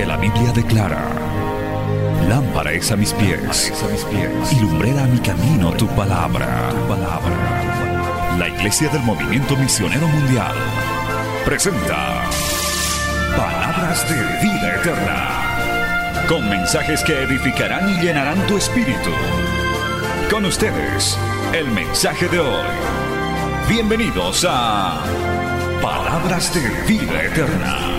Porque 0.00 0.12
la 0.12 0.16
Biblia 0.16 0.50
declara, 0.52 1.10
lámpara 2.26 2.72
es 2.72 2.90
a 2.90 2.96
mis 2.96 3.12
pies, 3.12 3.70
a 3.84 3.88
mis 3.88 4.02
pies 4.04 4.52
y 4.52 4.60
lumbrera 4.60 5.04
a 5.04 5.06
mi 5.06 5.18
camino 5.18 5.72
tu 5.72 5.86
palabra. 5.88 6.70
tu 6.70 6.88
palabra. 6.88 8.36
La 8.38 8.48
Iglesia 8.48 8.88
del 8.88 9.02
Movimiento 9.02 9.54
Misionero 9.58 10.08
Mundial 10.08 10.54
presenta 11.44 12.22
Palabras 13.36 14.08
de 14.08 14.16
Vida 14.42 14.76
Eterna, 14.76 16.26
con 16.26 16.48
mensajes 16.48 17.04
que 17.04 17.24
edificarán 17.24 17.90
y 17.90 18.00
llenarán 18.00 18.46
tu 18.46 18.56
espíritu. 18.56 19.10
Con 20.30 20.46
ustedes, 20.46 21.18
el 21.52 21.70
mensaje 21.72 22.26
de 22.28 22.38
hoy. 22.38 22.64
Bienvenidos 23.68 24.46
a 24.48 25.02
Palabras 25.82 26.54
de 26.54 26.60
Vida 26.86 27.22
Eterna. 27.22 27.90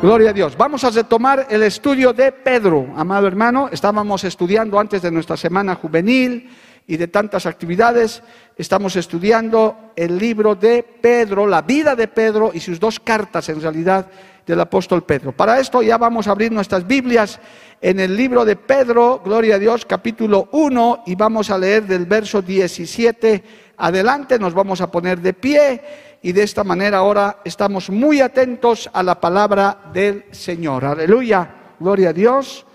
Gloria 0.00 0.30
a 0.30 0.32
Dios. 0.32 0.56
Vamos 0.56 0.84
a 0.84 0.90
retomar 0.90 1.48
el 1.50 1.64
estudio 1.64 2.12
de 2.12 2.30
Pedro, 2.30 2.86
amado 2.96 3.26
hermano. 3.26 3.68
Estábamos 3.72 4.22
estudiando 4.22 4.78
antes 4.78 5.02
de 5.02 5.10
nuestra 5.10 5.36
semana 5.36 5.74
juvenil 5.74 6.48
y 6.86 6.96
de 6.96 7.08
tantas 7.08 7.46
actividades. 7.46 8.22
Estamos 8.56 8.94
estudiando 8.94 9.90
el 9.96 10.16
libro 10.16 10.54
de 10.54 10.84
Pedro, 10.84 11.48
la 11.48 11.62
vida 11.62 11.96
de 11.96 12.06
Pedro 12.06 12.52
y 12.54 12.60
sus 12.60 12.78
dos 12.78 13.00
cartas 13.00 13.48
en 13.48 13.60
realidad 13.60 14.06
del 14.46 14.60
apóstol 14.60 15.02
Pedro. 15.02 15.32
Para 15.32 15.58
esto 15.58 15.82
ya 15.82 15.98
vamos 15.98 16.28
a 16.28 16.30
abrir 16.30 16.52
nuestras 16.52 16.86
Biblias 16.86 17.40
en 17.80 17.98
el 17.98 18.16
libro 18.16 18.44
de 18.44 18.54
Pedro, 18.54 19.20
Gloria 19.24 19.56
a 19.56 19.58
Dios, 19.58 19.84
capítulo 19.84 20.48
1 20.52 21.02
y 21.06 21.16
vamos 21.16 21.50
a 21.50 21.58
leer 21.58 21.88
del 21.88 22.06
verso 22.06 22.40
17 22.40 23.42
adelante. 23.76 24.38
Nos 24.38 24.54
vamos 24.54 24.80
a 24.80 24.90
poner 24.92 25.20
de 25.20 25.32
pie 25.32 25.82
y 26.22 26.32
de 26.32 26.42
esta 26.42 26.64
manera 26.64 26.98
ahora 26.98 27.40
estamos 27.44 27.90
muy 27.90 28.20
atentos 28.20 28.90
a 28.92 29.02
la 29.02 29.20
palabra 29.20 29.78
del 29.92 30.24
Señor. 30.32 30.84
Aleluya, 30.84 31.74
gloria 31.78 32.10
a 32.10 32.12
Dios. 32.12 32.66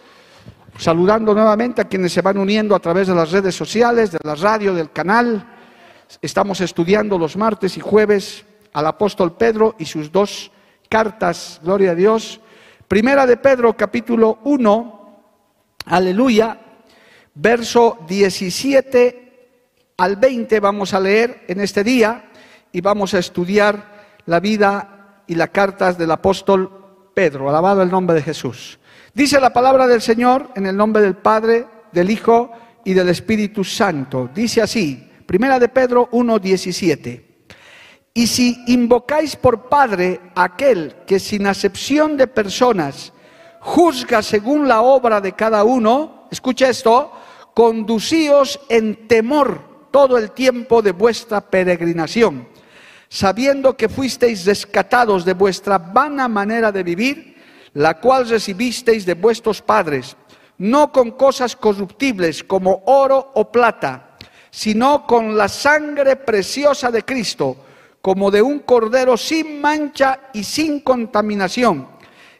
Saludando 0.78 1.34
nuevamente 1.34 1.82
a 1.82 1.88
quienes 1.88 2.14
se 2.14 2.22
van 2.22 2.38
uniendo 2.38 2.74
a 2.76 2.80
través 2.80 3.08
de 3.08 3.16
las 3.16 3.32
redes 3.32 3.56
sociales, 3.56 4.12
de 4.12 4.20
la 4.24 4.36
radio, 4.36 4.74
del 4.74 4.92
canal. 4.92 5.46
Estamos 6.22 6.62
estudiando 6.62 7.18
los 7.18 7.36
martes 7.38 7.78
y 7.78 7.82
jueves 7.82 8.46
al 8.74 8.88
apóstol 8.88 9.36
Pedro 9.36 9.76
y 9.78 9.86
sus 9.86 10.12
dos 10.12 10.52
cartas, 10.90 11.60
gloria 11.64 11.92
a 11.92 11.96
Dios. 11.96 12.40
Primera 12.88 13.26
de 13.26 13.38
Pedro, 13.38 13.76
capítulo 13.76 14.40
1, 14.44 15.20
aleluya, 15.86 16.60
verso 17.36 18.00
17 18.08 19.24
al 19.98 20.16
20 20.16 20.60
vamos 20.60 20.94
a 20.94 21.00
leer 21.00 21.44
en 21.48 21.62
este 21.62 21.84
día 21.84 22.32
y 22.74 22.82
vamos 22.82 23.14
a 23.14 23.20
estudiar 23.20 24.20
la 24.26 24.40
vida 24.42 25.22
y 25.28 25.36
las 25.36 25.52
cartas 25.52 25.98
del 25.98 26.12
apóstol 26.12 27.12
Pedro. 27.14 27.48
Alabado 27.48 27.84
el 27.84 27.92
nombre 27.92 28.16
de 28.16 28.24
Jesús. 28.24 28.80
Dice 29.14 29.40
la 29.40 29.54
palabra 29.54 29.88
del 29.88 30.02
Señor 30.02 30.50
en 30.56 30.66
el 30.66 30.76
nombre 30.76 31.04
del 31.04 31.16
Padre, 31.16 31.68
del 31.92 32.10
Hijo 32.10 32.52
y 32.84 32.94
del 32.94 33.10
Espíritu 33.10 33.64
Santo. 33.64 34.30
Dice 34.34 34.62
así, 34.62 35.08
Primera 35.26 35.60
de 35.60 35.70
Pedro 35.70 36.10
1:17. 36.12 37.24
Y 38.16 38.28
si 38.28 38.64
invocáis 38.68 39.36
por 39.36 39.70
Padre 39.70 40.20
aquel 40.36 40.96
que 41.06 41.20
sin 41.20 41.46
acepción 41.46 42.18
de 42.18 42.28
personas 42.28 43.14
juzga 43.60 44.22
según 44.24 44.68
la 44.68 44.82
obra 44.82 45.22
de 45.22 45.34
cada 45.34 45.64
uno, 45.64 46.28
escucha 46.32 46.70
esto, 46.70 47.12
conducíos 47.54 48.60
en 48.68 49.08
temor 49.08 49.88
todo 49.92 50.18
el 50.18 50.32
tiempo 50.32 50.82
de 50.82 50.92
vuestra 50.92 51.40
peregrinación 51.42 52.53
sabiendo 53.14 53.78
que 53.78 53.90
fuisteis 53.90 54.44
rescatados 54.44 55.24
de 55.24 55.36
vuestra 55.36 55.78
vana 55.78 56.28
manera 56.28 56.72
de 56.72 56.82
vivir, 56.82 57.38
la 57.74 58.00
cual 58.00 58.28
recibisteis 58.28 59.06
de 59.06 59.14
vuestros 59.14 59.62
padres, 59.62 60.18
no 60.58 60.92
con 60.92 61.12
cosas 61.12 61.56
corruptibles 61.56 62.44
como 62.44 62.82
oro 62.88 63.32
o 63.36 63.52
plata, 63.52 64.18
sino 64.50 65.06
con 65.06 65.38
la 65.38 65.48
sangre 65.48 66.16
preciosa 66.16 66.90
de 66.90 67.06
Cristo, 67.06 67.56
como 68.02 68.32
de 68.32 68.42
un 68.42 68.62
cordero 68.66 69.16
sin 69.16 69.62
mancha 69.62 70.32
y 70.34 70.44
sin 70.44 70.80
contaminación, 70.80 71.88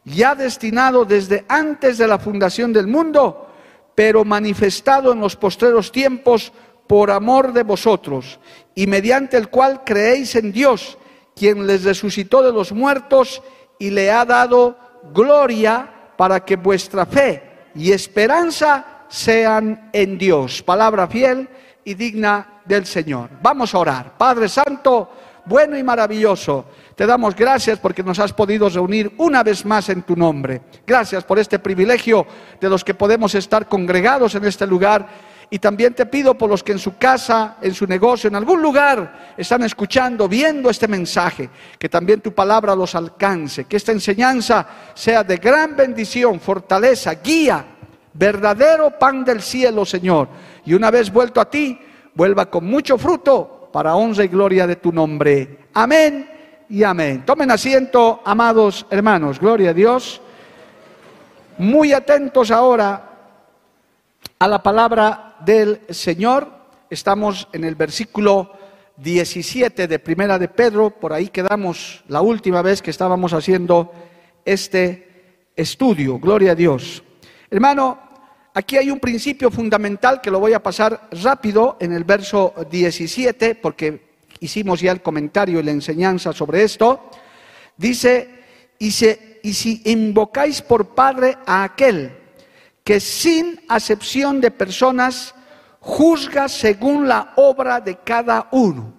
ya 0.04 0.34
destinado 0.34 1.06
desde 1.06 1.46
antes 1.50 2.00
de 2.00 2.08
la 2.08 2.18
fundación 2.18 2.74
del 2.74 2.88
mundo, 2.88 3.48
pero 3.94 4.26
manifestado 4.26 5.14
en 5.14 5.20
los 5.20 5.36
postreros 5.36 5.92
tiempos 5.92 6.52
por 6.94 7.10
amor 7.10 7.54
de 7.54 7.64
vosotros, 7.64 8.40
y 8.76 8.86
mediante 8.86 9.36
el 9.36 9.50
cual 9.50 9.82
creéis 9.84 10.36
en 10.36 10.52
Dios, 10.52 11.00
quien 11.36 11.66
les 11.66 11.86
resucitó 11.86 12.44
de 12.44 12.54
los 12.54 12.72
muertos 12.72 13.42
y 13.80 13.90
le 13.90 14.12
ha 14.12 14.24
dado 14.26 14.78
gloria 15.12 15.90
para 16.16 16.46
que 16.46 16.56
vuestra 16.56 17.08
fe 17.08 17.72
y 17.74 17.92
esperanza 17.92 19.06
sean 19.08 19.90
en 19.92 20.20
Dios. 20.20 20.62
Palabra 20.62 21.08
fiel 21.08 21.50
y 21.84 21.96
digna 21.96 22.62
del 22.64 22.86
Señor. 22.86 23.32
Vamos 23.42 23.74
a 23.74 23.80
orar. 23.80 24.16
Padre 24.16 24.48
Santo, 24.48 25.10
bueno 25.46 25.76
y 25.76 25.82
maravilloso, 25.82 26.66
te 26.96 27.08
damos 27.08 27.36
gracias 27.36 27.80
porque 27.80 28.04
nos 28.04 28.20
has 28.20 28.34
podido 28.34 28.70
reunir 28.70 29.12
una 29.18 29.42
vez 29.42 29.66
más 29.66 29.90
en 29.90 30.04
tu 30.04 30.16
nombre. 30.16 30.62
Gracias 30.86 31.24
por 31.24 31.40
este 31.40 31.58
privilegio 31.58 32.28
de 32.62 32.70
los 32.70 32.84
que 32.84 32.94
podemos 32.94 33.34
estar 33.34 33.68
congregados 33.68 34.36
en 34.36 34.46
este 34.46 34.68
lugar 34.68 35.33
y 35.54 35.60
también 35.60 35.94
te 35.94 36.08
pido 36.08 36.34
por 36.34 36.50
los 36.50 36.64
que 36.64 36.72
en 36.72 36.80
su 36.80 36.98
casa, 36.98 37.58
en 37.62 37.76
su 37.76 37.86
negocio, 37.86 38.28
en 38.28 38.34
algún 38.34 38.60
lugar 38.60 39.36
están 39.38 39.62
escuchando, 39.62 40.28
viendo 40.28 40.68
este 40.68 40.88
mensaje, 40.88 41.48
que 41.78 41.88
también 41.88 42.22
tu 42.22 42.34
palabra 42.34 42.76
los 42.76 42.96
alcance, 42.96 43.66
que 43.66 43.78
esta 43.78 43.92
enseñanza 43.92 44.66
sea 44.96 45.24
de 45.24 45.38
gran 45.38 45.76
bendición, 45.76 46.40
fortaleza, 46.40 47.14
guía, 47.24 47.64
verdadero 48.16 48.98
pan 48.98 49.24
del 49.24 49.44
cielo, 49.44 49.86
Señor. 49.86 50.28
Y 50.66 50.74
una 50.74 50.90
vez 50.90 51.14
vuelto 51.14 51.40
a 51.40 51.48
ti, 51.48 51.80
vuelva 52.16 52.48
con 52.48 52.66
mucho 52.66 52.98
fruto 52.98 53.70
para 53.72 53.94
honra 53.94 54.24
y 54.24 54.30
gloria 54.30 54.66
de 54.66 54.78
tu 54.78 54.92
nombre. 54.92 55.68
Amén 55.76 56.32
y 56.68 56.82
amén. 56.82 57.24
Tomen 57.28 57.52
asiento, 57.52 58.22
amados 58.26 58.88
hermanos, 58.90 59.40
gloria 59.40 59.70
a 59.70 59.74
Dios. 59.76 60.20
Muy 61.60 61.94
atentos 61.94 62.50
ahora 62.50 63.12
a 64.40 64.48
la 64.48 64.62
palabra 64.62 65.33
del 65.46 65.82
Señor. 65.90 66.52
Estamos 66.90 67.48
en 67.54 67.64
el 67.64 67.76
versículo 67.76 68.52
17 68.98 69.88
de 69.88 70.00
Primera 70.00 70.38
de 70.38 70.48
Pedro, 70.48 70.92
por 70.92 71.14
ahí 71.14 71.30
quedamos 71.30 72.04
la 72.08 72.22
última 72.22 72.62
vez 72.62 72.82
que 72.82 72.92
estábamos 72.92 73.34
haciendo 73.34 73.92
este 74.46 75.48
estudio. 75.56 76.20
Gloria 76.20 76.52
a 76.52 76.56
Dios. 76.56 77.04
Hermano, 77.50 78.00
aquí 78.54 78.78
hay 78.78 78.92
un 78.92 79.00
principio 79.00 79.50
fundamental 79.50 80.22
que 80.22 80.30
lo 80.30 80.40
voy 80.40 80.54
a 80.54 80.62
pasar 80.62 81.08
rápido 81.24 81.78
en 81.80 81.94
el 81.94 82.04
verso 82.04 82.54
17, 82.70 83.56
porque 83.56 84.14
hicimos 84.40 84.80
ya 84.80 84.92
el 84.92 85.02
comentario 85.02 85.60
y 85.60 85.64
la 85.64 85.72
enseñanza 85.72 86.32
sobre 86.32 86.64
esto. 86.64 87.10
Dice, 87.76 88.30
y, 88.78 88.88
y 88.88 89.54
si 89.54 89.82
invocáis 89.86 90.62
por 90.62 90.90
Padre 90.94 91.38
a 91.48 91.64
aquel, 91.64 92.23
que 92.84 93.00
sin 93.00 93.62
acepción 93.70 94.42
de 94.42 94.52
personas 94.52 95.34
juzga 95.80 96.48
según 96.48 97.08
la 97.08 97.34
obra 97.36 97.80
de 97.80 97.98
cada 97.98 98.48
uno. 98.52 98.94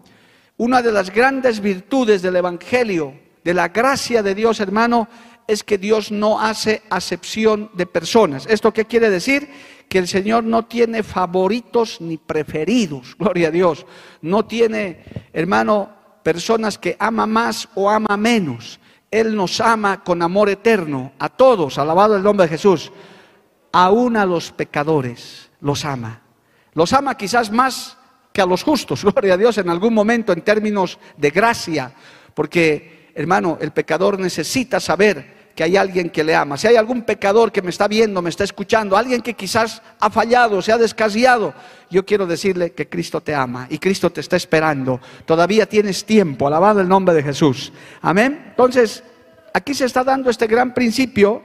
Una 0.56 0.82
de 0.82 0.92
las 0.92 1.10
grandes 1.10 1.60
virtudes 1.60 2.22
del 2.22 2.36
Evangelio, 2.36 3.14
de 3.42 3.54
la 3.54 3.68
gracia 3.68 4.22
de 4.22 4.34
Dios, 4.34 4.60
hermano, 4.60 5.08
es 5.46 5.62
que 5.62 5.76
Dios 5.76 6.10
no 6.10 6.40
hace 6.40 6.82
acepción 6.88 7.70
de 7.74 7.86
personas. 7.86 8.46
¿Esto 8.46 8.72
qué 8.72 8.86
quiere 8.86 9.10
decir? 9.10 9.48
Que 9.88 9.98
el 9.98 10.08
Señor 10.08 10.44
no 10.44 10.64
tiene 10.64 11.02
favoritos 11.02 12.00
ni 12.00 12.16
preferidos, 12.16 13.14
gloria 13.18 13.48
a 13.48 13.50
Dios. 13.50 13.84
No 14.22 14.46
tiene, 14.46 15.04
hermano, 15.32 15.90
personas 16.22 16.78
que 16.78 16.96
ama 16.98 17.26
más 17.26 17.68
o 17.74 17.90
ama 17.90 18.16
menos. 18.16 18.80
Él 19.10 19.36
nos 19.36 19.60
ama 19.60 20.02
con 20.02 20.22
amor 20.22 20.48
eterno, 20.48 21.12
a 21.18 21.28
todos, 21.28 21.78
alabado 21.78 22.16
el 22.16 22.22
nombre 22.22 22.46
de 22.46 22.56
Jesús 22.56 22.90
aún 23.74 24.16
a 24.16 24.24
los 24.24 24.52
pecadores 24.52 25.50
los 25.60 25.84
ama. 25.84 26.20
Los 26.74 26.92
ama 26.92 27.16
quizás 27.16 27.50
más 27.50 27.98
que 28.32 28.40
a 28.40 28.46
los 28.46 28.62
justos, 28.62 29.02
gloria 29.12 29.34
a 29.34 29.36
Dios, 29.36 29.58
en 29.58 29.68
algún 29.68 29.92
momento 29.92 30.32
en 30.32 30.42
términos 30.42 30.98
de 31.16 31.30
gracia, 31.30 31.92
porque, 32.34 33.10
hermano, 33.14 33.58
el 33.60 33.72
pecador 33.72 34.18
necesita 34.18 34.78
saber 34.78 35.44
que 35.56 35.64
hay 35.64 35.76
alguien 35.76 36.10
que 36.10 36.22
le 36.22 36.34
ama. 36.36 36.56
Si 36.56 36.68
hay 36.68 36.76
algún 36.76 37.02
pecador 37.02 37.50
que 37.50 37.62
me 37.62 37.70
está 37.70 37.88
viendo, 37.88 38.22
me 38.22 38.30
está 38.30 38.44
escuchando, 38.44 38.96
alguien 38.96 39.22
que 39.22 39.34
quizás 39.34 39.82
ha 39.98 40.08
fallado, 40.08 40.62
se 40.62 40.70
ha 40.70 40.78
descasiado, 40.78 41.52
yo 41.90 42.06
quiero 42.06 42.26
decirle 42.26 42.72
que 42.72 42.88
Cristo 42.88 43.20
te 43.20 43.34
ama 43.34 43.66
y 43.70 43.78
Cristo 43.78 44.10
te 44.10 44.20
está 44.20 44.36
esperando. 44.36 45.00
Todavía 45.26 45.66
tienes 45.66 46.04
tiempo, 46.04 46.46
alabado 46.46 46.80
el 46.80 46.88
nombre 46.88 47.14
de 47.14 47.24
Jesús. 47.24 47.72
Amén. 48.02 48.46
Entonces, 48.50 49.02
aquí 49.52 49.74
se 49.74 49.84
está 49.84 50.04
dando 50.04 50.30
este 50.30 50.46
gran 50.46 50.74
principio 50.74 51.42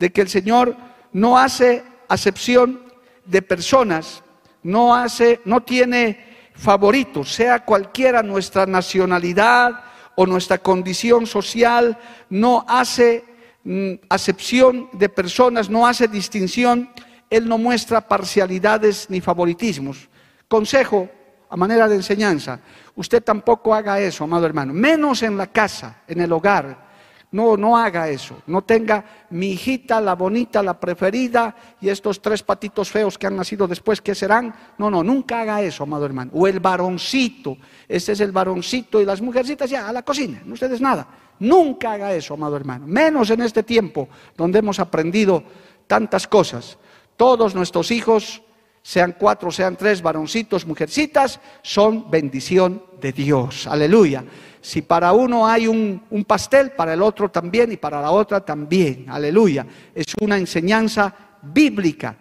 de 0.00 0.10
que 0.10 0.20
el 0.20 0.28
Señor 0.28 0.89
no 1.12 1.38
hace 1.38 1.84
acepción 2.08 2.80
de 3.24 3.42
personas, 3.42 4.22
no 4.62 4.94
hace, 4.94 5.40
no 5.44 5.62
tiene 5.62 6.50
favoritos, 6.54 7.32
sea 7.32 7.64
cualquiera 7.64 8.22
nuestra 8.22 8.66
nacionalidad 8.66 9.84
o 10.16 10.26
nuestra 10.26 10.58
condición 10.58 11.26
social, 11.26 11.98
no 12.28 12.64
hace 12.68 13.24
mm, 13.64 13.92
acepción 14.08 14.88
de 14.92 15.08
personas, 15.08 15.70
no 15.70 15.86
hace 15.86 16.08
distinción, 16.08 16.90
Él 17.30 17.48
no 17.48 17.56
muestra 17.56 18.06
parcialidades 18.06 19.08
ni 19.08 19.20
favoritismos. 19.20 20.08
Consejo 20.48 21.08
a 21.48 21.56
manera 21.56 21.88
de 21.88 21.96
enseñanza, 21.96 22.60
usted 22.94 23.22
tampoco 23.22 23.74
haga 23.74 23.98
eso, 24.00 24.24
amado 24.24 24.46
hermano, 24.46 24.72
menos 24.72 25.22
en 25.22 25.36
la 25.36 25.46
casa, 25.46 26.02
en 26.06 26.20
el 26.20 26.32
hogar, 26.32 26.89
no, 27.32 27.56
no 27.56 27.76
haga 27.76 28.08
eso. 28.08 28.42
No 28.46 28.62
tenga 28.62 29.04
mi 29.30 29.52
hijita, 29.52 30.00
la 30.00 30.14
bonita, 30.14 30.62
la 30.62 30.78
preferida 30.78 31.54
y 31.80 31.88
estos 31.88 32.20
tres 32.20 32.42
patitos 32.42 32.90
feos 32.90 33.16
que 33.16 33.26
han 33.26 33.36
nacido 33.36 33.68
después, 33.68 34.00
¿qué 34.00 34.14
serán? 34.14 34.52
No, 34.78 34.90
no, 34.90 35.04
nunca 35.04 35.42
haga 35.42 35.62
eso, 35.62 35.84
amado 35.84 36.06
hermano. 36.06 36.32
O 36.34 36.46
el 36.46 36.58
varoncito, 36.58 37.56
este 37.88 38.12
es 38.12 38.20
el 38.20 38.32
varoncito 38.32 39.00
y 39.00 39.04
las 39.04 39.20
mujercitas 39.20 39.70
ya 39.70 39.88
a 39.88 39.92
la 39.92 40.02
cocina, 40.02 40.42
no 40.44 40.54
ustedes 40.54 40.80
nada. 40.80 41.06
Nunca 41.38 41.92
haga 41.92 42.12
eso, 42.12 42.34
amado 42.34 42.56
hermano. 42.56 42.86
Menos 42.86 43.30
en 43.30 43.42
este 43.42 43.62
tiempo 43.62 44.08
donde 44.36 44.58
hemos 44.58 44.80
aprendido 44.80 45.42
tantas 45.86 46.26
cosas. 46.26 46.78
Todos 47.16 47.54
nuestros 47.54 47.90
hijos, 47.92 48.42
sean 48.82 49.14
cuatro, 49.18 49.50
sean 49.50 49.76
tres, 49.76 50.02
varoncitos, 50.02 50.66
mujercitas, 50.66 51.40
son 51.62 52.10
bendición 52.10 52.82
de 53.00 53.12
Dios. 53.12 53.66
Aleluya. 53.66 54.24
Si 54.60 54.82
para 54.82 55.12
uno 55.12 55.46
hay 55.46 55.66
un, 55.66 56.24
pastel, 56.26 56.72
para 56.72 56.94
el 56.94 57.02
otro 57.02 57.30
también 57.30 57.72
y 57.72 57.76
para 57.76 58.00
la 58.00 58.10
otra 58.10 58.40
también. 58.40 59.06
Aleluya. 59.08 59.66
Es 59.94 60.06
una 60.20 60.36
enseñanza 60.36 61.14
bíblica. 61.42 62.16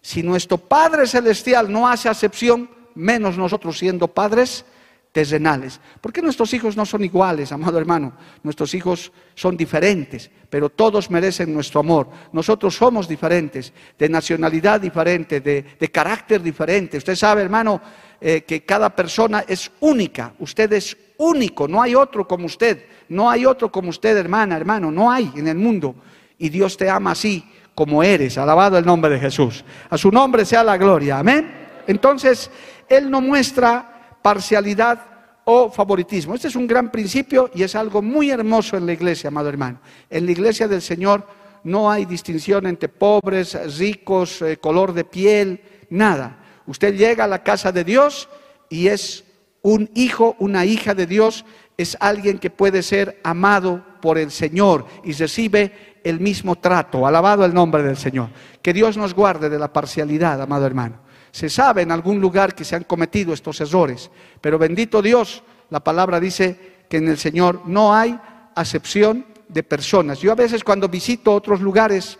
Si 0.00 0.22
nuestro 0.22 0.58
Padre 0.58 1.06
Celestial 1.06 1.70
no 1.70 1.88
hace 1.88 2.08
acepción, 2.08 2.68
menos 2.94 3.38
nosotros 3.38 3.78
siendo 3.78 4.08
padres 4.08 4.64
terrenales. 5.12 5.80
¿Por 6.00 6.12
qué 6.12 6.20
nuestros 6.20 6.52
hijos 6.54 6.76
no 6.76 6.84
son 6.84 7.04
iguales, 7.04 7.52
amado 7.52 7.78
hermano? 7.78 8.14
Nuestros 8.42 8.74
hijos 8.74 9.12
son 9.36 9.56
diferentes, 9.56 10.28
pero 10.50 10.68
todos 10.68 11.08
merecen 11.10 11.54
nuestro 11.54 11.80
amor. 11.80 12.10
Nosotros 12.32 12.74
somos 12.74 13.06
diferentes, 13.06 13.72
de 13.96 14.08
nacionalidad 14.08 14.80
diferente, 14.80 15.40
de, 15.40 15.64
de 15.78 15.88
carácter 15.92 16.42
diferente. 16.42 16.98
Usted 16.98 17.14
sabe, 17.14 17.42
hermano, 17.42 17.80
eh, 18.20 18.42
que 18.42 18.64
cada 18.64 18.88
persona 18.96 19.44
es 19.46 19.70
única. 19.80 20.34
Usted 20.38 20.72
es 20.72 20.96
único, 21.18 21.68
no 21.68 21.82
hay 21.82 21.94
otro 21.94 22.26
como 22.26 22.46
usted. 22.46 22.84
No 23.08 23.30
hay 23.30 23.44
otro 23.46 23.70
como 23.70 23.90
usted, 23.90 24.16
hermana, 24.16 24.56
hermano, 24.56 24.90
no 24.90 25.10
hay 25.10 25.30
en 25.36 25.48
el 25.48 25.56
mundo. 25.56 25.94
Y 26.38 26.48
Dios 26.48 26.76
te 26.76 26.88
ama 26.88 27.12
así 27.12 27.44
como 27.74 28.02
eres. 28.02 28.38
Alabado 28.38 28.78
el 28.78 28.86
nombre 28.86 29.12
de 29.12 29.20
Jesús. 29.20 29.64
A 29.90 29.98
su 29.98 30.10
nombre 30.10 30.44
sea 30.44 30.64
la 30.64 30.76
gloria. 30.76 31.18
Amén. 31.18 31.82
Entonces, 31.86 32.50
Él 32.88 33.10
no 33.10 33.20
muestra 33.20 34.18
parcialidad 34.22 35.00
o 35.44 35.70
favoritismo. 35.70 36.34
Este 36.34 36.48
es 36.48 36.56
un 36.56 36.66
gran 36.66 36.90
principio 36.90 37.50
y 37.54 37.62
es 37.62 37.74
algo 37.74 38.00
muy 38.00 38.30
hermoso 38.30 38.76
en 38.76 38.86
la 38.86 38.94
iglesia, 38.94 39.28
amado 39.28 39.48
hermano. 39.48 39.80
En 40.08 40.24
la 40.24 40.32
iglesia 40.32 40.66
del 40.66 40.80
Señor 40.80 41.26
no 41.64 41.90
hay 41.90 42.06
distinción 42.06 42.66
entre 42.66 42.88
pobres, 42.88 43.78
ricos, 43.78 44.40
eh, 44.42 44.56
color 44.56 44.94
de 44.94 45.04
piel, 45.04 45.60
nada. 45.90 46.38
Usted 46.66 46.94
llega 46.94 47.24
a 47.24 47.28
la 47.28 47.42
casa 47.42 47.70
de 47.72 47.84
Dios 47.84 48.28
y 48.70 48.88
es 48.88 49.24
un 49.64 49.90
hijo, 49.94 50.36
una 50.38 50.66
hija 50.66 50.94
de 50.94 51.06
Dios, 51.06 51.46
es 51.78 51.96
alguien 51.98 52.38
que 52.38 52.50
puede 52.50 52.82
ser 52.82 53.18
amado 53.24 53.82
por 54.02 54.18
el 54.18 54.30
Señor 54.30 54.86
y 55.02 55.12
recibe 55.12 56.00
el 56.04 56.20
mismo 56.20 56.56
trato. 56.56 57.06
Alabado 57.06 57.46
el 57.46 57.54
nombre 57.54 57.82
del 57.82 57.96
Señor. 57.96 58.28
Que 58.60 58.74
Dios 58.74 58.98
nos 58.98 59.14
guarde 59.14 59.48
de 59.48 59.58
la 59.58 59.72
parcialidad, 59.72 60.40
amado 60.42 60.66
hermano. 60.66 61.00
Se 61.32 61.48
sabe 61.48 61.80
en 61.80 61.92
algún 61.92 62.20
lugar 62.20 62.54
que 62.54 62.62
se 62.62 62.76
han 62.76 62.84
cometido 62.84 63.32
estos 63.32 63.58
errores, 63.62 64.10
pero 64.40 64.58
bendito 64.58 65.00
Dios, 65.00 65.42
la 65.70 65.82
palabra 65.82 66.20
dice 66.20 66.84
que 66.88 66.98
en 66.98 67.08
el 67.08 67.16
Señor 67.16 67.62
no 67.64 67.94
hay 67.94 68.20
acepción 68.54 69.24
de 69.48 69.62
personas. 69.62 70.18
Yo 70.20 70.30
a 70.30 70.36
veces 70.36 70.62
cuando 70.62 70.90
visito 70.90 71.32
otros 71.32 71.62
lugares, 71.62 72.18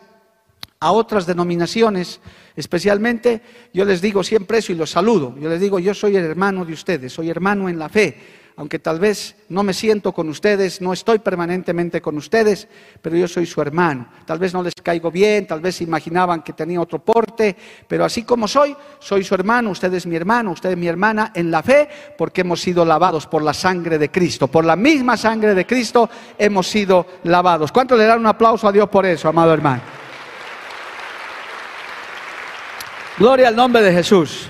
a 0.85 0.93
otras 0.93 1.25
denominaciones, 1.25 2.21
especialmente, 2.55 3.41
yo 3.73 3.87
les 3.87 4.03
digo 4.03 4.23
siempre 4.23 4.59
eso 4.59 4.71
y 4.71 4.75
los 4.75 4.91
saludo. 4.91 5.35
Yo 5.41 5.49
les 5.49 5.59
digo, 5.59 5.79
yo 5.79 5.95
soy 5.95 6.15
el 6.17 6.25
hermano 6.27 6.63
de 6.67 6.75
ustedes, 6.75 7.11
soy 7.11 7.31
hermano 7.31 7.71
en 7.71 7.79
la 7.79 7.89
fe, 7.89 8.19
aunque 8.57 8.79
tal 8.79 9.01
vez 9.01 9.35
no 9.49 9.63
me 9.63 9.73
siento 9.73 10.13
con 10.13 10.29
ustedes, 10.29 10.83
no 10.83 10.93
estoy 10.93 11.21
permanentemente 11.21 12.03
con 12.03 12.19
ustedes, 12.19 12.69
pero 13.01 13.17
yo 13.17 13.27
soy 13.27 13.47
su 13.47 13.63
hermano. 13.63 14.09
Tal 14.27 14.39
vez 14.39 14.53
no 14.53 14.63
les 14.63 14.75
caigo 14.75 15.11
bien, 15.11 15.47
tal 15.47 15.61
vez 15.61 15.81
imaginaban 15.81 16.43
que 16.43 16.53
tenía 16.53 16.83
otro 16.83 16.99
porte, 16.99 17.57
pero 17.89 18.05
así 18.05 18.25
como 18.25 18.47
soy, 18.47 18.77
soy 18.99 19.25
su 19.25 19.35
hermano, 19.35 19.71
usted 19.71 19.93
es 19.95 20.05
mi 20.05 20.17
hermano, 20.17 20.51
usted 20.51 20.73
es 20.73 20.77
mi 20.77 20.87
hermana 20.87 21.33
en 21.35 21.51
la 21.51 21.63
fe, 21.63 21.89
porque 22.19 22.43
hemos 22.43 22.61
sido 22.61 22.85
lavados 22.85 23.27
por 23.27 23.43
la 23.43 23.55
sangre 23.55 23.97
de 23.97 24.11
Cristo. 24.11 24.49
Por 24.49 24.67
la 24.67 24.77
misma 24.77 25.17
sangre 25.17 25.55
de 25.55 25.65
Cristo 25.65 26.11
hemos 26.37 26.67
sido 26.67 27.07
lavados. 27.23 27.73
¿Cuánto 27.73 27.97
le 27.97 28.05
dan 28.05 28.21
un 28.21 28.27
aplauso 28.27 28.69
a 28.69 28.73
Dios 28.73 28.91
por 28.91 29.07
eso, 29.07 29.31
amado 29.31 29.55
hermano? 29.55 30.04
Gloria 33.17 33.47
al 33.47 33.55
nombre 33.55 33.81
de 33.81 33.93
Jesús. 33.93 34.49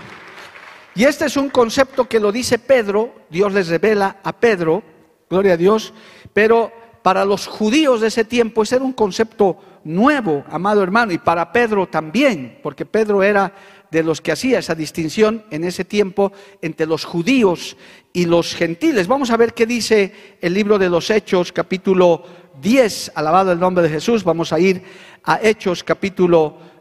Y 0.95 1.05
este 1.05 1.27
es 1.27 1.37
un 1.37 1.51
concepto 1.51 2.09
que 2.09 2.19
lo 2.19 2.33
dice 2.33 2.59
Pedro, 2.59 3.13
Dios 3.29 3.53
les 3.53 3.69
revela 3.69 4.21
a 4.23 4.33
Pedro, 4.33 4.83
gloria 5.29 5.53
a 5.53 5.57
Dios, 5.59 5.93
pero 6.33 6.73
para 7.03 7.27
los 7.27 7.47
judíos 7.47 8.01
de 8.01 8.09
ese 8.09 8.25
tiempo 8.25 8.63
ese 8.63 8.77
era 8.77 8.85
un 8.87 8.95
concepto 8.95 9.59
nuevo, 9.85 10.45
amado 10.49 10.83
hermano, 10.83 11.13
y 11.13 11.19
para 11.19 11.53
Pedro 11.53 11.89
también, 11.89 12.59
porque 12.63 12.87
Pedro 12.87 13.23
era 13.23 13.53
de 13.91 14.03
los 14.03 14.23
que 14.23 14.33
hacía 14.33 14.61
esa 14.61 14.75
distinción 14.75 15.45
en 15.51 15.65
ese 15.65 15.85
tiempo 15.85 16.33
entre 16.63 16.87
los 16.87 17.05
judíos 17.05 17.77
y 18.15 18.25
los 18.25 18.55
gentiles. 18.55 19.09
Vamos 19.09 19.31
a 19.31 19.37
ver 19.37 19.53
qué 19.53 19.67
dice 19.67 20.39
el 20.41 20.55
libro 20.55 20.79
de 20.79 20.89
los 20.89 21.11
Hechos, 21.11 21.53
capítulo 21.53 22.25
10, 22.63 23.13
alabado 23.15 23.53
el 23.53 23.61
nombre 23.61 23.85
de 23.85 23.91
Jesús, 23.91 24.25
vamos 24.25 24.55
a 24.55 24.59
ir 24.59 24.83
a 25.23 25.39
Hechos, 25.43 25.85
capítulo 25.85 26.57
10 26.57 26.74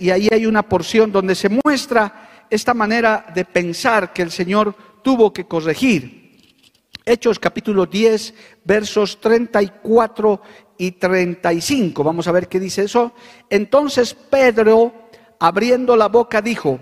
y 0.00 0.10
ahí 0.10 0.28
hay 0.30 0.46
una 0.46 0.68
porción 0.68 1.12
donde 1.12 1.34
se 1.34 1.48
muestra 1.48 2.46
esta 2.48 2.74
manera 2.74 3.26
de 3.34 3.44
pensar 3.44 4.12
que 4.12 4.22
el 4.22 4.30
Señor 4.30 4.74
tuvo 5.02 5.32
que 5.32 5.46
corregir. 5.46 6.24
Hechos 7.04 7.38
capítulo 7.38 7.84
10, 7.84 8.34
versos 8.64 9.20
34 9.20 10.40
y 10.78 10.92
35. 10.92 12.02
Vamos 12.02 12.26
a 12.26 12.32
ver 12.32 12.48
qué 12.48 12.58
dice 12.58 12.84
eso. 12.84 13.12
Entonces 13.50 14.14
Pedro, 14.14 15.08
abriendo 15.38 15.96
la 15.96 16.08
boca, 16.08 16.40
dijo, 16.40 16.80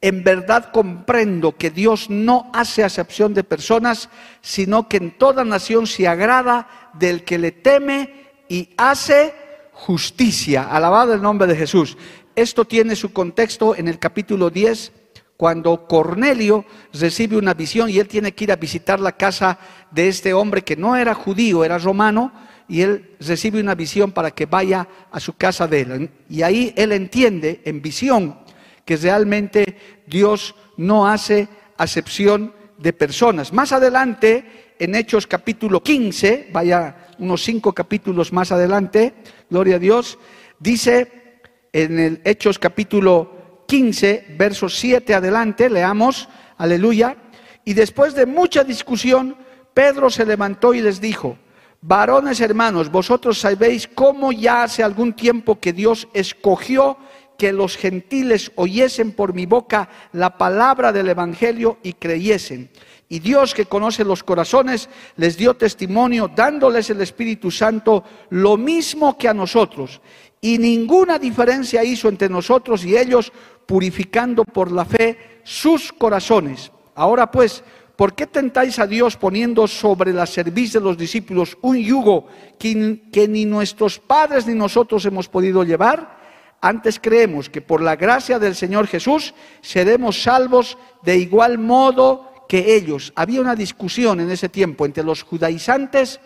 en 0.00 0.24
verdad 0.24 0.70
comprendo 0.72 1.56
que 1.56 1.70
Dios 1.70 2.08
no 2.08 2.50
hace 2.54 2.84
acepción 2.84 3.34
de 3.34 3.44
personas, 3.44 4.08
sino 4.40 4.88
que 4.88 4.96
en 4.96 5.18
toda 5.18 5.44
nación 5.44 5.86
se 5.86 6.08
agrada 6.08 6.90
del 6.94 7.24
que 7.24 7.38
le 7.38 7.52
teme 7.52 8.28
y 8.48 8.70
hace 8.78 9.34
justicia. 9.78 10.64
Alabado 10.64 11.14
el 11.14 11.22
nombre 11.22 11.46
de 11.46 11.56
Jesús. 11.56 11.96
Esto 12.34 12.64
tiene 12.64 12.96
su 12.96 13.12
contexto 13.12 13.76
en 13.76 13.88
el 13.88 13.98
capítulo 13.98 14.50
10, 14.50 14.92
cuando 15.36 15.86
Cornelio 15.86 16.64
recibe 16.92 17.36
una 17.36 17.54
visión 17.54 17.88
y 17.88 17.98
él 17.98 18.08
tiene 18.08 18.32
que 18.32 18.44
ir 18.44 18.52
a 18.52 18.56
visitar 18.56 18.98
la 18.98 19.12
casa 19.12 19.58
de 19.92 20.08
este 20.08 20.34
hombre 20.34 20.62
que 20.62 20.76
no 20.76 20.96
era 20.96 21.14
judío, 21.14 21.64
era 21.64 21.78
romano, 21.78 22.32
y 22.68 22.82
él 22.82 23.16
recibe 23.20 23.60
una 23.60 23.76
visión 23.76 24.10
para 24.10 24.32
que 24.32 24.46
vaya 24.46 24.88
a 25.12 25.20
su 25.20 25.34
casa 25.34 25.68
de 25.68 25.80
él. 25.80 26.10
Y 26.28 26.42
ahí 26.42 26.74
él 26.76 26.90
entiende 26.90 27.62
en 27.64 27.80
visión 27.80 28.36
que 28.84 28.96
realmente 28.96 29.76
Dios 30.06 30.56
no 30.76 31.06
hace 31.06 31.48
acepción 31.76 32.52
de 32.76 32.92
personas. 32.92 33.52
Más 33.52 33.72
adelante, 33.72 34.67
en 34.78 34.94
Hechos 34.94 35.26
capítulo 35.26 35.82
15, 35.82 36.50
vaya 36.52 37.08
unos 37.18 37.42
cinco 37.42 37.72
capítulos 37.72 38.32
más 38.32 38.52
adelante, 38.52 39.14
gloria 39.50 39.76
a 39.76 39.80
Dios, 39.80 40.18
dice 40.58 41.40
en 41.72 41.98
el 41.98 42.20
Hechos 42.24 42.58
capítulo 42.58 43.64
15, 43.66 44.36
versos 44.38 44.78
7 44.78 45.14
adelante, 45.14 45.68
leamos, 45.68 46.28
aleluya, 46.56 47.16
y 47.64 47.74
después 47.74 48.14
de 48.14 48.26
mucha 48.26 48.64
discusión, 48.64 49.36
Pedro 49.74 50.10
se 50.10 50.24
levantó 50.24 50.72
y 50.72 50.80
les 50.80 51.00
dijo, 51.00 51.36
varones 51.80 52.40
hermanos, 52.40 52.90
vosotros 52.90 53.38
sabéis 53.38 53.88
cómo 53.88 54.32
ya 54.32 54.62
hace 54.62 54.82
algún 54.82 55.12
tiempo 55.12 55.60
que 55.60 55.72
Dios 55.72 56.08
escogió 56.14 56.96
que 57.36 57.52
los 57.52 57.76
gentiles 57.76 58.50
oyesen 58.56 59.12
por 59.12 59.32
mi 59.32 59.46
boca 59.46 59.88
la 60.12 60.36
palabra 60.36 60.92
del 60.92 61.08
Evangelio 61.08 61.78
y 61.84 61.92
creyesen. 61.92 62.68
Y 63.10 63.20
Dios 63.20 63.54
que 63.54 63.64
conoce 63.64 64.04
los 64.04 64.22
corazones 64.22 64.88
les 65.16 65.36
dio 65.36 65.54
testimonio 65.54 66.30
dándoles 66.34 66.90
el 66.90 67.00
Espíritu 67.00 67.50
Santo 67.50 68.04
lo 68.30 68.58
mismo 68.58 69.16
que 69.16 69.28
a 69.28 69.34
nosotros. 69.34 70.02
Y 70.40 70.58
ninguna 70.58 71.18
diferencia 71.18 71.82
hizo 71.82 72.08
entre 72.08 72.28
nosotros 72.28 72.84
y 72.84 72.96
ellos, 72.96 73.32
purificando 73.64 74.44
por 74.44 74.70
la 74.70 74.84
fe 74.84 75.40
sus 75.42 75.92
corazones. 75.92 76.70
Ahora 76.94 77.30
pues, 77.30 77.64
¿por 77.96 78.14
qué 78.14 78.26
tentáis 78.26 78.78
a 78.78 78.86
Dios 78.86 79.16
poniendo 79.16 79.66
sobre 79.66 80.12
la 80.12 80.26
cerviz 80.26 80.74
de 80.74 80.80
los 80.80 80.98
discípulos 80.98 81.56
un 81.62 81.78
yugo 81.78 82.26
que, 82.58 83.02
que 83.10 83.26
ni 83.26 83.46
nuestros 83.46 83.98
padres 83.98 84.46
ni 84.46 84.54
nosotros 84.54 85.06
hemos 85.06 85.28
podido 85.28 85.64
llevar? 85.64 86.18
Antes 86.60 86.98
creemos 86.98 87.48
que 87.48 87.62
por 87.62 87.80
la 87.80 87.96
gracia 87.96 88.38
del 88.38 88.54
Señor 88.54 88.88
Jesús 88.88 89.32
seremos 89.60 90.22
salvos 90.22 90.76
de 91.02 91.16
igual 91.16 91.58
modo 91.58 92.27
que 92.48 92.74
ellos. 92.74 93.12
Había 93.14 93.40
una 93.40 93.54
discusión 93.54 94.20
en 94.20 94.30
ese 94.30 94.48
tiempo 94.48 94.86
entre 94.86 95.04
los 95.04 95.22
judaizantes 95.22 96.18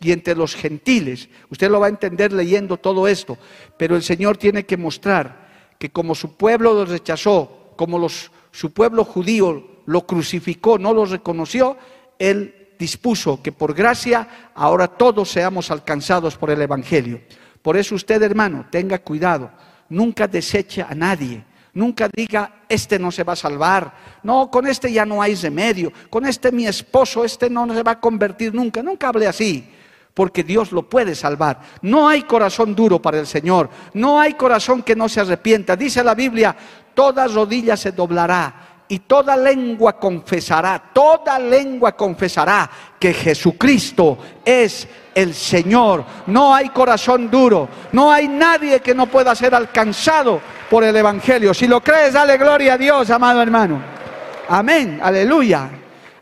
y 0.00 0.12
entre 0.12 0.34
los 0.34 0.54
gentiles. 0.54 1.28
Usted 1.50 1.70
lo 1.70 1.80
va 1.80 1.86
a 1.86 1.90
entender 1.90 2.32
leyendo 2.32 2.76
todo 2.76 3.08
esto, 3.08 3.38
pero 3.76 3.96
el 3.96 4.02
Señor 4.02 4.36
tiene 4.36 4.66
que 4.66 4.76
mostrar 4.76 5.48
que 5.78 5.90
como 5.90 6.14
su 6.14 6.36
pueblo 6.36 6.74
los 6.74 6.88
rechazó, 6.88 7.72
como 7.76 7.98
los, 7.98 8.30
su 8.50 8.72
pueblo 8.72 9.04
judío 9.04 9.82
lo 9.86 10.06
crucificó, 10.06 10.78
no 10.78 10.92
lo 10.92 11.06
reconoció, 11.06 11.78
Él 12.18 12.74
dispuso 12.78 13.42
que 13.42 13.52
por 13.52 13.74
gracia 13.74 14.50
ahora 14.54 14.88
todos 14.88 15.30
seamos 15.30 15.70
alcanzados 15.70 16.36
por 16.36 16.50
el 16.50 16.60
Evangelio. 16.60 17.20
Por 17.62 17.76
eso 17.76 17.94
usted, 17.94 18.22
hermano, 18.22 18.66
tenga 18.70 18.98
cuidado, 18.98 19.50
nunca 19.88 20.26
deseche 20.26 20.82
a 20.82 20.94
nadie. 20.94 21.44
Nunca 21.78 22.10
diga, 22.12 22.64
este 22.68 22.98
no 22.98 23.12
se 23.12 23.22
va 23.22 23.34
a 23.34 23.36
salvar. 23.36 23.94
No, 24.24 24.50
con 24.50 24.66
este 24.66 24.92
ya 24.92 25.06
no 25.06 25.22
hay 25.22 25.36
remedio. 25.36 25.92
Con 26.10 26.26
este 26.26 26.50
mi 26.50 26.66
esposo, 26.66 27.24
este 27.24 27.48
no 27.48 27.72
se 27.72 27.84
va 27.84 27.92
a 27.92 28.00
convertir 28.00 28.52
nunca. 28.52 28.82
Nunca 28.82 29.06
hable 29.06 29.28
así, 29.28 29.64
porque 30.12 30.42
Dios 30.42 30.72
lo 30.72 30.88
puede 30.88 31.14
salvar. 31.14 31.60
No 31.80 32.08
hay 32.08 32.22
corazón 32.22 32.74
duro 32.74 33.00
para 33.00 33.20
el 33.20 33.28
Señor. 33.28 33.70
No 33.94 34.18
hay 34.18 34.34
corazón 34.34 34.82
que 34.82 34.96
no 34.96 35.08
se 35.08 35.20
arrepienta. 35.20 35.76
Dice 35.76 36.02
la 36.02 36.16
Biblia, 36.16 36.56
toda 36.94 37.28
rodilla 37.28 37.76
se 37.76 37.92
doblará 37.92 38.77
y 38.88 39.00
toda 39.00 39.36
lengua 39.36 39.98
confesará, 39.98 40.82
toda 40.92 41.38
lengua 41.38 41.92
confesará 41.92 42.68
que 42.98 43.12
Jesucristo 43.12 44.18
es 44.44 44.88
el 45.14 45.34
Señor. 45.34 46.04
No 46.26 46.54
hay 46.54 46.70
corazón 46.70 47.30
duro, 47.30 47.68
no 47.92 48.10
hay 48.10 48.28
nadie 48.28 48.80
que 48.80 48.94
no 48.94 49.06
pueda 49.06 49.34
ser 49.34 49.54
alcanzado 49.54 50.40
por 50.70 50.84
el 50.84 50.96
Evangelio. 50.96 51.52
Si 51.52 51.66
lo 51.66 51.80
crees, 51.80 52.14
dale 52.14 52.38
gloria 52.38 52.74
a 52.74 52.78
Dios, 52.78 53.10
amado 53.10 53.42
hermano. 53.42 53.80
Amén, 54.48 54.98
aleluya. 55.02 55.68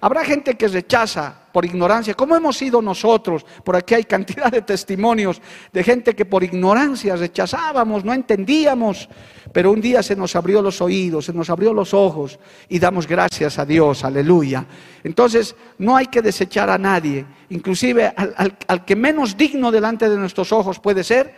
Habrá 0.06 0.24
gente 0.24 0.54
que 0.54 0.68
rechaza 0.68 1.34
por 1.50 1.64
ignorancia, 1.64 2.14
como 2.14 2.36
hemos 2.36 2.56
sido 2.56 2.80
nosotros. 2.80 3.44
Por 3.64 3.74
aquí 3.74 3.92
hay 3.94 4.04
cantidad 4.04 4.52
de 4.52 4.62
testimonios 4.62 5.42
de 5.72 5.82
gente 5.82 6.14
que 6.14 6.24
por 6.24 6.44
ignorancia 6.44 7.16
rechazábamos, 7.16 8.04
no 8.04 8.14
entendíamos, 8.14 9.08
pero 9.52 9.72
un 9.72 9.80
día 9.80 10.04
se 10.04 10.14
nos 10.14 10.36
abrió 10.36 10.62
los 10.62 10.80
oídos, 10.80 11.24
se 11.24 11.32
nos 11.32 11.50
abrió 11.50 11.74
los 11.74 11.92
ojos 11.92 12.38
y 12.68 12.78
damos 12.78 13.08
gracias 13.08 13.58
a 13.58 13.66
Dios, 13.66 14.04
aleluya. 14.04 14.64
Entonces, 15.02 15.56
no 15.78 15.96
hay 15.96 16.06
que 16.06 16.22
desechar 16.22 16.70
a 16.70 16.78
nadie, 16.78 17.26
inclusive 17.48 18.14
al, 18.14 18.84
que 18.84 18.94
menos 18.94 19.36
digno 19.36 19.72
delante 19.72 20.08
de 20.08 20.16
nuestros 20.16 20.52
ojos 20.52 20.78
puede 20.78 21.02
ser, 21.02 21.34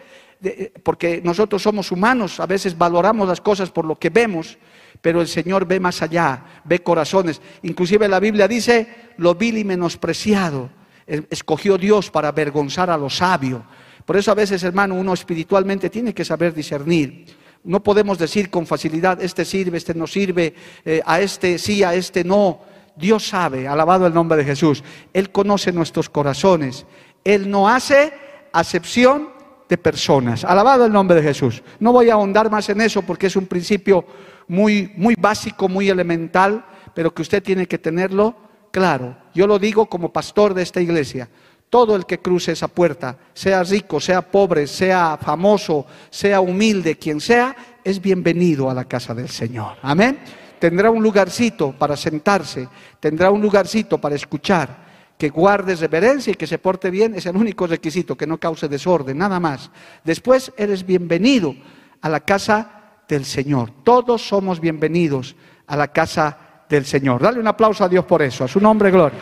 porque 0.82 1.22
nosotros 1.24 1.62
somos 1.62 1.90
humanos, 1.90 2.38
a 2.38 2.44
veces 2.44 2.76
valoramos 2.76 3.26
las 3.26 3.40
cosas 3.40 3.70
por 3.70 3.86
lo 3.86 3.96
que 3.96 4.10
vemos, 4.10 4.58
pero 5.00 5.20
el 5.20 5.28
Señor 5.28 5.66
ve 5.66 5.80
más 5.80 6.02
allá, 6.02 6.44
ve 6.64 6.82
corazones. 6.82 7.40
Inclusive 7.62 8.08
la 8.08 8.20
Biblia 8.20 8.48
dice, 8.48 9.12
lo 9.16 9.34
vil 9.34 9.58
y 9.58 9.64
menospreciado, 9.64 10.70
escogió 11.06 11.78
Dios 11.78 12.10
para 12.10 12.28
avergonzar 12.28 12.90
a 12.90 12.98
lo 12.98 13.08
sabio. 13.08 13.64
Por 14.04 14.16
eso 14.16 14.30
a 14.30 14.34
veces, 14.34 14.62
hermano, 14.62 14.94
uno 14.94 15.12
espiritualmente 15.12 15.90
tiene 15.90 16.14
que 16.14 16.24
saber 16.24 16.54
discernir. 16.54 17.26
No 17.64 17.82
podemos 17.82 18.18
decir 18.18 18.50
con 18.50 18.66
facilidad, 18.66 19.20
este 19.20 19.44
sirve, 19.44 19.76
este 19.76 19.94
no 19.94 20.06
sirve, 20.06 20.54
eh, 20.84 21.02
a 21.04 21.20
este 21.20 21.58
sí, 21.58 21.82
a 21.82 21.94
este 21.94 22.24
no. 22.24 22.60
Dios 22.96 23.28
sabe, 23.28 23.68
alabado 23.68 24.06
el 24.06 24.14
nombre 24.14 24.38
de 24.38 24.44
Jesús. 24.44 24.82
Él 25.12 25.30
conoce 25.30 25.72
nuestros 25.72 26.08
corazones. 26.08 26.86
Él 27.22 27.50
no 27.50 27.68
hace 27.68 28.12
acepción 28.52 29.28
de 29.68 29.76
personas. 29.76 30.44
Alabado 30.44 30.86
el 30.86 30.92
nombre 30.92 31.16
de 31.16 31.22
Jesús. 31.22 31.62
No 31.78 31.92
voy 31.92 32.10
a 32.10 32.14
ahondar 32.14 32.50
más 32.50 32.68
en 32.70 32.80
eso 32.80 33.02
porque 33.02 33.26
es 33.26 33.36
un 33.36 33.46
principio 33.46 34.04
muy, 34.48 34.92
muy 34.96 35.14
básico, 35.18 35.68
muy 35.68 35.88
elemental, 35.88 36.64
pero 36.94 37.14
que 37.14 37.22
usted 37.22 37.42
tiene 37.42 37.66
que 37.66 37.78
tenerlo 37.78 38.34
claro. 38.70 39.16
Yo 39.34 39.46
lo 39.46 39.58
digo 39.58 39.86
como 39.86 40.12
pastor 40.12 40.54
de 40.54 40.62
esta 40.62 40.80
iglesia. 40.80 41.28
Todo 41.70 41.94
el 41.94 42.06
que 42.06 42.18
cruce 42.18 42.52
esa 42.52 42.66
puerta, 42.68 43.18
sea 43.34 43.62
rico, 43.62 44.00
sea 44.00 44.22
pobre, 44.22 44.66
sea 44.66 45.18
famoso, 45.20 45.84
sea 46.08 46.40
humilde, 46.40 46.96
quien 46.96 47.20
sea, 47.20 47.54
es 47.84 48.00
bienvenido 48.00 48.70
a 48.70 48.74
la 48.74 48.86
casa 48.86 49.14
del 49.14 49.28
Señor. 49.28 49.76
Amén. 49.82 50.18
Tendrá 50.58 50.90
un 50.90 51.02
lugarcito 51.02 51.72
para 51.72 51.94
sentarse, 51.94 52.68
tendrá 53.00 53.30
un 53.30 53.42
lugarcito 53.42 53.98
para 53.98 54.16
escuchar 54.16 54.88
que 55.18 55.28
guarde 55.28 55.74
reverencia 55.74 56.32
y 56.32 56.36
que 56.36 56.46
se 56.46 56.58
porte 56.58 56.90
bien, 56.90 57.14
es 57.14 57.26
el 57.26 57.36
único 57.36 57.66
requisito, 57.66 58.16
que 58.16 58.26
no 58.26 58.38
cause 58.38 58.68
desorden, 58.68 59.18
nada 59.18 59.40
más. 59.40 59.70
Después 60.04 60.52
eres 60.56 60.86
bienvenido 60.86 61.54
a 62.00 62.08
la 62.08 62.20
casa 62.20 62.77
del 63.08 63.24
Señor. 63.24 63.72
Todos 63.82 64.28
somos 64.28 64.60
bienvenidos 64.60 65.34
a 65.66 65.76
la 65.76 65.88
casa 65.88 66.64
del 66.68 66.84
Señor. 66.84 67.22
Dale 67.22 67.40
un 67.40 67.46
aplauso 67.46 67.82
a 67.82 67.88
Dios 67.88 68.04
por 68.04 68.22
eso, 68.22 68.44
a 68.44 68.48
su 68.48 68.60
nombre 68.60 68.90
gloria. 68.90 69.18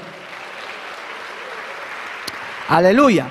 Aleluya. 2.69 3.29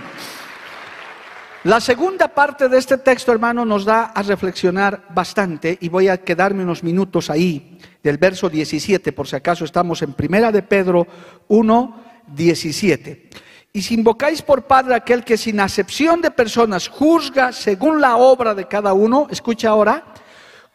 La 1.65 1.81
segunda 1.81 2.27
parte 2.27 2.69
de 2.69 2.77
este 2.77 2.99
texto, 2.99 3.31
hermano, 3.31 3.65
nos 3.65 3.85
da 3.85 4.05
a 4.05 4.21
reflexionar 4.21 5.03
bastante 5.09 5.77
y 5.81 5.89
voy 5.89 6.07
a 6.07 6.19
quedarme 6.19 6.63
unos 6.63 6.83
minutos 6.83 7.29
ahí, 7.29 7.79
del 8.03 8.17
verso 8.17 8.49
17, 8.49 9.11
por 9.11 9.27
si 9.27 9.35
acaso 9.35 9.65
estamos 9.65 10.01
en 10.03 10.13
Primera 10.13 10.51
de 10.51 10.61
Pedro 10.61 11.07
1, 11.47 12.03
17. 12.27 13.29
Y 13.73 13.81
si 13.81 13.95
invocáis 13.95 14.43
por 14.43 14.67
Padre 14.67 14.93
aquel 14.93 15.23
que 15.23 15.37
sin 15.37 15.59
acepción 15.59 16.21
de 16.21 16.31
personas 16.31 16.87
juzga 16.87 17.51
según 17.51 17.99
la 17.99 18.15
obra 18.15 18.53
de 18.53 18.67
cada 18.67 18.93
uno, 18.93 19.27
escucha 19.31 19.69
ahora, 19.69 20.05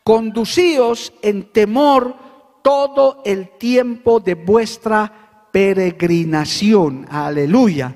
conducíos 0.05 1.13
en 1.23 1.53
temor 1.53 2.15
todo 2.63 3.23
el 3.25 3.51
tiempo 3.59 4.21
de 4.21 4.35
vuestra 4.35 5.49
peregrinación. 5.53 7.07
Aleluya. 7.11 7.95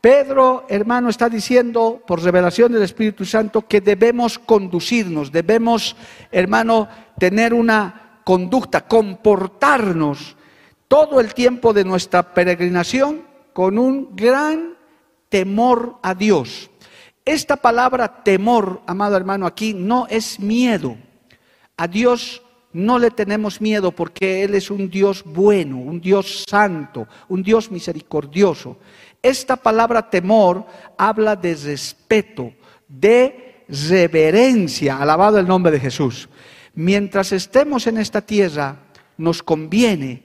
Pedro, 0.00 0.66
hermano, 0.68 1.10
está 1.10 1.28
diciendo 1.28 2.02
por 2.04 2.20
revelación 2.20 2.72
del 2.72 2.82
Espíritu 2.82 3.24
Santo 3.24 3.62
que 3.68 3.80
debemos 3.80 4.38
conducirnos, 4.38 5.30
debemos, 5.30 5.94
hermano, 6.32 6.88
tener 7.18 7.54
una 7.54 8.20
conducta, 8.24 8.80
comportarnos 8.80 10.36
todo 10.88 11.20
el 11.20 11.32
tiempo 11.34 11.72
de 11.72 11.84
nuestra 11.84 12.34
peregrinación 12.34 13.22
con 13.52 13.78
un 13.78 14.16
gran 14.16 14.74
temor 15.28 15.98
a 16.02 16.14
Dios. 16.14 16.68
Esta 17.24 17.56
palabra 17.56 18.24
temor, 18.24 18.82
amado 18.86 19.16
hermano, 19.16 19.46
aquí 19.46 19.72
no 19.72 20.08
es 20.10 20.40
miedo. 20.40 20.96
A 21.82 21.88
Dios 21.88 22.42
no 22.72 22.96
le 22.96 23.10
tenemos 23.10 23.60
miedo 23.60 23.90
porque 23.90 24.44
Él 24.44 24.54
es 24.54 24.70
un 24.70 24.88
Dios 24.88 25.24
bueno, 25.24 25.78
un 25.78 26.00
Dios 26.00 26.44
santo, 26.48 27.08
un 27.28 27.42
Dios 27.42 27.72
misericordioso. 27.72 28.78
Esta 29.20 29.56
palabra 29.56 30.08
temor 30.08 30.64
habla 30.96 31.34
de 31.34 31.56
respeto, 31.56 32.52
de 32.86 33.64
reverencia, 33.68 34.98
alabado 34.98 35.40
el 35.40 35.48
nombre 35.48 35.72
de 35.72 35.80
Jesús. 35.80 36.28
Mientras 36.74 37.32
estemos 37.32 37.88
en 37.88 37.98
esta 37.98 38.20
tierra, 38.20 38.76
nos 39.18 39.42
conviene 39.42 40.22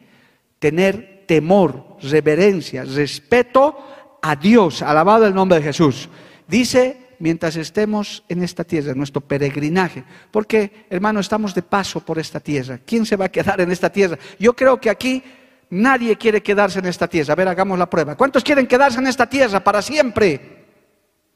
tener 0.59 1.23
temor, 1.25 1.97
reverencia, 2.03 2.83
respeto 2.83 3.75
a 4.21 4.35
Dios, 4.35 4.83
alabado 4.83 5.25
el 5.25 5.33
nombre 5.33 5.57
de 5.57 5.63
Jesús. 5.63 6.07
Dice, 6.47 7.06
mientras 7.19 7.55
estemos 7.55 8.23
en 8.29 8.43
esta 8.43 8.63
tierra, 8.63 8.91
en 8.91 8.97
nuestro 8.97 9.21
peregrinaje, 9.21 10.03
porque 10.31 10.85
hermano, 10.89 11.19
estamos 11.19 11.53
de 11.53 11.61
paso 11.61 11.99
por 11.99 12.19
esta 12.19 12.39
tierra. 12.39 12.79
¿Quién 12.85 13.05
se 13.05 13.15
va 13.15 13.25
a 13.25 13.29
quedar 13.29 13.61
en 13.61 13.71
esta 13.71 13.89
tierra? 13.89 14.17
Yo 14.39 14.53
creo 14.53 14.79
que 14.79 14.89
aquí 14.89 15.23
nadie 15.69 16.15
quiere 16.15 16.41
quedarse 16.41 16.79
en 16.79 16.85
esta 16.85 17.07
tierra. 17.07 17.33
A 17.33 17.35
ver, 17.35 17.47
hagamos 17.47 17.77
la 17.77 17.89
prueba. 17.89 18.15
¿Cuántos 18.15 18.43
quieren 18.43 18.67
quedarse 18.67 18.99
en 18.99 19.07
esta 19.07 19.27
tierra 19.27 19.63
para 19.63 19.81
siempre? 19.81 20.65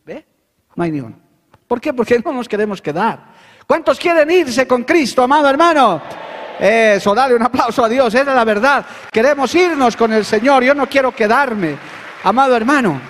¿Ve? 0.06 0.26
No 0.76 0.84
hay 0.84 0.92
ni. 0.92 1.04
¿Por 1.68 1.80
qué? 1.80 1.94
Porque 1.94 2.22
no 2.24 2.34
nos 2.34 2.48
queremos 2.48 2.82
quedar. 2.82 3.32
¿Cuántos 3.66 4.00
quieren 4.00 4.30
irse 4.30 4.68
con 4.68 4.84
Cristo, 4.84 5.24
amado 5.24 5.50
hermano? 5.50 6.02
Eso, 6.60 7.16
dale 7.16 7.34
un 7.34 7.42
aplauso 7.42 7.84
a 7.84 7.90
Dios, 7.90 8.14
esa 8.14 8.30
es 8.30 8.36
la 8.36 8.44
verdad. 8.44 8.86
Queremos 9.12 9.56
irnos 9.56 9.96
con 9.96 10.14
el 10.14 10.26
Señor, 10.26 10.64
yo 10.64 10.76
no 10.76 10.88
quiero 10.88 11.16
quedarme. 11.16 11.76
Amado 12.24 12.56
hermano, 12.56 13.02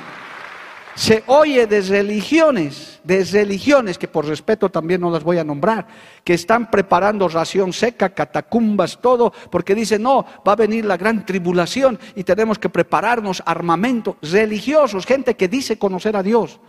se 0.96 1.24
oye 1.28 1.68
de 1.68 1.82
religiones, 1.82 3.00
de 3.04 3.24
religiones 3.24 3.98
que 3.98 4.08
por 4.08 4.26
respeto 4.26 4.70
también 4.70 5.02
no 5.02 5.10
las 5.10 5.24
voy 5.24 5.38
a 5.38 5.44
nombrar, 5.44 5.88
que 6.24 6.34
están 6.34 6.70
preparando 6.70 7.28
ración 7.28 7.74
seca, 7.74 8.10
catacumbas, 8.10 9.00
todo, 9.02 9.34
porque 9.50 9.76
dicen, 9.76 10.04
no, 10.04 10.26
va 10.48 10.54
a 10.54 10.58
venir 10.58 10.86
la 10.86 10.98
gran 10.98 11.26
tribulación 11.26 12.00
y 12.16 12.24
tenemos 12.24 12.60
que 12.60 12.70
prepararnos 12.70 13.42
armamento. 13.46 14.18
Religiosos, 14.22 15.06
gente 15.06 15.36
que 15.36 15.48
dice 15.48 15.80
conocer 15.80 16.16
a 16.16 16.24
Dios. 16.24 16.60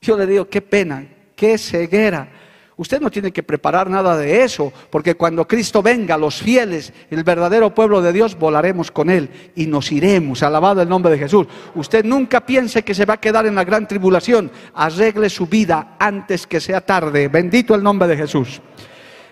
Yo 0.00 0.16
le 0.16 0.26
digo, 0.26 0.48
qué 0.48 0.60
pena, 0.60 1.06
qué 1.34 1.58
ceguera 1.58 2.43
Usted 2.76 3.00
no 3.00 3.10
tiene 3.10 3.30
que 3.30 3.44
preparar 3.44 3.88
nada 3.88 4.16
de 4.16 4.42
eso, 4.42 4.72
porque 4.90 5.14
cuando 5.14 5.46
Cristo 5.46 5.80
venga, 5.80 6.18
los 6.18 6.42
fieles, 6.42 6.92
el 7.08 7.22
verdadero 7.22 7.72
pueblo 7.72 8.02
de 8.02 8.12
Dios, 8.12 8.36
volaremos 8.36 8.90
con 8.90 9.10
Él 9.10 9.52
y 9.54 9.66
nos 9.66 9.92
iremos. 9.92 10.42
Alabado 10.42 10.82
el 10.82 10.88
nombre 10.88 11.12
de 11.12 11.18
Jesús. 11.18 11.46
Usted 11.76 12.04
nunca 12.04 12.44
piense 12.44 12.82
que 12.82 12.94
se 12.94 13.04
va 13.04 13.14
a 13.14 13.20
quedar 13.20 13.46
en 13.46 13.54
la 13.54 13.62
gran 13.62 13.86
tribulación. 13.86 14.50
Arregle 14.74 15.30
su 15.30 15.46
vida 15.46 15.96
antes 16.00 16.48
que 16.48 16.60
sea 16.60 16.80
tarde. 16.80 17.28
Bendito 17.28 17.76
el 17.76 17.82
nombre 17.82 18.08
de 18.08 18.16
Jesús. 18.16 18.60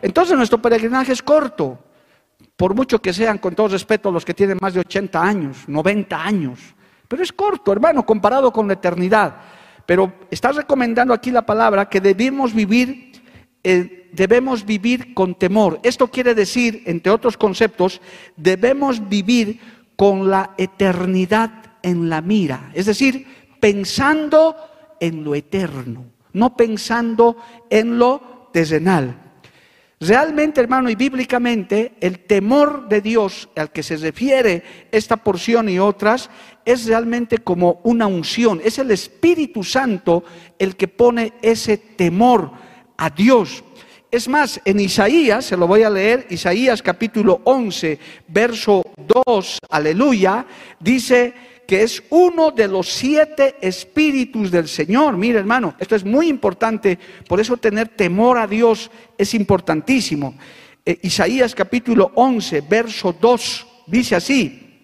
Entonces 0.00 0.36
nuestro 0.36 0.62
peregrinaje 0.62 1.12
es 1.12 1.22
corto, 1.22 1.78
por 2.56 2.74
mucho 2.74 3.00
que 3.00 3.12
sean, 3.12 3.38
con 3.38 3.54
todo 3.54 3.68
respeto, 3.68 4.12
los 4.12 4.24
que 4.24 4.34
tienen 4.34 4.58
más 4.60 4.74
de 4.74 4.80
80 4.80 5.20
años, 5.20 5.56
90 5.66 6.24
años. 6.24 6.60
Pero 7.08 7.22
es 7.22 7.32
corto, 7.32 7.72
hermano, 7.72 8.06
comparado 8.06 8.52
con 8.52 8.68
la 8.68 8.74
eternidad. 8.74 9.34
Pero 9.84 10.12
está 10.30 10.52
recomendando 10.52 11.12
aquí 11.12 11.30
la 11.30 11.44
palabra 11.44 11.88
que 11.88 12.00
debemos 12.00 12.54
vivir 12.54 13.11
eh, 13.64 14.08
debemos 14.12 14.66
vivir 14.66 15.14
con 15.14 15.34
temor. 15.34 15.80
Esto 15.82 16.08
quiere 16.08 16.34
decir, 16.34 16.82
entre 16.86 17.12
otros 17.12 17.36
conceptos, 17.36 18.00
debemos 18.36 19.08
vivir 19.08 19.60
con 19.96 20.30
la 20.30 20.54
eternidad 20.58 21.76
en 21.82 22.08
la 22.08 22.20
mira. 22.20 22.70
Es 22.74 22.86
decir, 22.86 23.26
pensando 23.60 24.56
en 25.00 25.24
lo 25.24 25.34
eterno, 25.34 26.04
no 26.32 26.56
pensando 26.56 27.36
en 27.70 27.98
lo 27.98 28.48
terrenal. 28.52 29.18
Realmente, 30.00 30.60
hermano, 30.60 30.90
y 30.90 30.96
bíblicamente, 30.96 31.92
el 32.00 32.20
temor 32.20 32.88
de 32.88 33.00
Dios 33.00 33.48
al 33.54 33.70
que 33.70 33.84
se 33.84 33.96
refiere 33.96 34.88
esta 34.90 35.16
porción 35.16 35.68
y 35.68 35.78
otras 35.78 36.28
es 36.64 36.86
realmente 36.86 37.38
como 37.38 37.80
una 37.84 38.08
unción. 38.08 38.60
Es 38.64 38.80
el 38.80 38.90
Espíritu 38.90 39.62
Santo 39.62 40.24
el 40.58 40.74
que 40.74 40.88
pone 40.88 41.34
ese 41.40 41.76
temor 41.76 42.50
a 43.02 43.10
Dios. 43.10 43.64
Es 44.12 44.28
más, 44.28 44.60
en 44.64 44.78
Isaías, 44.78 45.46
se 45.46 45.56
lo 45.56 45.66
voy 45.66 45.82
a 45.82 45.90
leer, 45.90 46.24
Isaías 46.30 46.80
capítulo 46.82 47.40
11, 47.42 47.98
verso 48.28 48.84
2, 49.26 49.58
aleluya, 49.68 50.46
dice 50.78 51.34
que 51.66 51.82
es 51.82 52.00
uno 52.10 52.52
de 52.52 52.68
los 52.68 52.88
siete 52.88 53.56
espíritus 53.60 54.52
del 54.52 54.68
Señor. 54.68 55.16
Mire 55.16 55.40
hermano, 55.40 55.74
esto 55.80 55.96
es 55.96 56.04
muy 56.04 56.28
importante, 56.28 56.96
por 57.26 57.40
eso 57.40 57.56
tener 57.56 57.88
temor 57.88 58.38
a 58.38 58.46
Dios 58.46 58.88
es 59.18 59.34
importantísimo. 59.34 60.34
Eh, 60.86 61.00
Isaías 61.02 61.56
capítulo 61.56 62.12
11, 62.14 62.60
verso 62.60 63.16
2, 63.20 63.66
dice 63.88 64.14
así, 64.14 64.78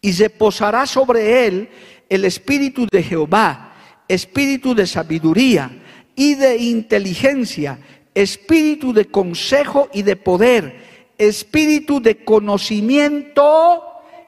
y 0.00 0.12
se 0.12 0.30
posará 0.30 0.86
sobre 0.86 1.46
él 1.48 1.68
el 2.08 2.26
espíritu 2.26 2.86
de 2.88 3.02
Jehová, 3.02 3.74
espíritu 4.06 4.72
de 4.72 4.86
sabiduría 4.86 5.80
y 6.16 6.34
de 6.34 6.56
inteligencia, 6.56 7.78
espíritu 8.14 8.92
de 8.92 9.06
consejo 9.06 9.88
y 9.92 10.02
de 10.02 10.16
poder, 10.16 11.12
espíritu 11.18 12.00
de 12.00 12.24
conocimiento 12.24 13.82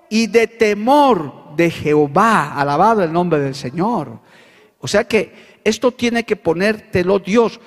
y 0.08 0.26
de 0.26 0.46
temor 0.46 1.54
de 1.56 1.70
Jehová. 1.70 2.54
Alabado 2.54 3.02
el 3.02 3.12
nombre 3.12 3.38
del 3.40 3.54
Señor. 3.54 4.20
O 4.80 4.88
sea 4.88 5.04
que 5.04 5.58
esto 5.64 5.92
tiene 5.92 6.24
que 6.24 6.36
ponértelo 6.36 7.18
Dios. 7.18 7.60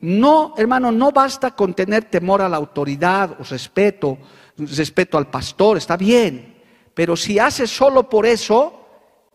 No, 0.00 0.54
hermano, 0.56 0.92
no 0.92 1.12
basta 1.12 1.52
con 1.52 1.74
tener 1.74 2.04
temor 2.04 2.42
a 2.42 2.48
la 2.48 2.56
autoridad 2.56 3.36
o 3.40 3.44
respeto, 3.44 4.18
respeto 4.56 5.18
al 5.18 5.28
pastor, 5.28 5.78
está 5.78 5.96
bien. 5.96 6.54
Pero 6.94 7.16
si 7.16 7.38
haces 7.38 7.70
solo 7.70 8.08
por 8.08 8.26
eso, 8.26 8.86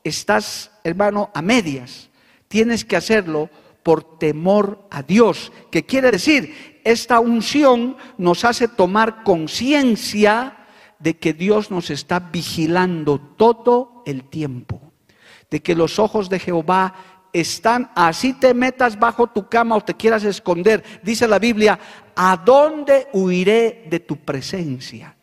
estás, 0.04 0.72
hermano, 0.84 1.30
a 1.34 1.42
medias. 1.42 2.10
Tienes 2.48 2.86
que 2.86 2.96
hacerlo 2.96 3.50
por 3.90 4.20
temor 4.20 4.86
a 4.92 5.02
Dios, 5.02 5.52
que 5.72 5.84
quiere 5.84 6.12
decir, 6.12 6.80
esta 6.84 7.20
unción 7.20 7.98
nos 8.20 8.46
hace 8.46 8.68
tomar 8.68 9.24
conciencia 9.24 10.58
de 11.00 11.18
que 11.18 11.34
Dios 11.34 11.72
nos 11.72 11.90
está 11.90 12.20
vigilando 12.20 13.20
todo 13.20 14.04
el 14.06 14.26
tiempo, 14.26 14.80
de 15.50 15.64
que 15.64 15.74
los 15.74 15.98
ojos 15.98 16.30
de 16.30 16.38
Jehová 16.38 16.94
están, 17.34 17.90
así 17.96 18.34
te 18.34 18.54
metas 18.54 19.00
bajo 19.00 19.26
tu 19.26 19.50
cama 19.50 19.76
o 19.76 19.82
te 19.82 19.96
quieras 19.96 20.24
esconder, 20.24 20.84
dice 21.02 21.28
la 21.28 21.40
Biblia, 21.40 21.80
¿a 22.16 22.38
dónde 22.38 23.08
huiré 23.12 23.88
de 23.90 24.02
tu 24.02 24.18
presencia? 24.18 25.16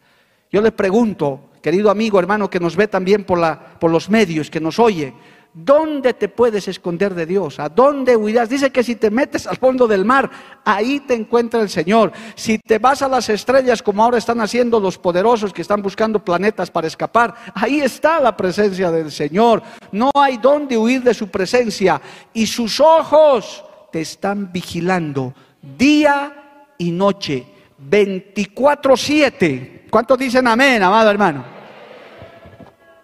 Yo 0.51 0.61
le 0.61 0.73
pregunto, 0.73 1.51
querido 1.63 1.89
amigo, 1.89 2.19
hermano, 2.19 2.51
que 2.51 2.59
nos 2.59 2.75
ve 2.75 2.89
también 2.89 3.23
por, 3.23 3.39
la, 3.39 3.79
por 3.79 3.93
los 3.93 4.11
medios, 4.11 4.51
que 4.51 4.59
nos 4.59 4.81
oye, 4.81 5.15
¿Dónde 5.59 6.13
te 6.13 6.29
puedes 6.29 6.69
esconder 6.69 7.15
de 7.15 7.25
Dios? 7.25 7.59
¿A 7.59 7.71
dónde 7.71 8.15
huirás? 8.15 8.51
Dice 8.51 8.71
que 8.71 8.85
si 8.85 8.97
te 8.97 9.11
metes 9.11 9.47
al 9.47 9.57
fondo 9.57 9.87
del 9.89 10.05
mar, 10.05 10.31
ahí 10.63 11.01
te 11.01 11.15
encuentra 11.15 11.63
el 11.63 11.71
Señor. 11.71 12.13
Si 12.35 12.59
te 12.59 12.79
vas 12.79 13.01
a 13.01 13.09
las 13.09 13.31
estrellas, 13.31 13.83
como 13.83 14.05
ahora 14.05 14.19
están 14.19 14.43
haciendo 14.43 14.79
los 14.79 14.99
poderosos 14.99 15.55
que 15.55 15.63
están 15.63 15.81
buscando 15.81 16.23
planetas 16.23 16.71
para 16.71 16.87
escapar, 16.87 17.35
ahí 17.55 17.81
está 17.81 18.21
la 18.21 18.37
presencia 18.37 18.91
del 18.91 19.11
Señor. 19.11 19.63
No 19.93 20.11
hay 20.15 20.37
dónde 20.37 20.77
huir 20.77 21.03
de 21.03 21.15
su 21.15 21.29
presencia. 21.29 22.03
Y 22.35 22.47
sus 22.47 22.79
ojos 22.79 23.65
te 23.91 24.03
están 24.03 24.53
vigilando 24.53 25.33
día 25.79 26.75
y 26.77 26.91
noche, 26.91 27.47
24-7. 27.91 29.89
¿Cuántos 29.89 30.19
dicen 30.19 30.47
amén, 30.49 30.83
amado 30.83 31.11
hermano? 31.11 31.56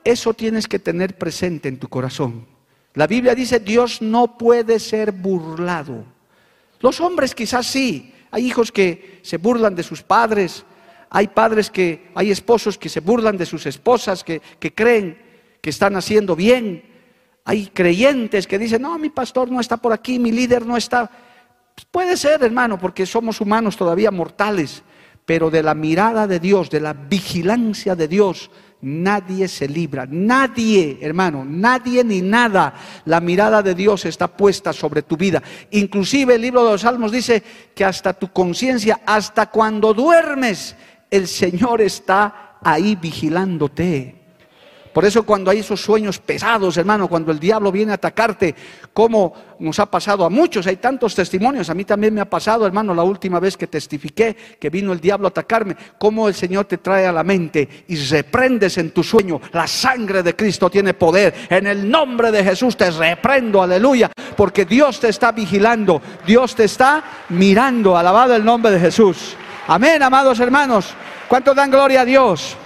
Eso 0.05 0.35
tienes 0.35 0.67
que 0.67 0.79
tener 0.79 1.17
presente 1.17 1.69
en 1.69 1.79
tu 1.79 1.89
corazón. 1.89 2.47
La 2.95 3.07
Biblia 3.07 3.35
dice, 3.35 3.61
Dios 3.61 4.03
no 4.03 4.37
puede 4.37 4.79
ser 4.79 5.13
burlado. 5.13 6.05
Los 6.81 7.01
hombres 7.01 7.35
quizás 7.35 7.67
sí. 7.67 8.13
Hay 8.31 8.47
hijos 8.47 8.73
que 8.73 9.21
se 9.23 9.39
burlan 9.39 9.75
de 9.75 9.83
sus 9.83 10.03
padres. 10.03 10.65
Hay 11.09 11.29
padres 11.29 11.71
que, 11.71 12.11
hay 12.15 12.31
esposos 12.31 12.77
que 12.77 12.89
se 12.89 13.01
burlan 13.01 13.37
de 13.37 13.47
sus 13.47 13.67
esposas, 13.67 14.25
que, 14.25 14.41
que 14.59 14.75
creen 14.75 15.19
que 15.61 15.71
están 15.71 15.97
haciendo 15.97 16.35
bien. 16.37 16.85
Hay 17.45 17.69
creyentes 17.69 18.47
que 18.47 18.59
dicen, 18.59 18.83
no, 18.83 18.99
mi 18.99 19.11
pastor 19.11 19.51
no 19.51 19.61
está 19.61 19.77
por 19.77 19.93
aquí, 19.93 20.19
mi 20.19 20.33
líder 20.33 20.67
no 20.67 20.77
está. 20.77 21.11
Pues 21.75 21.87
puede 21.91 22.17
ser, 22.17 22.43
hermano, 22.43 22.79
porque 22.79 23.07
somos 23.07 23.41
humanos 23.41 23.77
todavía 23.77 24.11
mortales, 24.11 24.83
pero 25.25 25.51
de 25.51 25.63
la 25.63 25.75
mirada 25.75 26.27
de 26.27 26.41
Dios, 26.41 26.69
de 26.69 26.81
la 26.81 26.93
vigilancia 26.93 27.95
de 27.95 28.09
Dios, 28.09 28.51
Nadie 28.83 29.47
se 29.47 29.69
libra, 29.69 30.07
nadie, 30.11 30.99
hermano, 31.01 31.45
nadie 31.45 32.03
ni 32.03 32.21
nada. 32.21 32.75
La 33.05 33.21
mirada 33.21 33.63
de 33.63 33.77
Dios 33.77 34.05
está 34.05 34.27
puesta 34.27 34.73
sobre 34.73 35.03
tu 35.03 35.17
vida. 35.17 35.41
Inclusive 35.71 36.35
el 36.35 36.43
libro 36.43 36.65
de 36.65 36.73
los 36.73 36.81
Salmos 36.81 37.13
dice 37.13 37.43
que 37.75 37.85
hasta 37.85 38.13
tu 38.13 38.33
conciencia, 38.33 39.01
hasta 39.07 39.47
cuando 39.47 39.95
duermes, 39.95 40.75
el 41.11 41.29
Señor 41.29 41.81
está 41.81 42.59
ahí 42.61 42.97
vigilándote. 42.97 44.22
Por 44.93 45.05
eso 45.05 45.23
cuando 45.23 45.51
hay 45.51 45.61
esos 45.61 45.81
sueños 45.81 46.19
pesados, 46.19 46.77
hermano, 46.77 47.09
cuando 47.09 47.33
el 47.33 47.41
diablo 47.41 47.73
viene 47.73 47.93
a 47.93 47.95
atacarte, 47.95 48.55
como 48.93 49.33
nos 49.59 49.79
ha 49.79 49.87
pasado 49.87 50.25
a 50.25 50.31
muchos, 50.31 50.67
hay 50.67 50.77
tantos 50.77 51.15
testimonios, 51.15 51.71
a 51.71 51.75
mí 51.75 51.85
también 51.85 52.13
me 52.13 52.21
ha 52.21 52.29
pasado, 52.29 52.67
hermano, 52.67 52.95
la 52.95 53.03
última 53.03 53.41
vez 53.41 53.57
que 53.57 53.67
testifiqué 53.67 54.37
que 54.59 54.71
vino 54.71 54.93
el 54.93 55.01
diablo 55.01 55.29
a 55.29 55.31
atacarme, 55.31 55.77
cómo 55.99 56.29
el 56.29 56.35
Señor 56.35 56.67
te 56.67 56.79
trae 56.79 57.07
a 57.07 57.13
la 57.13 57.25
mente 57.25 57.85
y 57.89 57.97
reprendes 57.97 58.77
en 58.79 58.91
tu 58.91 59.03
sueño, 59.03 59.41
la 59.53 59.67
sangre 59.67 60.23
de 60.23 60.37
Cristo 60.37 60.69
tiene 60.69 60.95
poder, 60.95 61.35
en 61.49 61.67
el 61.67 61.91
nombre 61.91 62.31
de 62.31 62.45
Jesús 62.45 62.77
te 62.77 62.91
reprendo, 62.91 63.63
aleluya, 63.63 64.11
porque 64.37 64.67
Dios 64.67 65.01
te 65.01 65.09
está 65.09 65.33
vigilando, 65.33 66.03
Dios 66.27 66.55
te 66.55 66.65
está 66.65 67.03
mirando, 67.31 67.97
alabado 67.97 68.35
el 68.37 68.45
nombre 68.45 68.73
de 68.73 68.81
Jesús. 68.81 69.37
Amén, 69.69 70.03
amados 70.03 70.39
hermanos, 70.41 70.93
¿cuánto 71.29 71.55
dan 71.55 71.71
gloria 71.71 72.03
a 72.03 72.05
Dios? 72.05 72.57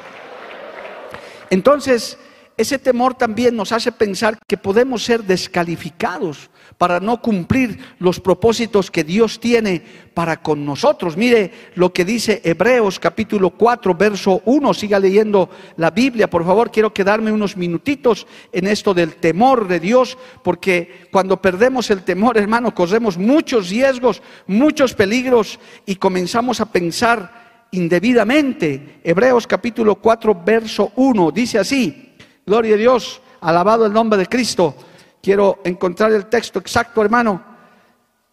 Entonces, 1.51 2.19
ese 2.57 2.79
temor 2.79 3.15
también 3.15 3.55
nos 3.55 3.71
hace 3.73 3.93
pensar 3.93 4.39
que 4.49 4.57
podemos 4.57 5.05
ser 5.05 5.23
descalificados 5.25 6.49
para 6.79 7.01
no 7.01 7.21
cumplir 7.21 7.79
los 7.99 8.19
propósitos 8.19 8.91
que 8.91 9.05
Dios 9.05 9.41
tiene 9.41 9.83
para 10.15 10.43
con 10.43 10.65
nosotros. 10.65 11.19
Mire 11.19 11.53
lo 11.75 11.93
que 11.93 12.07
dice 12.07 12.41
Hebreos 12.45 12.99
capítulo 12.99 13.51
4, 13.51 13.95
verso 13.95 14.41
1. 14.47 14.73
Siga 14.73 14.99
leyendo 14.99 15.51
la 15.77 15.91
Biblia, 15.91 16.31
por 16.31 16.47
favor. 16.47 16.71
Quiero 16.71 16.95
quedarme 16.95 17.31
unos 17.31 17.59
minutitos 17.59 18.27
en 18.53 18.67
esto 18.67 18.95
del 18.95 19.17
temor 19.17 19.69
de 19.69 19.79
Dios, 19.79 20.17
porque 20.43 21.09
cuando 21.13 21.43
perdemos 21.43 21.91
el 21.91 22.05
temor, 22.05 22.39
hermano, 22.39 22.75
corremos 22.75 23.19
muchos 23.19 23.69
riesgos, 23.69 24.23
muchos 24.47 24.95
peligros 24.95 25.61
y 25.85 25.97
comenzamos 25.97 26.63
a 26.63 26.73
pensar 26.73 27.46
indebidamente. 27.71 29.01
Hebreos 29.03 29.47
capítulo 29.47 29.97
4, 29.97 30.43
verso 30.45 30.93
1, 30.97 31.31
dice 31.31 31.59
así, 31.59 32.15
gloria 32.45 32.75
a 32.75 32.79
Dios, 32.79 33.21
alabado 33.41 33.87
el 33.87 33.93
nombre 33.93 34.19
de 34.19 34.27
Cristo. 34.27 34.75
Quiero 35.23 35.61
encontrar 35.65 36.13
el 36.13 36.27
texto 36.27 36.59
exacto, 36.59 37.03
hermano. 37.03 37.43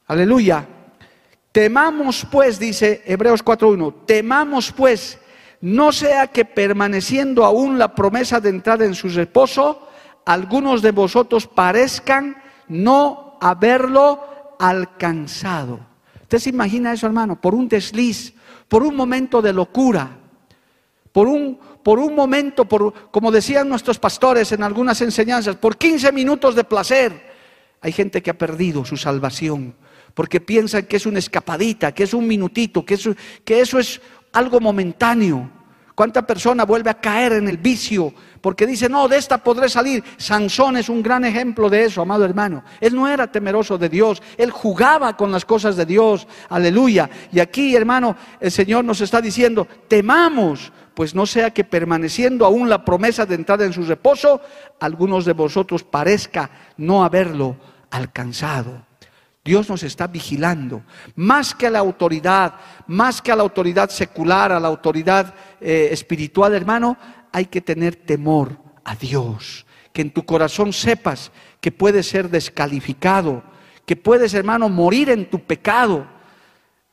Aleluya. 0.07 0.65
Temamos 1.51 2.25
pues, 2.31 2.57
dice 2.57 3.03
Hebreos 3.05 3.45
4.1, 3.45 4.05
temamos 4.07 4.71
pues, 4.71 5.19
no 5.61 5.91
sea 5.91 6.27
que 6.27 6.45
permaneciendo 6.45 7.45
aún 7.45 7.77
la 7.77 7.93
promesa 7.93 8.39
de 8.39 8.49
entrar 8.49 8.81
en 8.81 8.95
su 8.95 9.07
reposo, 9.07 9.87
algunos 10.25 10.81
de 10.81 10.91
vosotros 10.91 11.47
parezcan 11.47 12.35
no 12.67 13.37
haberlo 13.39 14.55
alcanzado. 14.59 15.79
¿Usted 16.21 16.39
se 16.39 16.49
imagina 16.49 16.91
eso, 16.91 17.05
hermano? 17.05 17.39
Por 17.39 17.53
un 17.53 17.67
desliz, 17.67 18.33
por 18.73 18.81
un 18.81 18.95
momento 18.95 19.39
de 19.39 19.53
locura, 19.53 20.17
por 21.11 21.27
un, 21.27 21.59
por 21.83 21.99
un 21.99 22.15
momento, 22.15 22.65
por, 22.65 23.11
como 23.11 23.31
decían 23.31 23.69
nuestros 23.69 23.99
pastores 23.99 24.51
en 24.51 24.63
algunas 24.63 24.99
enseñanzas, 25.01 25.57
por 25.57 25.77
15 25.77 26.11
minutos 26.11 26.55
de 26.55 26.63
placer. 26.63 27.21
Hay 27.81 27.91
gente 27.91 28.23
que 28.23 28.31
ha 28.31 28.33
perdido 28.35 28.83
su 28.83 28.97
salvación 28.97 29.75
porque 30.15 30.41
piensan 30.41 30.87
que 30.87 30.95
es 30.95 31.05
una 31.05 31.19
escapadita, 31.19 31.91
que 31.91 32.01
es 32.01 32.15
un 32.15 32.25
minutito, 32.25 32.83
que 32.83 32.95
eso, 32.95 33.13
que 33.45 33.61
eso 33.61 33.77
es 33.77 34.01
algo 34.31 34.59
momentáneo. 34.59 35.51
¿Cuánta 35.95 36.25
persona 36.25 36.65
vuelve 36.65 36.89
a 36.89 36.99
caer 36.99 37.33
en 37.33 37.47
el 37.47 37.57
vicio? 37.57 38.13
Porque 38.41 38.65
dice, 38.65 38.89
no, 38.89 39.07
de 39.07 39.17
esta 39.17 39.37
podré 39.37 39.69
salir. 39.69 40.03
Sansón 40.17 40.77
es 40.77 40.89
un 40.89 41.03
gran 41.03 41.23
ejemplo 41.23 41.69
de 41.69 41.85
eso, 41.85 42.01
amado 42.01 42.25
hermano. 42.25 42.63
Él 42.81 42.95
no 42.95 43.07
era 43.07 43.31
temeroso 43.31 43.77
de 43.77 43.89
Dios, 43.89 44.21
él 44.37 44.49
jugaba 44.49 45.15
con 45.15 45.31
las 45.31 45.45
cosas 45.45 45.75
de 45.75 45.85
Dios. 45.85 46.27
Aleluya. 46.49 47.09
Y 47.31 47.39
aquí, 47.39 47.75
hermano, 47.75 48.15
el 48.39 48.51
Señor 48.51 48.83
nos 48.85 49.01
está 49.01 49.21
diciendo, 49.21 49.67
temamos, 49.87 50.73
pues 50.95 51.13
no 51.13 51.27
sea 51.27 51.51
que 51.51 51.63
permaneciendo 51.63 52.45
aún 52.45 52.69
la 52.69 52.83
promesa 52.83 53.25
de 53.25 53.35
entrar 53.35 53.61
en 53.61 53.73
su 53.73 53.83
reposo, 53.83 54.41
algunos 54.79 55.25
de 55.25 55.33
vosotros 55.33 55.83
parezca 55.83 56.49
no 56.77 57.03
haberlo 57.03 57.55
alcanzado. 57.91 58.85
Dios 59.43 59.69
nos 59.69 59.83
está 59.83 60.07
vigilando, 60.07 60.83
más 61.15 61.53
que 61.53 61.67
a 61.67 61.69
la 61.69 61.79
autoridad, 61.79 62.55
más 62.87 63.21
que 63.21 63.31
a 63.31 63.35
la 63.35 63.43
autoridad 63.43 63.89
secular, 63.89 64.53
a 64.53 64.59
la 64.59 64.69
autoridad 64.69 65.33
eh, 65.59 65.89
espiritual, 65.91 66.53
hermano, 66.53 66.97
hay 67.31 67.45
que 67.47 67.59
tener 67.59 67.95
temor 67.97 68.57
a 68.85 68.95
Dios. 68.95 69.65
Que 69.91 70.01
en 70.01 70.11
tu 70.11 70.25
corazón 70.25 70.71
sepas 70.71 71.31
que 71.59 71.71
puedes 71.71 72.07
ser 72.07 72.29
descalificado, 72.29 73.43
que 73.85 73.97
puedes, 73.97 74.33
hermano, 74.33 74.69
morir 74.69 75.09
en 75.09 75.29
tu 75.29 75.39
pecado. 75.39 76.07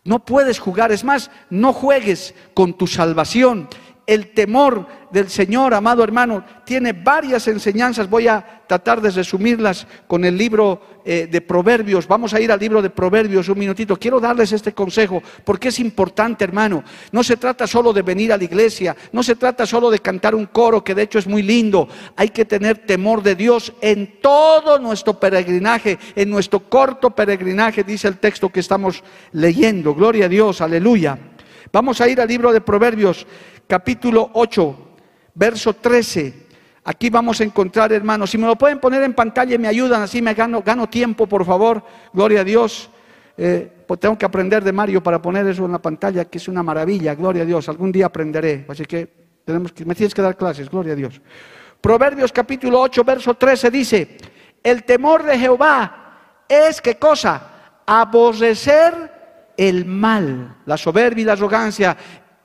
No 0.02 0.24
puedes 0.24 0.58
jugar, 0.58 0.90
es 0.90 1.04
más, 1.04 1.30
no 1.50 1.72
juegues 1.72 2.34
con 2.52 2.76
tu 2.76 2.88
salvación 2.88 3.68
el 4.10 4.32
temor 4.32 4.88
del 5.12 5.28
Señor, 5.28 5.72
amado 5.72 6.02
hermano, 6.02 6.44
tiene 6.64 6.92
varias 6.92 7.46
enseñanzas. 7.46 8.10
Voy 8.10 8.26
a 8.26 8.64
tratar 8.66 9.00
de 9.00 9.08
resumirlas 9.10 9.86
con 10.08 10.24
el 10.24 10.36
libro 10.36 10.82
eh, 11.04 11.28
de 11.30 11.40
Proverbios. 11.40 12.08
Vamos 12.08 12.34
a 12.34 12.40
ir 12.40 12.50
al 12.50 12.58
libro 12.58 12.82
de 12.82 12.90
Proverbios 12.90 13.48
un 13.48 13.60
minutito. 13.60 13.96
Quiero 13.96 14.18
darles 14.18 14.50
este 14.50 14.72
consejo 14.72 15.22
porque 15.44 15.68
es 15.68 15.78
importante, 15.78 16.42
hermano. 16.42 16.82
No 17.12 17.22
se 17.22 17.36
trata 17.36 17.68
solo 17.68 17.92
de 17.92 18.02
venir 18.02 18.32
a 18.32 18.36
la 18.36 18.42
iglesia, 18.42 18.96
no 19.12 19.22
se 19.22 19.36
trata 19.36 19.64
solo 19.64 19.90
de 19.90 20.00
cantar 20.00 20.34
un 20.34 20.46
coro, 20.46 20.82
que 20.82 20.96
de 20.96 21.02
hecho 21.02 21.20
es 21.20 21.28
muy 21.28 21.44
lindo. 21.44 21.86
Hay 22.16 22.30
que 22.30 22.44
tener 22.44 22.78
temor 22.78 23.22
de 23.22 23.36
Dios 23.36 23.72
en 23.80 24.20
todo 24.20 24.80
nuestro 24.80 25.20
peregrinaje, 25.20 26.00
en 26.16 26.30
nuestro 26.30 26.68
corto 26.68 27.10
peregrinaje, 27.10 27.84
dice 27.84 28.08
el 28.08 28.18
texto 28.18 28.48
que 28.48 28.58
estamos 28.58 29.04
leyendo. 29.30 29.94
Gloria 29.94 30.24
a 30.24 30.28
Dios, 30.28 30.60
aleluya. 30.60 31.16
Vamos 31.72 32.00
a 32.00 32.08
ir 32.08 32.20
al 32.20 32.26
libro 32.26 32.52
de 32.52 32.60
Proverbios, 32.60 33.26
capítulo 33.70 34.30
8, 34.32 34.76
verso 35.32 35.74
13. 35.74 36.46
Aquí 36.82 37.08
vamos 37.08 37.40
a 37.40 37.44
encontrar, 37.44 37.92
hermanos, 37.92 38.28
si 38.28 38.36
me 38.36 38.48
lo 38.48 38.56
pueden 38.56 38.80
poner 38.80 39.00
en 39.04 39.14
pantalla 39.14 39.54
y 39.54 39.58
me 39.58 39.68
ayudan, 39.68 40.02
así 40.02 40.20
me 40.20 40.34
gano, 40.34 40.60
gano 40.60 40.88
tiempo, 40.88 41.28
por 41.28 41.44
favor. 41.46 41.80
Gloria 42.12 42.40
a 42.40 42.44
Dios. 42.44 42.90
Eh, 43.36 43.70
pues 43.86 44.00
tengo 44.00 44.18
que 44.18 44.26
aprender 44.26 44.64
de 44.64 44.72
Mario 44.72 45.00
para 45.00 45.22
poner 45.22 45.46
eso 45.46 45.66
en 45.66 45.72
la 45.72 45.78
pantalla, 45.78 46.24
que 46.24 46.38
es 46.38 46.48
una 46.48 46.64
maravilla, 46.64 47.14
gloria 47.14 47.44
a 47.44 47.46
Dios. 47.46 47.68
Algún 47.68 47.92
día 47.92 48.06
aprenderé. 48.06 48.66
Así 48.68 48.84
que, 48.86 49.08
tenemos 49.44 49.70
que 49.70 49.84
me 49.84 49.94
tienes 49.94 50.14
que 50.14 50.22
dar 50.22 50.36
clases, 50.36 50.68
gloria 50.68 50.94
a 50.94 50.96
Dios. 50.96 51.20
Proverbios 51.80 52.32
capítulo 52.32 52.80
8, 52.80 53.04
verso 53.04 53.34
13 53.34 53.70
dice, 53.70 54.16
el 54.64 54.82
temor 54.82 55.22
de 55.22 55.38
Jehová 55.38 56.42
es 56.48 56.80
qué 56.80 56.96
cosa? 56.96 57.82
Aborrecer 57.86 59.52
el 59.56 59.84
mal, 59.84 60.56
la 60.66 60.76
soberbia 60.76 61.22
y 61.22 61.24
la 61.24 61.32
arrogancia, 61.34 61.96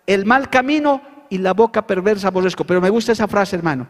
el 0.05 0.23
mal 0.25 0.51
camino 0.51 1.14
y 1.29 1.37
la 1.37 1.53
boca 1.53 1.85
perversa 1.85 2.27
aborrezco. 2.27 2.63
Pero 2.63 2.81
me 2.81 2.89
gusta 2.89 3.11
esa 3.11 3.27
frase, 3.27 3.55
hermano. 3.55 3.87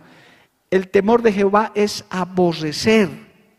El 0.70 0.90
temor 0.90 1.22
de 1.22 1.34
Jehová 1.34 1.72
es 1.76 2.06
aborrecer 2.10 3.10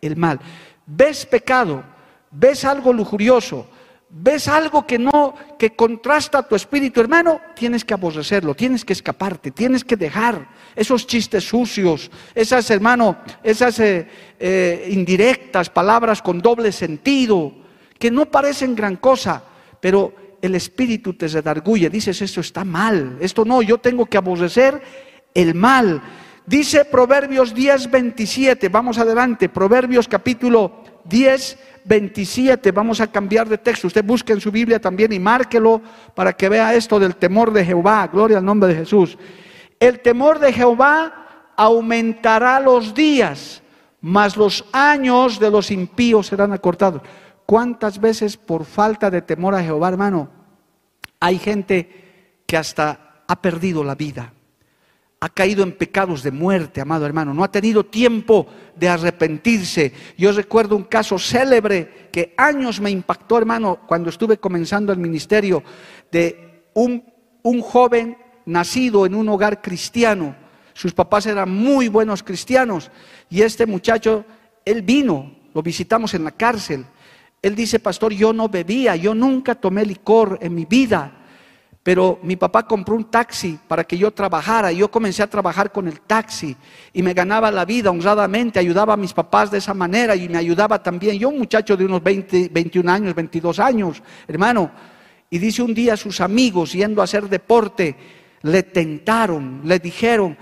el 0.00 0.16
mal. 0.16 0.40
Ves 0.86 1.26
pecado, 1.26 1.82
ves 2.30 2.64
algo 2.64 2.92
lujurioso, 2.92 3.66
ves 4.08 4.48
algo 4.48 4.86
que 4.86 4.98
no, 4.98 5.34
que 5.58 5.74
contrasta 5.74 6.46
tu 6.46 6.54
espíritu, 6.54 7.00
hermano, 7.00 7.40
tienes 7.54 7.84
que 7.84 7.94
aborrecerlo, 7.94 8.54
tienes 8.54 8.84
que 8.84 8.92
escaparte, 8.92 9.50
tienes 9.50 9.84
que 9.84 9.96
dejar 9.96 10.48
esos 10.74 11.06
chistes 11.06 11.44
sucios, 11.44 12.10
esas, 12.34 12.70
hermano, 12.70 13.16
esas 13.42 13.78
eh, 13.80 14.08
eh, 14.38 14.88
indirectas 14.90 15.70
palabras 15.70 16.22
con 16.22 16.40
doble 16.40 16.72
sentido, 16.72 17.52
que 17.98 18.10
no 18.10 18.26
parecen 18.26 18.74
gran 18.74 18.96
cosa, 18.96 19.42
pero 19.80 20.14
el 20.46 20.54
espíritu 20.54 21.14
te 21.14 21.28
redarguye, 21.28 21.90
dices, 21.90 22.20
esto 22.22 22.40
está 22.40 22.64
mal, 22.64 23.18
esto 23.20 23.44
no, 23.44 23.62
yo 23.62 23.78
tengo 23.78 24.06
que 24.06 24.16
aborrecer 24.16 24.80
el 25.34 25.54
mal. 25.54 26.02
Dice 26.46 26.84
Proverbios 26.84 27.54
10, 27.54 27.90
27, 27.90 28.68
vamos 28.68 28.98
adelante, 28.98 29.48
Proverbios 29.48 30.08
capítulo 30.08 30.84
10, 31.04 31.58
27, 31.84 32.72
vamos 32.72 33.00
a 33.00 33.06
cambiar 33.08 33.48
de 33.48 33.58
texto, 33.58 33.86
usted 33.86 34.04
busque 34.04 34.32
en 34.32 34.40
su 34.40 34.50
Biblia 34.50 34.80
también 34.80 35.12
y 35.12 35.18
márquelo 35.18 35.80
para 36.14 36.32
que 36.32 36.48
vea 36.48 36.74
esto 36.74 36.98
del 36.98 37.16
temor 37.16 37.52
de 37.52 37.64
Jehová, 37.64 38.08
gloria 38.12 38.38
al 38.38 38.44
nombre 38.44 38.70
de 38.70 38.76
Jesús. 38.76 39.18
El 39.78 40.00
temor 40.00 40.38
de 40.38 40.52
Jehová 40.52 41.52
aumentará 41.56 42.60
los 42.60 42.94
días, 42.94 43.62
mas 44.00 44.36
los 44.36 44.64
años 44.72 45.38
de 45.40 45.50
los 45.50 45.70
impíos 45.70 46.28
serán 46.28 46.52
acortados. 46.52 47.02
¿Cuántas 47.44 48.00
veces 48.00 48.36
por 48.36 48.64
falta 48.64 49.10
de 49.10 49.22
temor 49.22 49.54
a 49.54 49.62
Jehová, 49.62 49.88
hermano, 49.88 50.35
hay 51.20 51.38
gente 51.38 52.42
que 52.46 52.56
hasta 52.56 53.22
ha 53.26 53.42
perdido 53.42 53.82
la 53.82 53.94
vida? 53.94 54.32
ha 55.18 55.28
caído 55.30 55.62
en 55.62 55.72
pecados 55.72 56.22
de 56.22 56.30
muerte, 56.30 56.80
amado 56.80 57.06
hermano, 57.06 57.32
no 57.32 57.42
ha 57.42 57.50
tenido 57.50 57.84
tiempo 57.84 58.46
de 58.76 58.88
arrepentirse. 58.88 59.92
Yo 60.18 60.30
recuerdo 60.32 60.76
un 60.76 60.84
caso 60.84 61.18
célebre 61.18 62.08
que 62.12 62.34
años 62.36 62.80
me 62.80 62.90
impactó, 62.90 63.38
hermano, 63.38 63.80
cuando 63.86 64.10
estuve 64.10 64.38
comenzando 64.38 64.92
el 64.92 64.98
ministerio, 64.98 65.62
de 66.12 66.68
un, 66.74 67.02
un 67.42 67.62
joven 67.62 68.18
nacido 68.44 69.06
en 69.06 69.14
un 69.14 69.28
hogar 69.30 69.62
cristiano. 69.62 70.36
Sus 70.74 70.92
papás 70.92 71.24
eran 71.26 71.50
muy 71.50 71.88
buenos 71.88 72.22
cristianos 72.22 72.90
y 73.30 73.40
este 73.40 73.64
muchacho, 73.64 74.24
él 74.66 74.82
vino, 74.82 75.34
lo 75.54 75.62
visitamos 75.62 76.12
en 76.12 76.24
la 76.24 76.32
cárcel 76.32 76.84
él 77.46 77.54
dice, 77.54 77.78
pastor, 77.78 78.12
yo 78.12 78.32
no 78.32 78.48
bebía, 78.48 78.96
yo 78.96 79.14
nunca 79.14 79.54
tomé 79.54 79.86
licor 79.86 80.36
en 80.42 80.52
mi 80.52 80.64
vida, 80.64 81.12
pero 81.80 82.18
mi 82.24 82.34
papá 82.34 82.66
compró 82.66 82.96
un 82.96 83.04
taxi 83.04 83.56
para 83.68 83.84
que 83.84 83.96
yo 83.96 84.10
trabajara. 84.10 84.72
Y 84.72 84.78
yo 84.78 84.90
comencé 84.90 85.22
a 85.22 85.30
trabajar 85.30 85.70
con 85.70 85.86
el 85.86 86.00
taxi 86.00 86.56
y 86.92 87.02
me 87.04 87.14
ganaba 87.14 87.52
la 87.52 87.64
vida 87.64 87.92
honradamente, 87.92 88.58
ayudaba 88.58 88.94
a 88.94 88.96
mis 88.96 89.12
papás 89.12 89.52
de 89.52 89.58
esa 89.58 89.74
manera 89.74 90.16
y 90.16 90.28
me 90.28 90.38
ayudaba 90.38 90.82
también. 90.82 91.20
Yo, 91.20 91.28
un 91.28 91.38
muchacho 91.38 91.76
de 91.76 91.84
unos 91.84 92.02
20, 92.02 92.48
21 92.48 92.90
años, 92.90 93.14
22 93.14 93.60
años, 93.60 94.02
hermano, 94.26 94.72
y 95.30 95.38
dice 95.38 95.62
un 95.62 95.72
día 95.72 95.94
a 95.94 95.96
sus 95.96 96.20
amigos 96.20 96.72
yendo 96.72 97.00
a 97.00 97.04
hacer 97.04 97.28
deporte, 97.28 97.94
le 98.42 98.64
tentaron, 98.64 99.60
le 99.62 99.78
dijeron, 99.78 100.36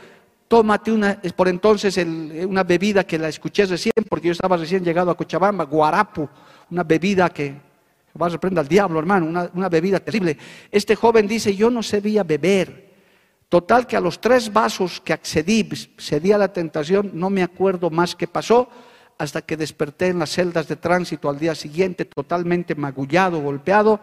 tómate 0.49 0.91
una, 0.91 1.21
por 1.37 1.49
entonces 1.49 1.99
una 2.49 2.65
bebida 2.65 3.05
que 3.05 3.19
la 3.19 3.29
escuché 3.29 3.67
recién, 3.67 3.93
porque 4.09 4.29
yo 4.29 4.33
estaba 4.33 4.57
recién 4.57 4.83
llegado 4.83 5.11
a 5.11 5.17
Cochabamba, 5.19 5.65
guarapo 5.65 6.31
una 6.75 6.83
bebida 6.83 7.31
que 7.31 7.55
va 8.21 8.27
a 8.27 8.31
reprender 8.31 8.61
al 8.61 8.69
diablo, 8.69 8.99
hermano, 8.99 9.27
una, 9.27 9.69
bebida 9.69 10.01
terrible. 10.01 10.37
Este 10.73 10.97
joven 10.97 11.29
dice, 11.29 11.55
yo 11.55 11.71
no 11.71 11.83
sabía 11.85 12.25
beber. 12.25 12.93
Total 13.49 13.87
que 13.87 13.97
a 13.97 14.01
los 14.01 14.21
tres 14.21 14.53
vasos 14.53 15.01
que 15.01 15.13
accedí, 15.13 15.69
cedí 15.97 16.33
a 16.33 16.39
la 16.39 16.53
tentación, 16.53 17.13
no 17.15 17.31
me 17.31 17.45
acuerdo 17.45 17.91
más 17.91 18.17
qué 18.17 18.27
pasó, 18.27 18.69
hasta 19.17 19.43
que 19.43 19.57
desperté 19.57 20.09
en 20.09 20.19
las 20.19 20.31
celdas 20.31 20.67
de 20.67 20.75
tránsito 20.75 21.29
al 21.29 21.39
día 21.39 21.55
siguiente, 21.55 22.05
totalmente 22.05 22.75
magullado, 22.75 23.41
golpeado, 23.41 24.01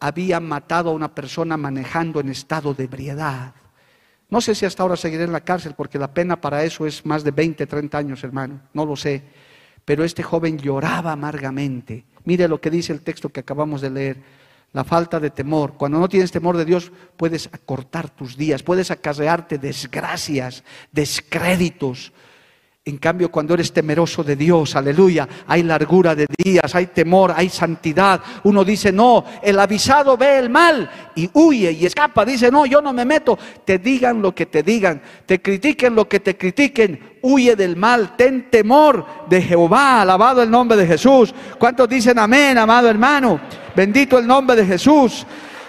había 0.00 0.40
matado 0.40 0.90
a 0.90 0.94
una 0.94 1.14
persona 1.14 1.56
manejando 1.56 2.18
en 2.18 2.30
estado 2.30 2.74
de 2.74 2.84
ebriedad. 2.84 3.54
No 4.28 4.40
sé 4.40 4.56
si 4.56 4.66
hasta 4.66 4.82
ahora 4.82 4.96
seguiré 4.96 5.24
en 5.24 5.32
la 5.32 5.42
cárcel, 5.42 5.74
porque 5.76 5.98
la 5.98 6.12
pena 6.12 6.40
para 6.40 6.64
eso 6.64 6.86
es 6.86 7.06
más 7.06 7.22
de 7.22 7.30
20, 7.30 7.66
30 7.66 7.98
años, 7.98 8.24
hermano, 8.24 8.60
no 8.72 8.84
lo 8.84 8.96
sé. 8.96 9.22
Pero 9.90 10.04
este 10.04 10.22
joven 10.22 10.56
lloraba 10.56 11.10
amargamente. 11.10 12.04
Mire 12.24 12.46
lo 12.46 12.60
que 12.60 12.70
dice 12.70 12.92
el 12.92 13.00
texto 13.00 13.30
que 13.30 13.40
acabamos 13.40 13.80
de 13.80 13.90
leer. 13.90 14.22
La 14.72 14.84
falta 14.84 15.18
de 15.18 15.30
temor. 15.30 15.72
Cuando 15.76 15.98
no 15.98 16.08
tienes 16.08 16.30
temor 16.30 16.56
de 16.56 16.64
Dios, 16.64 16.92
puedes 17.16 17.48
acortar 17.48 18.08
tus 18.08 18.36
días, 18.36 18.62
puedes 18.62 18.92
acarrearte 18.92 19.58
desgracias, 19.58 20.62
descréditos. 20.92 22.12
En 22.90 22.98
cambio, 22.98 23.30
cuando 23.30 23.54
eres 23.54 23.72
temeroso 23.72 24.24
de 24.24 24.34
Dios, 24.34 24.74
aleluya, 24.74 25.28
hay 25.46 25.62
largura 25.62 26.16
de 26.16 26.26
días, 26.36 26.74
hay 26.74 26.86
temor, 26.86 27.32
hay 27.36 27.48
santidad. 27.48 28.20
Uno 28.42 28.64
dice, 28.64 28.90
no, 28.90 29.24
el 29.40 29.60
avisado 29.60 30.16
ve 30.16 30.38
el 30.38 30.50
mal 30.50 30.90
y 31.14 31.30
huye 31.32 31.70
y 31.70 31.86
escapa. 31.86 32.24
Dice, 32.24 32.50
no, 32.50 32.66
yo 32.66 32.82
no 32.82 32.92
me 32.92 33.04
meto. 33.04 33.38
Te 33.64 33.78
digan 33.78 34.20
lo 34.20 34.34
que 34.34 34.46
te 34.46 34.64
digan, 34.64 35.00
te 35.24 35.40
critiquen 35.40 35.94
lo 35.94 36.08
que 36.08 36.18
te 36.18 36.36
critiquen. 36.36 37.18
Huye 37.22 37.54
del 37.54 37.76
mal, 37.76 38.16
ten 38.16 38.50
temor 38.50 39.06
de 39.28 39.40
Jehová. 39.40 40.02
Alabado 40.02 40.42
el 40.42 40.50
nombre 40.50 40.76
de 40.76 40.88
Jesús. 40.88 41.32
¿Cuántos 41.60 41.88
dicen 41.88 42.18
amén, 42.18 42.58
amado 42.58 42.90
hermano? 42.90 43.40
Bendito 43.76 44.18
el 44.18 44.26
nombre 44.26 44.56
de 44.56 44.66
Jesús. 44.66 45.24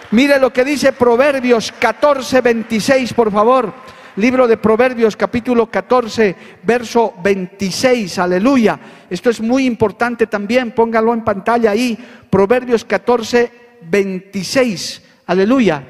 Mire 0.09 0.39
lo 0.39 0.51
que 0.51 0.65
dice 0.65 0.91
Proverbios 0.91 1.71
14, 1.71 2.41
26, 2.41 3.13
por 3.13 3.31
favor. 3.31 3.71
Libro 4.17 4.45
de 4.45 4.57
Proverbios 4.57 5.15
capítulo 5.15 5.71
14, 5.71 6.35
verso 6.63 7.13
26, 7.23 8.19
aleluya. 8.19 8.77
Esto 9.09 9.29
es 9.29 9.39
muy 9.39 9.65
importante 9.65 10.27
también, 10.27 10.71
póngalo 10.71 11.13
en 11.13 11.23
pantalla 11.23 11.71
ahí. 11.71 11.97
Proverbios 12.29 12.83
14, 12.83 13.51
26, 13.83 15.01
aleluya. 15.27 15.83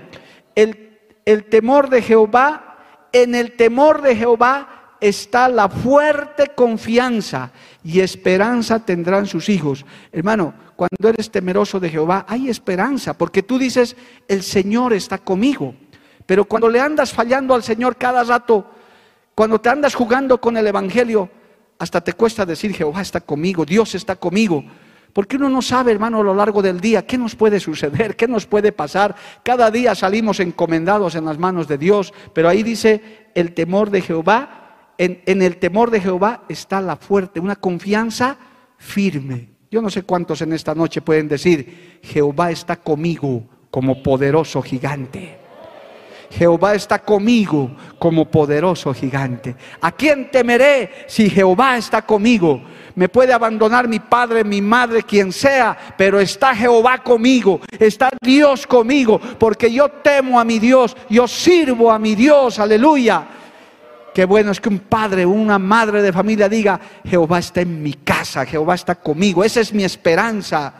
El, 0.53 0.99
el 1.25 1.45
temor 1.45 1.89
de 1.89 2.03
Jehová, 2.03 3.07
en 3.11 3.33
el 3.33 3.53
temor 3.53 4.03
de 4.03 4.15
Jehová 4.15 4.97
está 5.01 5.49
la 5.49 5.67
fuerte 5.67 6.51
confianza 6.53 7.51
y 7.83 8.01
esperanza 8.01 8.85
tendrán 8.85 9.25
sus 9.25 9.49
hijos. 9.49 9.83
Hermano, 10.11 10.53
cuando 10.75 11.09
eres 11.09 11.31
temeroso 11.31 11.79
de 11.79 11.89
Jehová, 11.89 12.27
hay 12.29 12.49
esperanza, 12.49 13.17
porque 13.17 13.41
tú 13.41 13.57
dices, 13.57 13.95
el 14.27 14.43
Señor 14.43 14.93
está 14.93 15.17
conmigo. 15.17 15.73
Pero 16.31 16.45
cuando 16.45 16.69
le 16.69 16.79
andas 16.79 17.11
fallando 17.11 17.53
al 17.53 17.61
Señor 17.61 17.97
cada 17.97 18.23
rato, 18.23 18.65
cuando 19.35 19.59
te 19.59 19.67
andas 19.67 19.93
jugando 19.93 20.39
con 20.39 20.55
el 20.55 20.65
Evangelio, 20.65 21.29
hasta 21.77 21.99
te 21.99 22.13
cuesta 22.13 22.45
decir, 22.45 22.73
Jehová 22.73 23.01
está 23.01 23.19
conmigo, 23.19 23.65
Dios 23.65 23.95
está 23.95 24.15
conmigo. 24.15 24.63
Porque 25.11 25.35
uno 25.35 25.49
no 25.49 25.61
sabe, 25.61 25.91
hermano, 25.91 26.21
a 26.21 26.23
lo 26.23 26.33
largo 26.33 26.61
del 26.61 26.79
día 26.79 27.05
qué 27.05 27.17
nos 27.17 27.35
puede 27.35 27.59
suceder, 27.59 28.15
qué 28.15 28.29
nos 28.29 28.45
puede 28.45 28.71
pasar. 28.71 29.13
Cada 29.43 29.69
día 29.71 29.93
salimos 29.93 30.39
encomendados 30.39 31.15
en 31.15 31.25
las 31.25 31.37
manos 31.37 31.67
de 31.67 31.77
Dios, 31.77 32.13
pero 32.31 32.47
ahí 32.47 32.63
dice 32.63 33.27
el 33.35 33.53
temor 33.53 33.89
de 33.89 33.99
Jehová. 33.99 34.93
En, 34.97 35.21
en 35.25 35.41
el 35.41 35.57
temor 35.57 35.91
de 35.91 35.99
Jehová 35.99 36.45
está 36.47 36.79
la 36.79 36.95
fuerte, 36.95 37.41
una 37.41 37.57
confianza 37.57 38.37
firme. 38.77 39.49
Yo 39.69 39.81
no 39.81 39.89
sé 39.89 40.03
cuántos 40.03 40.41
en 40.41 40.53
esta 40.53 40.73
noche 40.75 41.01
pueden 41.01 41.27
decir, 41.27 41.99
Jehová 42.01 42.51
está 42.51 42.77
conmigo 42.77 43.43
como 43.69 44.01
poderoso 44.01 44.61
gigante. 44.61 45.40
Jehová 46.31 46.75
está 46.75 46.99
conmigo 46.99 47.71
como 47.99 48.25
poderoso 48.25 48.93
gigante. 48.93 49.55
¿A 49.81 49.91
quién 49.91 50.31
temeré 50.31 51.05
si 51.07 51.29
Jehová 51.29 51.77
está 51.77 52.01
conmigo? 52.03 52.61
Me 52.95 53.09
puede 53.09 53.33
abandonar 53.33 53.87
mi 53.87 53.99
padre, 53.99 54.43
mi 54.43 54.61
madre, 54.61 55.03
quien 55.03 55.31
sea, 55.31 55.77
pero 55.97 56.19
está 56.19 56.55
Jehová 56.55 56.99
conmigo, 56.99 57.61
está 57.77 58.09
Dios 58.21 58.65
conmigo, 58.65 59.19
porque 59.19 59.71
yo 59.71 59.89
temo 59.89 60.39
a 60.39 60.45
mi 60.45 60.59
Dios, 60.59 60.95
yo 61.09 61.27
sirvo 61.27 61.91
a 61.91 61.99
mi 61.99 62.15
Dios, 62.15 62.59
aleluya. 62.59 63.25
Qué 64.13 64.25
bueno 64.25 64.51
es 64.51 64.59
que 64.59 64.69
un 64.69 64.79
padre, 64.79 65.25
una 65.25 65.57
madre 65.57 66.01
de 66.01 66.11
familia 66.11 66.49
diga, 66.49 66.79
Jehová 67.05 67.39
está 67.39 67.61
en 67.61 67.81
mi 67.81 67.93
casa, 67.93 68.45
Jehová 68.45 68.75
está 68.75 68.95
conmigo, 68.95 69.43
esa 69.43 69.61
es 69.61 69.73
mi 69.73 69.83
esperanza. 69.83 70.73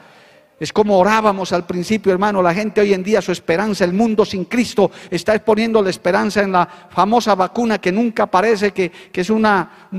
Es 0.62 0.71
como 0.71 1.00
orábamos 1.00 1.52
al 1.54 1.65
principio, 1.65 2.12
hermano. 2.12 2.39
La 2.39 2.54
gente 2.54 2.82
hoy 2.82 2.93
en 2.93 3.02
día, 3.02 3.19
su 3.19 3.32
esperanza, 3.32 3.84
el 3.84 3.93
mundo 3.93 4.24
sin 4.24 4.45
Cristo, 4.45 4.91
está 5.10 5.39
poniendo 5.39 5.82
la 5.82 5.89
esperanza 5.89 6.43
en 6.43 6.52
la 6.52 6.67
famosa 6.91 7.34
vacuna 7.34 7.82
que 7.82 7.91
nunca 7.91 8.28
parece 8.28 8.69
que, 8.69 8.91
que 8.91 9.21
es 9.21 9.32
un 9.32 9.43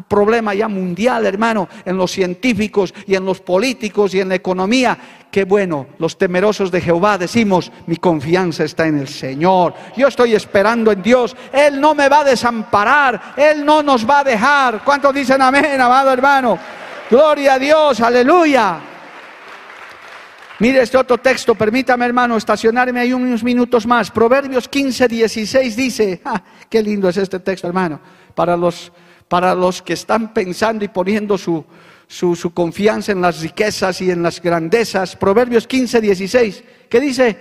problema 0.07 0.55
ya 0.55 0.69
mundial, 0.69 1.27
hermano, 1.27 1.69
en 1.85 1.97
los 1.97 2.13
científicos 2.13 2.95
y 3.09 3.17
en 3.17 3.25
los 3.25 3.41
políticos 3.41 4.15
y 4.15 4.21
en 4.21 4.29
la 4.29 4.37
economía. 4.37 4.97
Qué 5.33 5.43
bueno, 5.47 5.89
los 5.99 6.17
temerosos 6.17 6.71
de 6.71 6.81
Jehová 6.81 7.19
decimos, 7.19 7.73
mi 7.89 7.97
confianza 7.97 8.63
está 8.63 8.87
en 8.87 9.01
el 9.01 9.09
Señor. 9.09 9.75
Yo 9.97 10.07
estoy 10.07 10.37
esperando 10.37 10.93
en 10.93 11.03
Dios. 11.03 11.35
Él 11.53 11.81
no 11.81 11.97
me 11.97 12.09
va 12.09 12.21
a 12.21 12.25
desamparar. 12.25 13.35
Él 13.37 13.65
no 13.65 13.83
nos 13.83 14.09
va 14.09 14.21
a 14.21 14.25
dejar. 14.25 14.85
¿Cuántos 14.85 15.13
dicen 15.13 15.43
amén, 15.43 15.81
amado 15.81 16.13
hermano? 16.13 16.57
Gloria 17.11 17.55
a 17.55 17.59
Dios, 17.59 18.01
aleluya. 18.01 18.92
Mire 20.63 20.81
este 20.81 20.97
otro 20.97 21.19
texto, 21.19 21.57
permítame 21.57 22.07
hermano 22.07 22.37
estacionarme 22.37 23.01
ahí 23.01 23.13
unos 23.13 23.43
minutos 23.43 23.85
más. 23.85 24.13
Proverbios 24.13 24.69
15, 24.69 25.09
16 25.09 25.75
dice, 25.75 26.21
ah, 26.25 26.41
qué 26.71 26.81
lindo 26.81 27.09
es 27.09 27.17
este 27.17 27.41
texto 27.41 27.67
hermano, 27.67 27.99
para 28.37 28.57
los, 28.57 28.93
para 29.27 29.57
los 29.57 29.83
que 29.83 29.95
están 29.95 30.33
pensando 30.33 30.85
y 30.85 30.89
poniendo 30.89 31.37
su, 31.37 31.65
su, 32.07 32.37
su 32.37 32.55
confianza 32.55 33.11
en 33.11 33.21
las 33.21 33.41
riquezas 33.41 34.01
y 34.03 34.13
en 34.13 34.23
las 34.23 34.41
grandezas. 34.41 35.17
Proverbios 35.17 35.67
15, 35.67 36.01
16, 36.01 36.65
que 36.89 37.01
dice, 37.01 37.37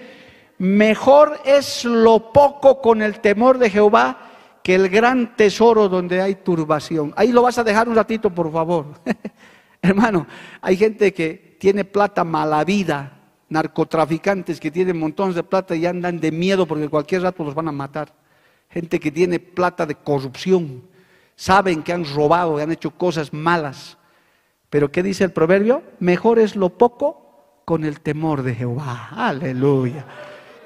mejor 0.58 1.42
es 1.46 1.86
lo 1.86 2.34
poco 2.34 2.82
con 2.82 3.04
el 3.04 3.20
temor 3.20 3.60
de 3.60 3.70
Jehová 3.70 4.32
que 4.64 4.74
el 4.74 4.90
gran 4.90 5.36
tesoro 5.36 5.90
donde 5.90 6.24
hay 6.24 6.34
turbación. 6.34 7.14
Ahí 7.16 7.32
lo 7.32 7.44
vas 7.44 7.60
a 7.60 7.64
dejar 7.64 7.88
un 7.88 7.94
ratito, 7.94 8.32
por 8.32 8.52
favor. 8.52 9.00
Hermano, 9.84 10.26
hay 10.60 10.76
gente 10.76 11.14
que 11.14 11.51
tiene 11.62 11.86
plata 11.86 12.24
mala 12.24 12.64
vida, 12.64 13.20
narcotraficantes 13.50 14.60
que 14.60 14.72
tienen 14.72 14.98
montones 14.98 15.36
de 15.36 15.44
plata 15.44 15.76
y 15.76 15.86
andan 15.86 16.20
de 16.20 16.32
miedo 16.32 16.66
porque 16.66 16.90
cualquier 16.90 17.22
rato 17.22 17.44
los 17.44 17.54
van 17.54 17.68
a 17.68 17.72
matar. 17.72 18.12
Gente 18.68 19.00
que 19.00 19.12
tiene 19.12 19.40
plata 19.40 19.86
de 19.86 19.94
corrupción, 19.94 20.82
saben 21.36 21.84
que 21.84 21.94
han 21.94 22.04
robado, 22.04 22.56
que 22.56 22.64
han 22.64 22.72
hecho 22.72 22.90
cosas 22.90 23.32
malas. 23.32 24.00
Pero 24.72 24.92
¿qué 24.92 25.04
dice 25.04 25.24
el 25.24 25.34
proverbio? 25.34 25.84
Mejor 26.00 26.40
es 26.40 26.56
lo 26.56 26.70
poco 26.70 27.62
con 27.64 27.86
el 27.86 28.02
temor 28.02 28.42
de 28.42 28.56
Jehová. 28.56 29.10
Aleluya. 29.12 30.04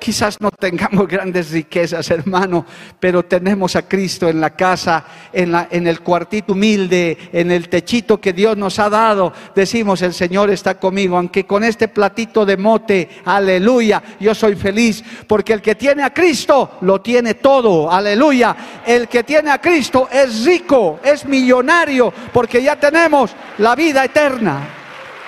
Quizás 0.06 0.40
no 0.40 0.52
tengamos 0.52 1.08
grandes 1.10 1.50
riquezas, 1.50 2.12
hermano, 2.12 2.64
pero 3.00 3.26
tenemos 3.26 3.76
a 3.76 3.88
Cristo 3.88 4.30
en 4.30 4.40
la 4.40 4.52
casa, 4.52 5.04
en, 5.34 5.52
la, 5.52 5.68
en, 5.72 5.88
el 5.88 6.02
cuartito 6.02 6.54
humilde, 6.54 7.18
en 7.34 7.50
el 7.50 7.70
techito 7.70 8.22
que 8.22 8.32
Dios 8.32 8.56
nos 8.56 8.78
ha 8.78 8.88
dado. 8.88 9.34
Decimos, 9.56 10.04
el 10.04 10.14
Señor 10.14 10.52
está 10.52 10.78
conmigo, 10.78 11.18
aunque 11.18 11.48
con 11.48 11.64
este 11.64 11.88
platito 11.88 12.46
de 12.46 12.56
mote, 12.56 13.10
aleluya, 13.26 14.04
yo 14.20 14.36
soy 14.36 14.56
feliz, 14.56 15.04
porque 15.26 15.54
el 15.54 15.62
que 15.64 15.74
tiene 15.74 16.04
a 16.04 16.14
Cristo 16.14 16.78
lo 16.82 17.02
tiene 17.02 17.34
todo, 17.34 17.92
aleluya. 17.92 18.56
El 18.86 19.08
que 19.08 19.24
tiene 19.24 19.50
a 19.50 19.60
Cristo 19.60 20.08
es 20.12 20.46
rico, 20.46 21.00
es 21.04 21.26
millonario, 21.26 22.14
porque 22.32 22.62
ya 22.62 22.76
tenemos 22.76 23.32
la 23.58 23.74
vida 23.74 24.06
eterna. 24.06 24.70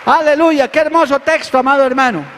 Aleluya, 0.05 0.67
qué 0.67 0.81
hermoso 0.81 1.19
texto, 1.19 1.57
amado 1.57 1.83
hermano. 1.83 2.36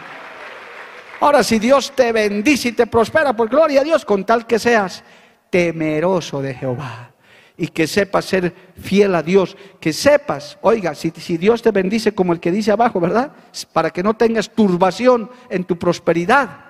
Ahora, 1.21 1.43
si 1.43 1.59
Dios 1.59 1.91
te 1.95 2.11
bendice 2.11 2.69
y 2.69 2.71
te 2.71 2.87
prospera, 2.87 3.35
por 3.35 3.49
gloria 3.49 3.81
a 3.81 3.83
Dios, 3.83 4.05
con 4.05 4.25
tal 4.25 4.47
que 4.47 4.57
seas 4.57 5.03
temeroso 5.49 6.41
de 6.41 6.53
Jehová 6.53 7.11
y 7.57 7.67
que 7.67 7.87
sepas 7.87 8.23
ser 8.23 8.53
fiel 8.81 9.13
a 9.15 9.21
Dios, 9.21 9.57
que 9.81 9.91
sepas, 9.91 10.57
oiga, 10.61 10.95
si, 10.95 11.11
si, 11.11 11.37
Dios 11.37 11.61
te 11.61 11.71
bendice 11.71 12.13
como 12.13 12.31
el 12.31 12.39
que 12.39 12.51
dice 12.51 12.71
abajo, 12.71 13.01
¿verdad? 13.01 13.33
Para 13.73 13.89
que 13.89 14.01
no 14.01 14.13
tengas 14.15 14.49
turbación 14.51 15.29
en 15.49 15.65
tu 15.65 15.77
prosperidad, 15.77 16.67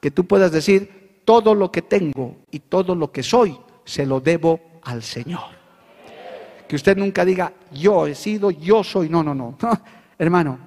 que 0.00 0.10
tú 0.10 0.26
puedas 0.26 0.50
decir, 0.50 1.20
todo 1.26 1.54
lo 1.54 1.70
que 1.70 1.82
tengo 1.82 2.36
y 2.50 2.60
todo 2.60 2.94
lo 2.94 3.12
que 3.12 3.22
soy, 3.22 3.58
se 3.84 4.06
lo 4.06 4.20
debo 4.20 4.80
al 4.84 5.02
Señor. 5.02 5.62
Que 6.66 6.76
usted 6.76 6.96
nunca 6.96 7.26
diga, 7.26 7.52
yo 7.70 8.06
he 8.06 8.14
sido, 8.14 8.50
yo 8.50 8.82
soy, 8.82 9.10
no, 9.10 9.22
no, 9.22 9.34
no. 9.34 9.58
Hermano, 10.18 10.58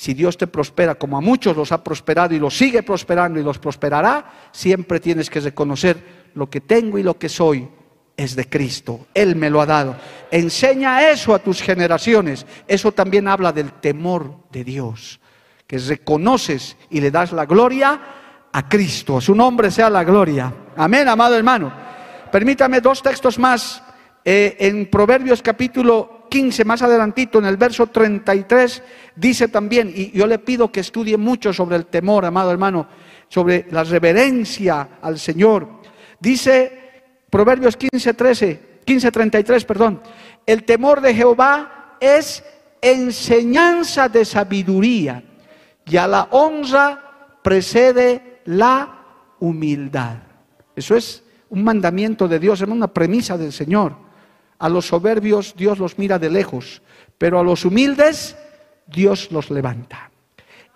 si 0.00 0.14
Dios 0.14 0.38
te 0.38 0.46
prospera 0.46 0.94
como 0.94 1.18
a 1.18 1.20
muchos 1.20 1.54
los 1.54 1.72
ha 1.72 1.84
prosperado 1.84 2.34
y 2.34 2.38
los 2.38 2.56
sigue 2.56 2.82
prosperando 2.82 3.38
y 3.38 3.42
los 3.42 3.58
prosperará, 3.58 4.48
siempre 4.50 4.98
tienes 4.98 5.28
que 5.28 5.40
reconocer 5.40 6.30
lo 6.32 6.48
que 6.48 6.62
tengo 6.62 6.96
y 6.96 7.02
lo 7.02 7.18
que 7.18 7.28
soy 7.28 7.68
es 8.16 8.34
de 8.34 8.48
Cristo. 8.48 9.08
Él 9.12 9.36
me 9.36 9.50
lo 9.50 9.60
ha 9.60 9.66
dado. 9.66 9.94
Enseña 10.30 11.10
eso 11.10 11.34
a 11.34 11.38
tus 11.38 11.60
generaciones. 11.60 12.46
Eso 12.66 12.92
también 12.92 13.28
habla 13.28 13.52
del 13.52 13.72
temor 13.72 14.36
de 14.50 14.64
Dios, 14.64 15.20
que 15.66 15.76
reconoces 15.76 16.78
y 16.88 17.02
le 17.02 17.10
das 17.10 17.32
la 17.32 17.44
gloria 17.44 18.00
a 18.50 18.68
Cristo. 18.70 19.18
A 19.18 19.20
su 19.20 19.34
nombre 19.34 19.70
sea 19.70 19.90
la 19.90 20.02
gloria. 20.02 20.50
Amén, 20.78 21.08
amado 21.08 21.36
hermano. 21.36 21.70
Permítame 22.32 22.80
dos 22.80 23.02
textos 23.02 23.38
más. 23.38 23.82
Eh, 24.24 24.56
en 24.60 24.88
Proverbios 24.88 25.42
capítulo 25.42 26.19
15, 26.30 26.64
más 26.64 26.80
adelantito, 26.80 27.38
en 27.38 27.44
el 27.44 27.58
verso 27.58 27.88
33, 27.88 28.82
dice 29.16 29.48
también, 29.48 29.92
y 29.94 30.10
yo 30.12 30.26
le 30.26 30.38
pido 30.38 30.72
que 30.72 30.80
estudie 30.80 31.18
mucho 31.18 31.52
sobre 31.52 31.76
el 31.76 31.86
temor, 31.86 32.24
amado 32.24 32.50
hermano, 32.50 32.86
sobre 33.28 33.66
la 33.70 33.84
reverencia 33.84 34.88
al 35.02 35.18
Señor. 35.18 35.68
Dice 36.18 36.80
Proverbios 37.28 37.76
15, 37.76 38.14
13, 38.14 38.60
15, 38.84 39.12
33, 39.12 39.64
perdón, 39.64 40.00
el 40.46 40.64
temor 40.64 41.00
de 41.00 41.14
Jehová 41.14 41.96
es 42.00 42.42
enseñanza 42.80 44.08
de 44.08 44.24
sabiduría 44.24 45.22
y 45.84 45.96
a 45.96 46.06
la 46.06 46.28
honra 46.30 47.38
precede 47.42 48.40
la 48.46 49.04
humildad. 49.40 50.16
Eso 50.74 50.96
es 50.96 51.22
un 51.50 51.64
mandamiento 51.64 52.26
de 52.26 52.38
Dios, 52.38 52.60
es 52.60 52.68
una 52.68 52.88
premisa 52.88 53.36
del 53.36 53.52
Señor. 53.52 54.09
A 54.60 54.68
los 54.68 54.86
soberbios 54.86 55.54
Dios 55.56 55.78
los 55.78 55.98
mira 55.98 56.18
de 56.18 56.30
lejos, 56.30 56.82
pero 57.18 57.40
a 57.40 57.42
los 57.42 57.64
humildes 57.64 58.36
Dios 58.86 59.32
los 59.32 59.50
levanta. 59.50 60.10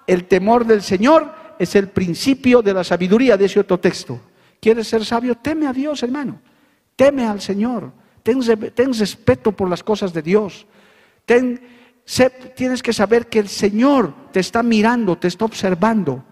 El 0.07 0.25
temor 0.25 0.67
del 0.67 0.83
Señor 0.83 1.33
es 1.59 1.75
el 1.77 1.89
principio 1.89 2.63
de 2.63 2.75
la 2.75 2.83
sabiduría, 2.83 3.37
de 3.37 3.45
ese 3.45 3.61
otro 3.61 3.79
texto. 3.79 4.21
¿Quieres 4.61 4.89
ser 4.89 5.05
sabio? 5.05 5.37
Teme 5.37 5.67
a 5.67 5.73
Dios, 5.73 6.03
hermano. 6.03 6.41
Teme 6.97 7.27
al 7.27 7.41
Señor. 7.41 7.93
Ten, 8.23 8.43
respeto 8.95 9.53
por 9.53 9.69
las 9.69 9.83
cosas 9.83 10.13
de 10.13 10.23
Dios. 10.23 10.67
tienes 12.57 12.83
que 12.83 12.93
saber 12.93 13.27
que 13.29 13.39
el 13.39 13.49
Señor 13.49 14.15
te 14.33 14.41
está 14.41 14.63
mirando, 14.63 15.19
te 15.19 15.29
está 15.29 15.45
observando. 15.45 16.25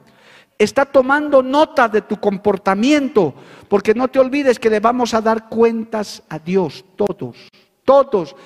Está 0.62 0.84
tomando 0.84 1.42
nota 1.42 1.88
de 1.88 2.02
tu 2.02 2.20
comportamiento, 2.20 3.34
porque 3.66 3.94
no 3.94 4.06
te 4.06 4.20
olvides 4.20 4.60
que 4.60 4.70
le 4.70 4.78
vamos 4.78 5.12
a 5.12 5.20
dar 5.20 5.48
cuentas 5.48 6.22
a 6.28 6.38
Dios, 6.38 6.84
todos, 6.94 7.48
todos, 7.84 8.36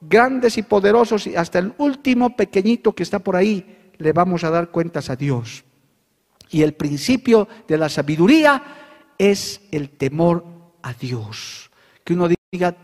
grandes 0.00 0.58
y 0.58 0.62
poderosos, 0.62 1.26
y 1.26 1.34
hasta 1.34 1.58
el 1.58 1.74
último 1.78 2.36
pequeñito 2.36 2.92
que 2.92 3.02
está 3.02 3.18
por 3.18 3.34
ahí, 3.34 3.90
le 3.98 4.12
vamos 4.12 4.44
a 4.44 4.50
dar 4.50 4.68
cuentas 4.68 5.10
a 5.10 5.16
Dios. 5.16 5.64
Y 6.50 6.62
el 6.62 6.74
principio 6.74 7.48
de 7.66 7.78
la 7.78 7.88
sabiduría 7.88 8.62
es 9.18 9.60
el 9.72 9.90
temor 9.90 10.44
a 10.82 10.92
Dios. 10.92 11.72
Que 12.04 12.12
uno 12.12 12.28
diga, 12.52 12.76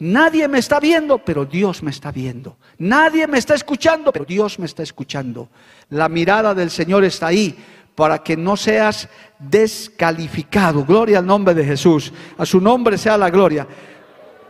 nadie 0.00 0.48
me 0.48 0.58
está 0.58 0.80
viendo, 0.80 1.18
pero 1.18 1.44
Dios 1.44 1.84
me 1.84 1.92
está 1.92 2.10
viendo. 2.10 2.56
Nadie 2.78 3.28
me 3.28 3.38
está 3.38 3.54
escuchando, 3.54 4.10
pero 4.12 4.24
Dios 4.24 4.58
me 4.58 4.66
está 4.66 4.82
escuchando. 4.82 5.50
La 5.90 6.08
mirada 6.08 6.52
del 6.52 6.70
Señor 6.70 7.04
está 7.04 7.28
ahí 7.28 7.56
para 7.98 8.22
que 8.22 8.36
no 8.36 8.56
seas 8.56 9.08
descalificado. 9.40 10.84
Gloria 10.84 11.18
al 11.18 11.26
nombre 11.26 11.52
de 11.52 11.64
Jesús. 11.64 12.12
A 12.38 12.46
su 12.46 12.60
nombre 12.60 12.96
sea 12.96 13.18
la 13.18 13.28
gloria. 13.28 13.66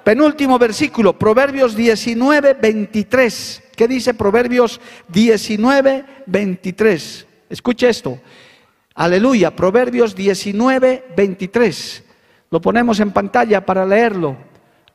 Penúltimo 0.05 0.59
versículo, 0.59 1.19
Proverbios 1.19 1.75
19, 1.75 2.53
23. 2.61 3.63
¿Qué 3.75 3.89
dice 3.89 4.13
Proverbios 4.13 4.83
19, 5.09 6.05
23? 6.27 7.27
Escuche 7.49 7.89
esto. 7.89 8.21
Aleluya, 8.95 9.57
Proverbios 9.57 10.15
19, 10.15 11.07
23. 11.17 12.05
Lo 12.51 12.61
ponemos 12.61 13.01
en 13.01 13.13
pantalla 13.13 13.65
para 13.65 13.87
leerlo. 13.87 14.37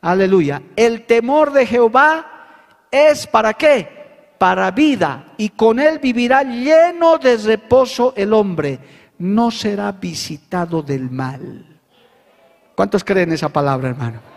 Aleluya. 0.00 0.62
El 0.76 1.06
temor 1.06 1.52
de 1.52 1.66
Jehová 1.66 2.86
es 2.92 3.26
para 3.26 3.54
qué? 3.54 4.03
Para 4.38 4.70
vida. 4.70 5.32
Y 5.36 5.50
con 5.50 5.78
él 5.78 5.98
vivirá 5.98 6.42
lleno 6.42 7.18
de 7.18 7.36
reposo 7.36 8.12
el 8.16 8.32
hombre. 8.32 8.78
No 9.18 9.50
será 9.50 9.92
visitado 9.92 10.82
del 10.82 11.10
mal. 11.10 11.66
¿Cuántos 12.74 13.04
creen 13.04 13.32
esa 13.32 13.48
palabra, 13.48 13.88
hermano? 13.88 14.34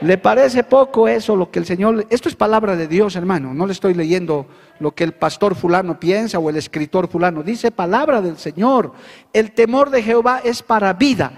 ¿Le 0.00 0.18
parece 0.18 0.64
poco 0.64 1.06
eso 1.06 1.36
lo 1.36 1.50
que 1.50 1.58
el 1.58 1.66
Señor... 1.66 2.06
Esto 2.10 2.28
es 2.28 2.34
palabra 2.34 2.76
de 2.76 2.88
Dios, 2.88 3.16
hermano. 3.16 3.54
No 3.54 3.66
le 3.66 3.72
estoy 3.72 3.94
leyendo 3.94 4.46
lo 4.80 4.92
que 4.92 5.04
el 5.04 5.12
pastor 5.12 5.54
fulano 5.54 5.98
piensa 6.00 6.38
o 6.38 6.50
el 6.50 6.56
escritor 6.56 7.08
fulano. 7.08 7.42
Dice 7.42 7.70
palabra 7.70 8.20
del 8.20 8.36
Señor. 8.36 8.92
El 9.32 9.52
temor 9.52 9.90
de 9.90 10.02
Jehová 10.02 10.40
es 10.42 10.62
para 10.62 10.92
vida. 10.94 11.32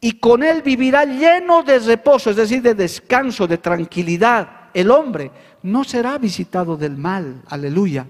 Y 0.00 0.12
con 0.12 0.42
él 0.42 0.62
vivirá 0.62 1.04
lleno 1.04 1.62
de 1.62 1.78
reposo, 1.78 2.30
es 2.30 2.36
decir, 2.36 2.62
de 2.62 2.74
descanso, 2.74 3.46
de 3.46 3.58
tranquilidad. 3.58 4.48
El 4.74 4.90
hombre 4.90 5.30
no 5.62 5.84
será 5.84 6.18
visitado 6.18 6.76
del 6.76 6.96
mal. 6.96 7.42
Aleluya. 7.48 8.06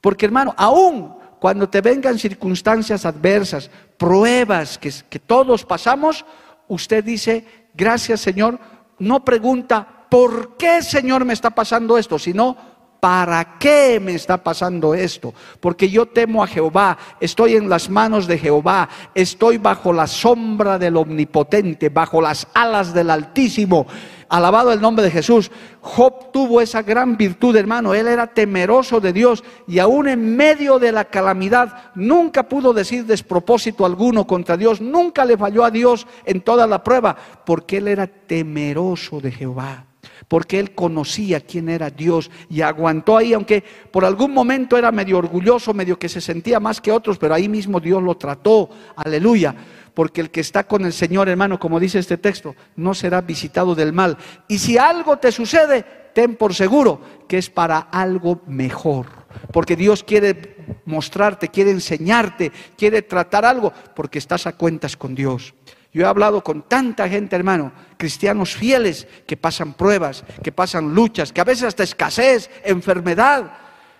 Porque 0.00 0.26
hermano, 0.26 0.54
aún 0.56 1.14
cuando 1.38 1.68
te 1.68 1.80
vengan 1.80 2.18
circunstancias 2.18 3.04
adversas, 3.04 3.70
pruebas 3.96 4.78
que, 4.78 4.92
que 5.08 5.18
todos 5.18 5.64
pasamos, 5.64 6.24
usted 6.68 7.04
dice, 7.04 7.46
gracias 7.74 8.20
Señor 8.20 8.58
no 8.98 9.24
pregunta, 9.24 10.06
¿por 10.08 10.56
qué 10.56 10.82
Señor 10.82 11.24
me 11.24 11.32
está 11.32 11.50
pasando 11.50 11.98
esto? 11.98 12.18
Sino, 12.18 12.56
¿para 13.00 13.58
qué 13.58 14.00
me 14.00 14.14
está 14.14 14.42
pasando 14.42 14.94
esto? 14.94 15.34
Porque 15.60 15.90
yo 15.90 16.06
temo 16.06 16.42
a 16.42 16.46
Jehová, 16.46 16.96
estoy 17.20 17.56
en 17.56 17.68
las 17.68 17.90
manos 17.90 18.26
de 18.26 18.38
Jehová, 18.38 18.88
estoy 19.14 19.58
bajo 19.58 19.92
la 19.92 20.06
sombra 20.06 20.78
del 20.78 20.96
Omnipotente, 20.96 21.90
bajo 21.90 22.22
las 22.22 22.46
alas 22.54 22.94
del 22.94 23.10
Altísimo. 23.10 23.86
Alabado 24.34 24.72
el 24.72 24.80
nombre 24.80 25.04
de 25.04 25.12
Jesús. 25.12 25.48
Job 25.80 26.32
tuvo 26.32 26.60
esa 26.60 26.82
gran 26.82 27.16
virtud, 27.16 27.54
hermano. 27.54 27.94
Él 27.94 28.08
era 28.08 28.26
temeroso 28.26 28.98
de 28.98 29.12
Dios 29.12 29.44
y 29.68 29.78
aún 29.78 30.08
en 30.08 30.34
medio 30.34 30.80
de 30.80 30.90
la 30.90 31.04
calamidad 31.04 31.92
nunca 31.94 32.48
pudo 32.48 32.72
decir 32.72 33.06
despropósito 33.06 33.86
alguno 33.86 34.26
contra 34.26 34.56
Dios. 34.56 34.80
Nunca 34.80 35.24
le 35.24 35.38
falló 35.38 35.62
a 35.62 35.70
Dios 35.70 36.08
en 36.24 36.40
toda 36.40 36.66
la 36.66 36.82
prueba 36.82 37.14
porque 37.46 37.76
él 37.76 37.86
era 37.86 38.08
temeroso 38.08 39.20
de 39.20 39.30
Jehová 39.30 39.84
porque 40.28 40.58
él 40.58 40.74
conocía 40.74 41.40
quién 41.40 41.68
era 41.68 41.90
Dios 41.90 42.30
y 42.48 42.62
aguantó 42.62 43.16
ahí, 43.16 43.34
aunque 43.34 43.62
por 43.90 44.04
algún 44.04 44.32
momento 44.32 44.76
era 44.76 44.90
medio 44.90 45.18
orgulloso, 45.18 45.74
medio 45.74 45.98
que 45.98 46.08
se 46.08 46.20
sentía 46.20 46.60
más 46.60 46.80
que 46.80 46.92
otros, 46.92 47.18
pero 47.18 47.34
ahí 47.34 47.48
mismo 47.48 47.78
Dios 47.78 48.02
lo 48.02 48.16
trató, 48.16 48.70
aleluya 48.96 49.54
porque 49.94 50.20
el 50.20 50.30
que 50.30 50.40
está 50.40 50.64
con 50.64 50.84
el 50.84 50.92
Señor, 50.92 51.28
hermano, 51.28 51.58
como 51.58 51.80
dice 51.80 51.98
este 51.98 52.18
texto, 52.18 52.54
no 52.76 52.94
será 52.94 53.20
visitado 53.20 53.74
del 53.74 53.92
mal. 53.92 54.18
Y 54.48 54.58
si 54.58 54.76
algo 54.76 55.18
te 55.18 55.30
sucede, 55.30 55.84
ten 56.12 56.36
por 56.36 56.54
seguro 56.54 57.00
que 57.28 57.38
es 57.38 57.48
para 57.48 57.78
algo 57.78 58.42
mejor, 58.46 59.06
porque 59.52 59.76
Dios 59.76 60.02
quiere 60.02 60.80
mostrarte, 60.84 61.48
quiere 61.48 61.70
enseñarte, 61.70 62.52
quiere 62.76 63.02
tratar 63.02 63.44
algo, 63.44 63.72
porque 63.94 64.18
estás 64.18 64.46
a 64.46 64.56
cuentas 64.56 64.96
con 64.96 65.14
Dios. 65.14 65.54
Yo 65.92 66.02
he 66.02 66.06
hablado 66.06 66.42
con 66.42 66.62
tanta 66.62 67.08
gente, 67.08 67.36
hermano, 67.36 67.72
cristianos 67.96 68.56
fieles 68.56 69.06
que 69.26 69.36
pasan 69.36 69.74
pruebas, 69.74 70.24
que 70.42 70.50
pasan 70.50 70.92
luchas, 70.92 71.32
que 71.32 71.40
a 71.40 71.44
veces 71.44 71.64
hasta 71.64 71.84
escasez, 71.84 72.50
enfermedad. 72.64 73.52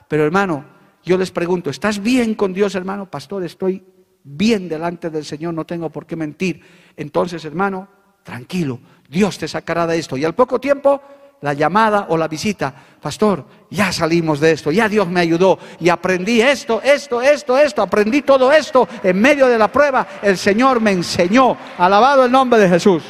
Pero 0.08 0.24
hermano, 0.24 0.64
yo 1.04 1.16
les 1.16 1.30
pregunto, 1.30 1.70
¿estás 1.70 2.02
bien 2.02 2.34
con 2.34 2.52
Dios, 2.52 2.74
hermano? 2.74 3.08
Pastor, 3.08 3.44
estoy 3.44 3.84
bien 4.24 4.68
delante 4.68 5.10
del 5.10 5.24
Señor, 5.24 5.54
no 5.54 5.64
tengo 5.64 5.90
por 5.90 6.06
qué 6.06 6.16
mentir. 6.16 6.60
Entonces, 6.96 7.44
hermano, 7.44 7.86
tranquilo, 8.22 8.80
Dios 9.08 9.38
te 9.38 9.46
sacará 9.46 9.86
de 9.86 9.98
esto. 9.98 10.16
Y 10.16 10.24
al 10.24 10.34
poco 10.34 10.58
tiempo, 10.58 11.00
la 11.42 11.52
llamada 11.52 12.06
o 12.08 12.16
la 12.16 12.26
visita, 12.26 12.74
pastor, 13.00 13.44
ya 13.70 13.92
salimos 13.92 14.40
de 14.40 14.52
esto, 14.52 14.72
ya 14.72 14.88
Dios 14.88 15.06
me 15.08 15.20
ayudó 15.20 15.58
y 15.78 15.90
aprendí 15.90 16.40
esto, 16.40 16.80
esto, 16.82 17.20
esto, 17.20 17.58
esto, 17.58 17.82
aprendí 17.82 18.22
todo 18.22 18.50
esto 18.50 18.88
en 19.02 19.20
medio 19.20 19.46
de 19.46 19.58
la 19.58 19.70
prueba, 19.70 20.06
el 20.22 20.38
Señor 20.38 20.80
me 20.80 20.92
enseñó. 20.92 21.56
Alabado 21.76 22.24
el 22.24 22.32
nombre 22.32 22.58
de 22.58 22.68
Jesús. 22.68 23.02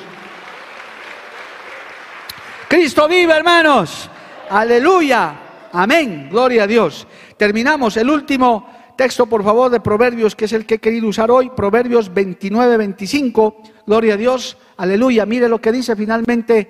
Cristo 2.69 3.07
vive, 3.07 3.33
hermanos. 3.33 4.11
Aleluya. 4.51 5.37
Amén. 5.73 6.29
Gloria 6.29 6.65
a 6.65 6.67
Dios. 6.67 7.07
Terminamos 7.37 7.97
el 7.97 8.11
último 8.11 8.74
texto, 8.97 9.27
por 9.27 9.43
favor, 9.43 9.71
de 9.71 9.81
Proverbios, 9.81 10.35
que 10.35 10.47
es 10.47 10.53
el 10.53 10.67
que 10.67 10.75
he 10.75 10.79
querido 10.79 11.09
usar 11.09 11.31
hoy, 11.31 11.51
Proverbios 11.51 12.13
29, 12.13 12.77
25. 12.77 13.63
Gloria 13.87 14.15
a 14.15 14.17
Dios, 14.17 14.57
aleluya. 14.77 15.27
Mire 15.27 15.49
lo 15.49 15.61
que 15.61 15.73
dice 15.73 15.97
finalmente 15.97 16.69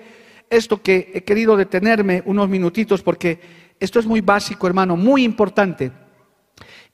esto 0.50 0.82
que 0.82 1.12
he 1.14 1.24
querido 1.24 1.56
detenerme 1.56 2.22
unos 2.26 2.48
minutitos, 2.48 3.02
porque 3.02 3.40
esto 3.80 3.98
es 3.98 4.06
muy 4.06 4.20
básico, 4.20 4.66
hermano, 4.66 4.96
muy 4.96 5.24
importante. 5.24 5.92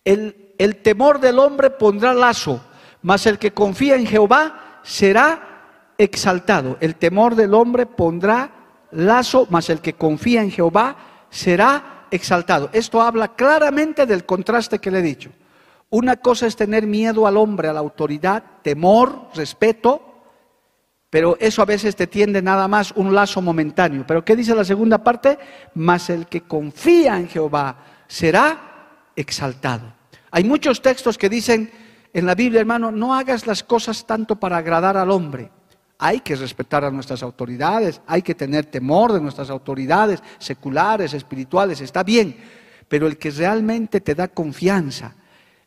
El, 0.05 0.77
temor 0.83 1.21
del 1.21 1.39
hombre 1.39 1.71
pondrá 1.71 2.15
lazo, 2.15 2.65
mas 3.03 3.27
el 3.27 3.39
que 3.39 3.53
confía 3.53 3.97
en 3.97 4.07
Jehová 4.07 4.81
será 4.83 5.95
exaltado. 5.99 6.79
El 6.81 6.97
temor 6.97 7.35
del 7.35 7.55
hombre 7.55 7.87
pondrá 7.87 8.51
lazo, 8.91 9.47
mas 9.51 9.69
el 9.71 9.81
que 9.81 9.95
confía 9.95 10.43
en 10.43 10.51
Jehová 10.51 10.97
será 11.31 11.69
exaltado. 11.69 12.00
Esto 12.11 13.01
habla 13.01 13.35
claramente 13.35 14.07
del 14.07 14.25
contraste 14.25 14.79
que 14.79 14.91
le 14.91 14.99
he 14.99 15.03
dicho. 15.03 15.31
Una 15.91 16.17
cosa 16.17 16.47
es 16.47 16.57
tener 16.57 16.87
miedo 16.87 17.27
al 17.27 17.37
hombre, 17.37 17.69
a 17.69 17.73
la 17.73 17.81
autoridad, 17.81 18.43
temor, 18.63 19.29
respeto, 19.35 20.11
pero 21.11 21.37
eso 21.41 21.61
a 21.63 21.65
veces 21.65 21.97
te 21.97 22.07
tiende 22.07 22.41
nada 22.41 22.69
más 22.69 22.93
un 22.93 23.13
lazo 23.13 23.43
momentáneo. 23.43 24.05
Pero 24.07 24.25
¿qué 24.25 24.37
dice 24.37 24.55
la 24.55 24.65
segunda 24.65 25.03
parte? 25.03 25.39
Mas 25.75 26.09
el 26.09 26.27
que 26.27 26.43
confía 26.43 27.17
en 27.17 27.29
Jehová 27.29 27.77
será 28.07 29.09
exaltado. 29.17 29.93
Hay 30.31 30.45
muchos 30.45 30.81
textos 30.81 31.19
que 31.19 31.29
dicen 31.29 31.73
en 32.13 32.27
la 32.27 32.35
Biblia, 32.35 32.61
hermano, 32.61 32.93
no 32.93 33.15
hagas 33.15 33.47
las 33.47 33.65
cosas 33.65 34.07
tanto 34.07 34.37
para 34.37 34.57
agradar 34.59 34.97
al 34.97 35.11
hombre, 35.11 35.51
hay 36.03 36.21
que 36.21 36.35
respetar 36.35 36.83
a 36.83 36.91
nuestras 36.91 37.23
autoridades, 37.23 38.01
hay 38.07 38.23
que 38.23 38.35
tener 38.35 38.65
temor 38.65 39.13
de 39.13 39.21
nuestras 39.21 39.51
autoridades 39.51 40.23
seculares, 40.39 41.13
espirituales, 41.13 41.83
está 41.83 42.03
bien, 42.03 42.37
pero 42.89 43.07
el 43.07 43.19
que 43.19 43.31
realmente 43.31 44.01
te 44.01 44.15
da 44.15 44.29
confianza, 44.29 45.15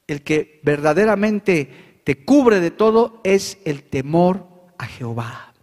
el 0.07 0.23
que 0.23 0.59
verdaderamente 0.63 2.01
te 2.03 2.25
cubre 2.25 2.59
de 2.59 2.71
todo 2.71 3.21
es 3.23 3.59
el 3.63 3.83
temor 3.83 4.47
a 4.79 4.87
Jehová. 4.87 5.53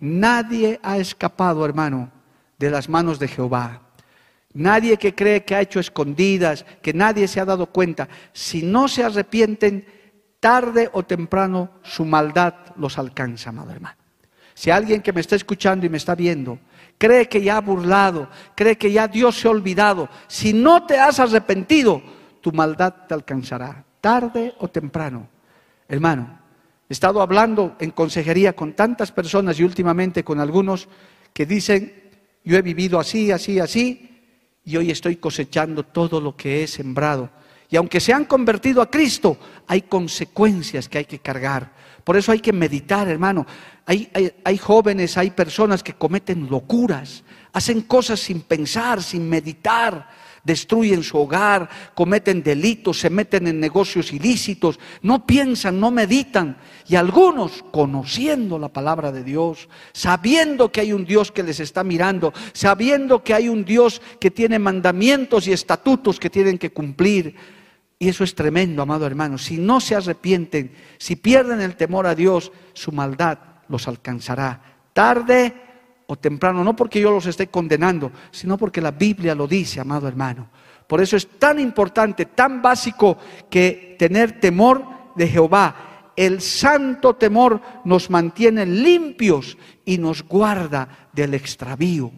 Nadie 0.00 0.78
ha 0.82 0.98
escapado, 0.98 1.64
hermano, 1.64 2.12
de 2.58 2.70
las 2.70 2.90
manos 2.90 3.18
de 3.18 3.28
Jehová. 3.28 3.80
Nadie 4.52 4.98
que 4.98 5.14
cree 5.14 5.46
que 5.46 5.54
ha 5.54 5.62
hecho 5.62 5.80
escondidas, 5.80 6.66
que 6.82 6.92
nadie 6.92 7.26
se 7.26 7.40
ha 7.40 7.46
dado 7.46 7.66
cuenta, 7.66 8.06
si 8.34 8.62
no 8.62 8.86
se 8.86 9.02
arrepienten, 9.02 9.86
tarde 10.40 10.88
o 10.92 11.02
temprano 11.04 11.70
su 11.82 12.04
maldad 12.04 12.54
los 12.76 12.98
alcanza, 12.98 13.50
amado 13.50 13.70
hermano. 13.70 13.96
Si 14.54 14.70
alguien 14.70 15.02
que 15.02 15.12
me 15.12 15.20
está 15.20 15.36
escuchando 15.36 15.86
y 15.86 15.88
me 15.88 15.98
está 15.98 16.14
viendo 16.14 16.58
cree 16.98 17.28
que 17.28 17.40
ya 17.40 17.56
ha 17.56 17.60
burlado, 17.60 18.28
cree 18.54 18.76
que 18.76 18.92
ya 18.92 19.08
Dios 19.08 19.38
se 19.38 19.48
ha 19.48 19.52
olvidado, 19.52 20.08
si 20.26 20.52
no 20.52 20.84
te 20.84 20.98
has 20.98 21.20
arrepentido, 21.20 22.02
tu 22.40 22.52
maldad 22.52 22.92
te 23.06 23.14
alcanzará, 23.14 23.84
tarde 24.00 24.54
o 24.58 24.68
temprano. 24.68 25.28
Hermano, 25.88 26.40
he 26.88 26.92
estado 26.92 27.22
hablando 27.22 27.76
en 27.78 27.92
consejería 27.92 28.54
con 28.54 28.74
tantas 28.74 29.12
personas 29.12 29.58
y 29.58 29.64
últimamente 29.64 30.24
con 30.24 30.40
algunos 30.40 30.88
que 31.32 31.46
dicen, 31.46 32.10
yo 32.44 32.56
he 32.56 32.62
vivido 32.62 32.98
así, 32.98 33.30
así, 33.30 33.60
así, 33.60 34.04
y 34.64 34.76
hoy 34.76 34.90
estoy 34.90 35.16
cosechando 35.16 35.84
todo 35.84 36.20
lo 36.20 36.36
que 36.36 36.62
he 36.62 36.66
sembrado. 36.66 37.30
Y 37.70 37.76
aunque 37.76 38.00
se 38.00 38.12
han 38.12 38.24
convertido 38.24 38.80
a 38.80 38.90
Cristo, 38.90 39.38
hay 39.66 39.82
consecuencias 39.82 40.88
que 40.88 40.98
hay 40.98 41.04
que 41.04 41.18
cargar. 41.18 41.72
Por 42.02 42.16
eso 42.16 42.32
hay 42.32 42.40
que 42.40 42.54
meditar, 42.54 43.06
hermano. 43.08 43.46
Hay, 43.84 44.58
jóvenes, 44.58 45.18
hay 45.18 45.30
personas 45.30 45.82
que 45.82 45.92
cometen 45.92 46.48
locuras, 46.48 47.22
hacen 47.52 47.82
cosas 47.82 48.20
sin 48.20 48.40
pensar, 48.40 49.02
sin 49.02 49.28
meditar, 49.28 50.08
destruyen 50.42 51.02
su 51.02 51.18
hogar, 51.18 51.68
cometen 51.94 52.42
delitos, 52.42 53.00
se 53.00 53.10
meten 53.10 53.46
en 53.46 53.60
negocios 53.60 54.12
ilícitos, 54.12 54.78
no 55.02 55.26
piensan, 55.26 55.78
no 55.78 55.90
meditan. 55.90 56.56
Y 56.86 56.96
algunos, 56.96 57.62
conociendo 57.70 58.58
la 58.58 58.68
palabra 58.70 59.12
de 59.12 59.24
Dios, 59.24 59.68
sabiendo 59.92 60.72
que 60.72 60.80
hay 60.80 60.94
un 60.94 61.04
Dios 61.04 61.30
que 61.30 61.42
les 61.42 61.60
está 61.60 61.84
mirando, 61.84 62.32
sabiendo 62.54 63.22
que 63.22 63.34
hay 63.34 63.50
un 63.50 63.66
Dios 63.66 64.00
que 64.18 64.30
tiene 64.30 64.58
mandamientos 64.58 65.46
y 65.46 65.52
estatutos 65.52 66.18
que 66.18 66.30
tienen 66.30 66.56
que 66.56 66.72
cumplir, 66.72 67.57
y 67.98 68.08
eso 68.08 68.22
es 68.22 68.34
tremendo, 68.34 68.82
amado 68.82 69.06
hermano. 69.06 69.38
Si 69.38 69.56
no 69.56 69.80
se 69.80 69.96
arrepienten, 69.96 70.72
si 70.98 71.16
pierden 71.16 71.60
el 71.60 71.76
temor 71.76 72.06
a 72.06 72.14
Dios, 72.14 72.52
su 72.72 72.92
maldad 72.92 73.38
los 73.68 73.88
alcanzará. 73.88 74.60
Tarde 74.92 75.54
o 76.06 76.16
temprano, 76.16 76.62
no 76.62 76.76
porque 76.76 77.00
yo 77.00 77.10
los 77.10 77.26
esté 77.26 77.48
condenando, 77.48 78.12
sino 78.30 78.56
porque 78.56 78.80
la 78.80 78.92
Biblia 78.92 79.34
lo 79.34 79.48
dice, 79.48 79.80
amado 79.80 80.06
hermano. 80.06 80.48
Por 80.86 81.00
eso 81.00 81.16
es 81.16 81.26
tan 81.38 81.58
importante, 81.58 82.24
tan 82.24 82.62
básico 82.62 83.18
que 83.50 83.96
tener 83.98 84.40
temor 84.40 84.84
de 85.16 85.26
Jehová. 85.26 86.12
El 86.16 86.40
santo 86.40 87.14
temor 87.16 87.60
nos 87.84 88.10
mantiene 88.10 88.64
limpios 88.64 89.58
y 89.84 89.98
nos 89.98 90.22
guarda 90.22 91.08
del 91.12 91.34
extravío, 91.34 92.12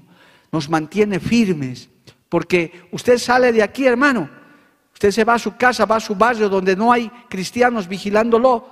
nos 0.53 0.69
mantiene 0.69 1.21
firmes. 1.21 1.89
Porque 2.29 2.89
usted 2.93 3.19
sale 3.19 3.53
de 3.53 3.63
aquí, 3.63 3.87
hermano, 3.87 4.40
Usted 5.01 5.13
se 5.13 5.25
va 5.25 5.33
a 5.33 5.39
su 5.39 5.57
casa, 5.57 5.87
va 5.87 5.97
a 5.97 6.01
su 6.01 6.15
barrio 6.15 6.51
donde 6.51 6.77
no 6.77 6.93
hay 6.93 7.11
cristianos 7.31 7.89
vigilándolo, 7.89 8.67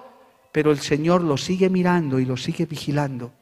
pero 0.52 0.70
el 0.70 0.78
Señor 0.78 1.22
lo 1.22 1.38
sigue 1.38 1.70
mirando 1.70 2.20
y 2.20 2.26
lo 2.26 2.36
sigue 2.36 2.66
vigilando. 2.66 3.32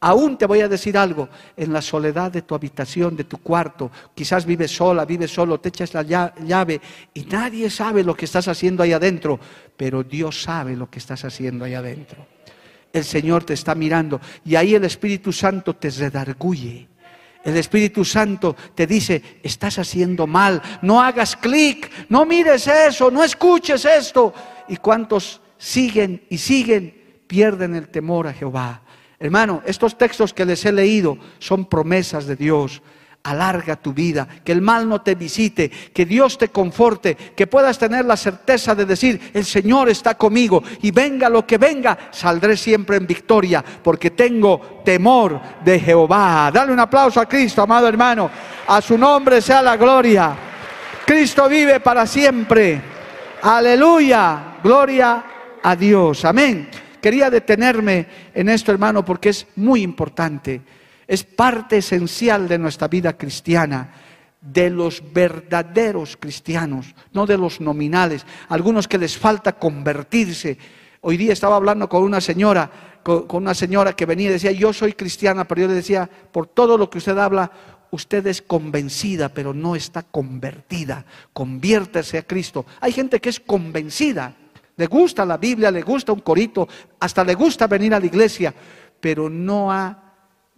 Aún 0.00 0.38
te 0.38 0.46
voy 0.46 0.62
a 0.62 0.68
decir 0.68 0.96
algo, 0.96 1.28
en 1.54 1.74
la 1.74 1.82
soledad 1.82 2.32
de 2.32 2.40
tu 2.40 2.54
habitación, 2.54 3.16
de 3.16 3.24
tu 3.24 3.36
cuarto, 3.36 3.90
quizás 4.14 4.46
vives 4.46 4.70
sola, 4.70 5.04
vives 5.04 5.30
solo, 5.30 5.60
te 5.60 5.68
echas 5.68 5.92
la 5.92 6.04
llave 6.04 6.80
y 7.12 7.24
nadie 7.24 7.68
sabe 7.68 8.02
lo 8.02 8.16
que 8.16 8.24
estás 8.24 8.48
haciendo 8.48 8.82
ahí 8.82 8.94
adentro, 8.94 9.38
pero 9.76 10.02
Dios 10.02 10.42
sabe 10.42 10.74
lo 10.74 10.88
que 10.88 11.00
estás 11.00 11.26
haciendo 11.26 11.66
ahí 11.66 11.74
adentro. 11.74 12.26
El 12.94 13.04
Señor 13.04 13.44
te 13.44 13.52
está 13.52 13.74
mirando 13.74 14.22
y 14.42 14.56
ahí 14.56 14.74
el 14.74 14.84
Espíritu 14.84 15.34
Santo 15.34 15.76
te 15.76 15.90
redarguye 15.90 16.88
el 17.44 17.56
Espíritu 17.56 18.04
Santo 18.04 18.56
te 18.74 18.86
dice, 18.86 19.40
estás 19.42 19.78
haciendo 19.78 20.26
mal, 20.26 20.62
no 20.82 21.02
hagas 21.02 21.36
clic, 21.36 21.90
no 22.08 22.24
mires 22.24 22.66
eso, 22.68 23.10
no 23.10 23.24
escuches 23.24 23.84
esto. 23.84 24.32
¿Y 24.68 24.76
cuántos 24.76 25.40
siguen 25.58 26.24
y 26.30 26.38
siguen, 26.38 27.22
pierden 27.26 27.74
el 27.74 27.88
temor 27.88 28.28
a 28.28 28.32
Jehová? 28.32 28.82
Hermano, 29.18 29.62
estos 29.64 29.96
textos 29.96 30.32
que 30.32 30.44
les 30.44 30.64
he 30.64 30.72
leído 30.72 31.16
son 31.38 31.66
promesas 31.66 32.26
de 32.26 32.36
Dios 32.36 32.82
alarga 33.24 33.76
tu 33.76 33.92
vida, 33.92 34.26
que 34.44 34.52
el 34.52 34.60
mal 34.60 34.88
no 34.88 35.00
te 35.00 35.14
visite, 35.14 35.70
que 35.70 36.04
Dios 36.04 36.38
te 36.38 36.48
conforte, 36.48 37.14
que 37.14 37.46
puedas 37.46 37.78
tener 37.78 38.04
la 38.04 38.16
certeza 38.16 38.74
de 38.74 38.84
decir, 38.84 39.30
el 39.32 39.44
Señor 39.44 39.88
está 39.88 40.16
conmigo 40.16 40.62
y 40.82 40.90
venga 40.90 41.28
lo 41.28 41.46
que 41.46 41.58
venga, 41.58 41.96
saldré 42.10 42.56
siempre 42.56 42.96
en 42.96 43.06
victoria, 43.06 43.64
porque 43.82 44.10
tengo 44.10 44.82
temor 44.84 45.40
de 45.64 45.78
Jehová. 45.78 46.50
Dale 46.52 46.72
un 46.72 46.80
aplauso 46.80 47.20
a 47.20 47.28
Cristo, 47.28 47.62
amado 47.62 47.86
hermano, 47.86 48.30
a 48.66 48.80
su 48.80 48.98
nombre 48.98 49.40
sea 49.40 49.62
la 49.62 49.76
gloria. 49.76 50.36
Cristo 51.06 51.48
vive 51.48 51.80
para 51.80 52.06
siempre. 52.06 52.80
Aleluya, 53.42 54.56
gloria 54.62 55.24
a 55.62 55.76
Dios. 55.76 56.24
Amén. 56.24 56.68
Quería 57.00 57.30
detenerme 57.30 58.06
en 58.32 58.48
esto, 58.48 58.70
hermano, 58.70 59.04
porque 59.04 59.30
es 59.30 59.46
muy 59.56 59.82
importante 59.82 60.60
es 61.12 61.24
parte 61.24 61.76
esencial 61.76 62.48
de 62.48 62.56
nuestra 62.56 62.88
vida 62.88 63.18
cristiana, 63.18 63.92
de 64.40 64.70
los 64.70 65.02
verdaderos 65.12 66.16
cristianos, 66.16 66.94
no 67.12 67.26
de 67.26 67.36
los 67.36 67.60
nominales, 67.60 68.24
algunos 68.48 68.88
que 68.88 68.96
les 68.96 69.18
falta 69.18 69.52
convertirse. 69.52 70.56
Hoy 71.02 71.18
día 71.18 71.34
estaba 71.34 71.56
hablando 71.56 71.86
con 71.86 72.02
una 72.02 72.22
señora, 72.22 72.70
con, 73.02 73.26
una 73.30 73.52
señora 73.52 73.92
que 73.92 74.06
venía 74.06 74.30
y 74.30 74.32
decía, 74.32 74.52
yo 74.52 74.72
soy 74.72 74.94
cristiana, 74.94 75.46
pero 75.46 75.60
yo 75.60 75.68
le 75.68 75.74
decía, 75.74 76.08
por 76.32 76.46
todo 76.46 76.78
lo 76.78 76.88
que 76.88 76.96
usted 76.96 77.18
habla, 77.18 77.52
usted 77.90 78.26
es 78.26 78.40
convencida, 78.40 79.28
pero 79.28 79.52
no 79.52 79.76
está 79.76 80.02
convertida. 80.04 81.04
Conviértese 81.34 82.16
a 82.16 82.22
Cristo. 82.22 82.64
Hay 82.80 82.92
gente 82.92 83.20
que 83.20 83.28
es 83.28 83.38
convencida, 83.38 84.34
le 84.78 84.86
gusta 84.86 85.26
la 85.26 85.36
Biblia, 85.36 85.70
le 85.70 85.82
gusta 85.82 86.10
un 86.10 86.20
corito, 86.20 86.66
hasta 87.00 87.22
le 87.22 87.34
gusta 87.34 87.66
venir 87.66 87.92
a 87.92 88.00
la 88.00 88.06
iglesia, 88.06 88.54
pero 88.98 89.28
no 89.28 89.70
ha 89.70 90.01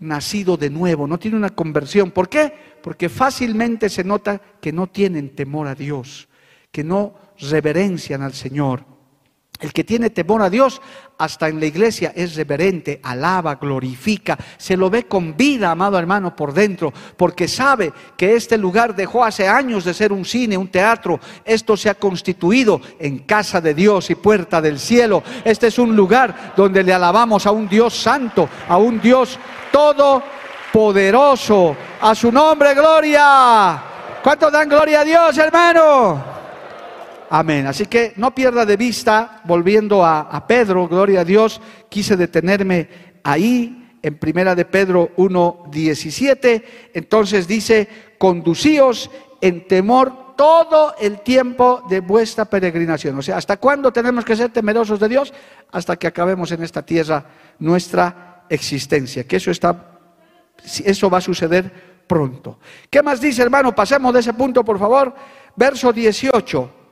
nacido 0.04 0.56
de 0.56 0.70
nuevo, 0.70 1.06
no 1.06 1.18
tiene 1.18 1.36
una 1.36 1.50
conversión. 1.50 2.10
¿Por 2.10 2.28
qué? 2.28 2.52
Porque 2.82 3.08
fácilmente 3.08 3.88
se 3.88 4.04
nota 4.04 4.40
que 4.60 4.72
no 4.72 4.86
tienen 4.86 5.34
temor 5.34 5.66
a 5.66 5.74
Dios, 5.74 6.28
que 6.70 6.84
no 6.84 7.14
reverencian 7.38 8.22
al 8.22 8.34
Señor. 8.34 8.93
El 9.64 9.72
que 9.72 9.82
tiene 9.82 10.10
temor 10.10 10.42
a 10.42 10.50
Dios, 10.50 10.82
hasta 11.16 11.48
en 11.48 11.58
la 11.58 11.64
iglesia 11.64 12.12
es 12.14 12.36
reverente, 12.36 13.00
alaba, 13.02 13.54
glorifica, 13.54 14.36
se 14.58 14.76
lo 14.76 14.90
ve 14.90 15.06
con 15.06 15.38
vida, 15.38 15.70
amado 15.70 15.98
hermano, 15.98 16.36
por 16.36 16.52
dentro, 16.52 16.92
porque 17.16 17.48
sabe 17.48 17.90
que 18.14 18.34
este 18.34 18.58
lugar 18.58 18.94
dejó 18.94 19.24
hace 19.24 19.48
años 19.48 19.86
de 19.86 19.94
ser 19.94 20.12
un 20.12 20.26
cine, 20.26 20.58
un 20.58 20.68
teatro. 20.68 21.18
Esto 21.46 21.78
se 21.78 21.88
ha 21.88 21.94
constituido 21.94 22.78
en 22.98 23.20
casa 23.20 23.62
de 23.62 23.72
Dios 23.72 24.10
y 24.10 24.16
puerta 24.16 24.60
del 24.60 24.78
cielo. 24.78 25.22
Este 25.46 25.68
es 25.68 25.78
un 25.78 25.96
lugar 25.96 26.52
donde 26.54 26.82
le 26.82 26.92
alabamos 26.92 27.46
a 27.46 27.50
un 27.50 27.66
Dios 27.66 27.94
santo, 27.94 28.46
a 28.68 28.76
un 28.76 29.00
Dios 29.00 29.38
todopoderoso. 29.72 31.74
A 32.02 32.14
su 32.14 32.30
nombre, 32.30 32.74
gloria. 32.74 33.82
¿Cuántos 34.22 34.52
dan 34.52 34.68
gloria 34.68 35.00
a 35.00 35.04
Dios, 35.04 35.38
hermano? 35.38 36.33
Amén. 37.30 37.66
Así 37.66 37.86
que 37.86 38.12
no 38.16 38.34
pierda 38.34 38.66
de 38.66 38.76
vista, 38.76 39.40
volviendo 39.44 40.04
a, 40.04 40.46
Pedro, 40.46 40.88
gloria 40.88 41.20
a 41.20 41.24
Dios, 41.24 41.60
quise 41.88 42.16
detenerme 42.16 42.88
ahí 43.22 43.98
en 44.02 44.18
primera 44.18 44.54
de 44.54 44.64
Pedro 44.64 45.10
1.17. 45.16 46.64
Entonces 46.92 47.48
dice, 47.48 47.88
conducíos 48.18 49.10
en 49.40 49.66
temor 49.66 50.36
todo 50.36 50.94
el 51.00 51.20
tiempo 51.20 51.82
de 51.88 52.00
vuestra 52.00 52.44
peregrinación. 52.44 53.18
O 53.18 53.22
sea, 53.22 53.36
¿hasta 53.36 53.56
cuándo 53.56 53.92
tenemos 53.92 54.24
que 54.24 54.36
ser 54.36 54.50
temerosos 54.50 55.00
de 55.00 55.08
Dios? 55.08 55.32
Hasta 55.70 55.96
que 55.96 56.06
acabemos 56.06 56.52
en 56.52 56.62
esta 56.62 56.84
tierra 56.84 57.24
nuestra 57.58 58.44
existencia. 58.48 59.24
Que 59.24 59.36
eso 59.36 59.50
está, 59.50 59.98
eso 60.84 61.08
va 61.08 61.18
a 61.18 61.22
suceder 61.22 62.04
pronto. 62.06 62.58
¿Qué 62.90 63.02
más 63.02 63.20
dice, 63.20 63.42
hermano? 63.42 63.74
Pasemos 63.74 64.12
de 64.12 64.20
ese 64.20 64.34
punto, 64.34 64.64
por 64.64 64.78
favor. 64.78 65.14
Verso 65.56 65.92
18 65.92 66.83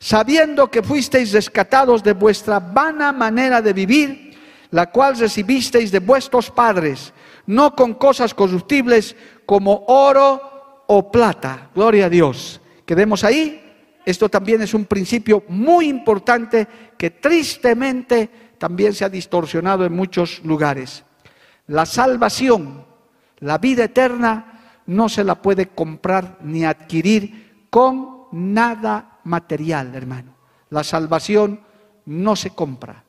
sabiendo 0.00 0.70
que 0.70 0.82
fuisteis 0.82 1.32
rescatados 1.32 2.02
de 2.02 2.14
vuestra 2.14 2.58
vana 2.58 3.12
manera 3.12 3.60
de 3.60 3.74
vivir, 3.74 4.38
la 4.70 4.90
cual 4.90 5.18
recibisteis 5.18 5.92
de 5.92 5.98
vuestros 6.00 6.50
padres, 6.50 7.12
no 7.46 7.76
con 7.76 7.94
cosas 7.94 8.32
corruptibles 8.32 9.14
como 9.44 9.84
oro 9.86 10.84
o 10.86 11.12
plata. 11.12 11.70
Gloria 11.74 12.06
a 12.06 12.08
Dios. 12.08 12.60
Quedemos 12.86 13.22
ahí. 13.24 13.60
Esto 14.06 14.28
también 14.28 14.62
es 14.62 14.72
un 14.72 14.86
principio 14.86 15.44
muy 15.48 15.88
importante 15.88 16.66
que 16.96 17.10
tristemente 17.10 18.30
también 18.58 18.94
se 18.94 19.04
ha 19.04 19.08
distorsionado 19.08 19.84
en 19.84 19.92
muchos 19.92 20.42
lugares. 20.44 21.04
La 21.66 21.84
salvación, 21.84 22.86
la 23.40 23.58
vida 23.58 23.84
eterna, 23.84 24.80
no 24.86 25.08
se 25.08 25.24
la 25.24 25.40
puede 25.42 25.66
comprar 25.68 26.38
ni 26.42 26.64
adquirir 26.64 27.66
con 27.68 28.24
nada 28.32 29.09
material, 29.24 29.94
hermano. 29.94 30.34
La 30.70 30.84
salvación 30.84 31.60
no 32.06 32.36
se 32.36 32.50
compra. 32.50 33.04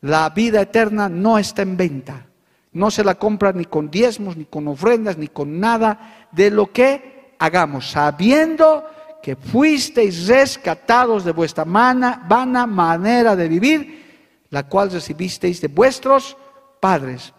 La 0.00 0.30
vida 0.30 0.60
eterna 0.60 1.08
no 1.08 1.38
está 1.38 1.62
en 1.62 1.76
venta. 1.76 2.26
No 2.72 2.90
se 2.90 3.02
la 3.02 3.16
compra 3.16 3.52
ni 3.52 3.64
con 3.64 3.90
diezmos, 3.90 4.36
ni 4.36 4.44
con 4.44 4.68
ofrendas, 4.68 5.16
ni 5.18 5.28
con 5.28 5.58
nada 5.58 6.28
de 6.32 6.50
lo 6.50 6.70
que 6.72 7.34
hagamos, 7.38 7.90
sabiendo 7.90 8.84
que 9.22 9.36
fuisteis 9.36 10.26
rescatados 10.28 11.24
de 11.24 11.32
vuestra 11.32 11.64
vana 11.64 12.66
manera 12.66 13.34
de 13.34 13.48
vivir, 13.48 14.46
la 14.50 14.68
cual 14.68 14.90
recibisteis 14.90 15.60
de 15.60 15.68
vuestros 15.68 16.36
padres, 16.80 17.32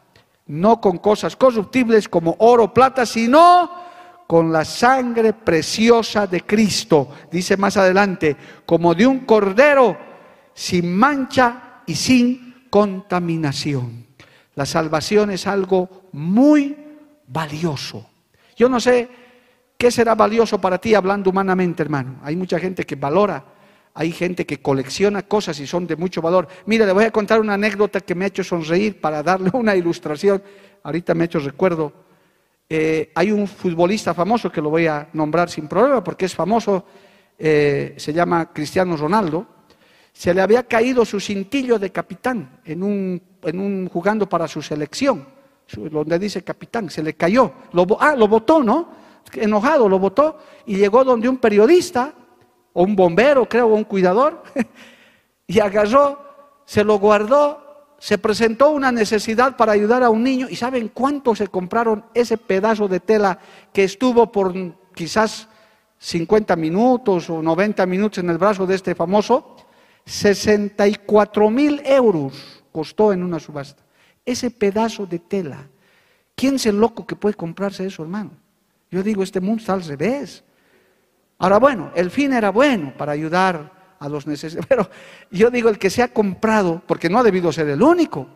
no 0.46 0.82
con 0.82 0.98
cosas 0.98 1.36
corruptibles 1.36 2.10
como 2.10 2.36
oro, 2.40 2.74
plata, 2.74 3.06
sino 3.06 3.89
con 4.30 4.52
la 4.52 4.64
sangre 4.64 5.34
preciosa 5.34 6.28
de 6.28 6.42
Cristo, 6.42 7.10
dice 7.32 7.58
más 7.58 7.78
adelante, 7.78 8.38
como 8.64 8.94
de 8.94 9.08
un 9.08 9.22
cordero 9.22 9.98
sin 10.54 10.96
mancha 10.96 11.82
y 11.88 11.96
sin 11.96 12.68
contaminación. 12.70 14.06
La 14.54 14.68
salvación 14.68 15.32
es 15.32 15.48
algo 15.48 16.10
muy 16.12 16.78
valioso. 17.26 18.08
Yo 18.56 18.70
no 18.70 18.80
sé 18.80 19.10
qué 19.76 19.90
será 19.90 20.14
valioso 20.14 20.62
para 20.62 20.78
ti 20.78 20.94
hablando 20.94 21.32
humanamente, 21.32 21.82
hermano. 21.82 22.20
Hay 22.22 22.36
mucha 22.36 22.60
gente 22.60 22.86
que 22.86 22.98
valora, 22.98 23.44
hay 23.96 24.12
gente 24.12 24.46
que 24.46 24.62
colecciona 24.62 25.24
cosas 25.24 25.60
y 25.60 25.66
son 25.66 25.88
de 25.88 25.96
mucho 25.96 26.22
valor. 26.22 26.48
Mira, 26.68 26.86
le 26.86 26.94
voy 26.94 27.06
a 27.06 27.12
contar 27.12 27.40
una 27.40 27.56
anécdota 27.56 28.00
que 28.00 28.14
me 28.14 28.26
ha 28.26 28.28
hecho 28.28 28.44
sonreír 28.44 29.02
para 29.02 29.24
darle 29.24 29.50
una 29.54 29.76
ilustración. 29.76 30.44
Ahorita 30.84 31.16
me 31.16 31.24
ha 31.24 31.26
hecho 31.26 31.40
recuerdo. 31.40 32.09
Eh, 32.70 33.12
hay 33.16 33.32
un 33.32 33.48
futbolista 33.48 34.14
famoso 34.14 34.52
que 34.52 34.62
lo 34.62 34.70
voy 34.70 34.86
a 34.86 35.10
nombrar 35.14 35.50
sin 35.50 35.68
problema 35.68 36.04
porque 36.04 36.26
es 36.26 36.36
famoso, 36.36 36.86
eh, 37.38 37.96
se 37.98 38.14
llama 38.14 38.54
Cristiano 38.54 38.96
Ronaldo. 38.96 39.48
Se 40.14 40.34
le 40.34 40.42
había 40.42 40.64
caído 40.64 41.04
su 41.04 41.20
cintillo 41.20 41.80
de 41.80 41.92
capitán 41.92 42.62
en 42.66 42.84
un, 42.84 43.22
en 43.44 43.60
un 43.60 43.90
jugando 43.90 44.30
para 44.30 44.48
su 44.48 44.62
selección 44.62 45.40
donde 45.76 46.20
dice 46.20 46.44
capitán, 46.44 46.90
se 46.90 47.04
le 47.04 47.14
cayó. 47.14 47.52
Lo, 47.74 47.86
ah, 48.00 48.16
lo 48.16 48.28
botó, 48.28 48.64
¿no? 48.64 48.90
Enojado, 49.34 49.88
lo 49.88 50.00
botó 50.00 50.40
y 50.66 50.78
llegó 50.78 51.04
donde 51.04 51.30
un 51.30 51.38
periodista, 51.38 52.14
o 52.74 52.84
un 52.84 52.96
bombero, 52.96 53.48
creo, 53.48 53.68
o 53.68 53.76
un 53.76 53.84
cuidador, 53.84 54.44
y 55.48 55.60
agarró, 55.60 56.64
se 56.66 56.84
lo 56.84 56.98
guardó, 56.98 57.69
se 58.00 58.18
presentó 58.18 58.72
una 58.72 58.92
necesidad 58.92 59.56
para 59.58 59.74
ayudar 59.74 60.04
a 60.04 60.10
un 60.10 60.24
niño. 60.24 60.48
¿Y 60.50 60.56
saben 60.56 60.90
cuánto 60.90 61.36
se 61.36 61.48
compraron 61.48 62.06
ese 62.14 62.38
pedazo 62.38 62.88
de 62.88 63.00
tela 63.00 63.40
que 63.74 63.84
estuvo 63.84 64.32
por 64.32 64.54
quizás 64.96 65.48
50 66.00 66.56
minutos 66.56 67.30
o 67.30 67.42
90 67.42 67.86
minutos 67.86 68.18
en 68.20 68.30
el 68.30 68.38
brazo 68.38 68.66
de 68.66 68.76
este 68.76 68.96
famoso? 68.96 69.56
64 70.06 71.50
mil 71.50 71.82
euros 71.86 72.64
costó 72.72 73.14
en 73.14 73.22
una 73.22 73.40
subasta 73.40 73.84
ese 74.26 74.52
pedazo 74.52 75.06
de 75.06 75.20
tela. 75.20 75.68
¿Quién 76.36 76.56
es 76.56 76.66
el 76.68 76.80
loco 76.80 77.06
que 77.06 77.16
puede 77.16 77.36
comprarse 77.36 77.86
eso, 77.86 78.04
hermano? 78.04 78.32
Yo 78.92 79.04
digo, 79.04 79.24
este 79.24 79.42
mundo 79.42 79.60
está 79.60 79.74
al 79.74 79.84
revés. 79.84 80.44
Ahora, 81.38 81.58
bueno, 81.58 81.92
el 81.96 82.12
fin 82.12 82.34
era 82.34 82.50
bueno 82.52 82.94
para 82.98 83.12
ayudar 83.12 83.79
a 84.00 84.10
los 84.10 84.26
necesitados, 84.28 84.66
pero 84.70 84.90
yo 85.32 85.50
digo, 85.50 85.70
el 85.70 85.78
que 85.78 85.90
se 85.90 86.02
ha 86.02 86.10
comprado, 86.10 86.82
porque 86.88 87.10
no 87.10 87.20
ha 87.20 87.24
debido 87.24 87.52
ser 87.52 87.70
el 87.70 87.82
único. 87.82 88.28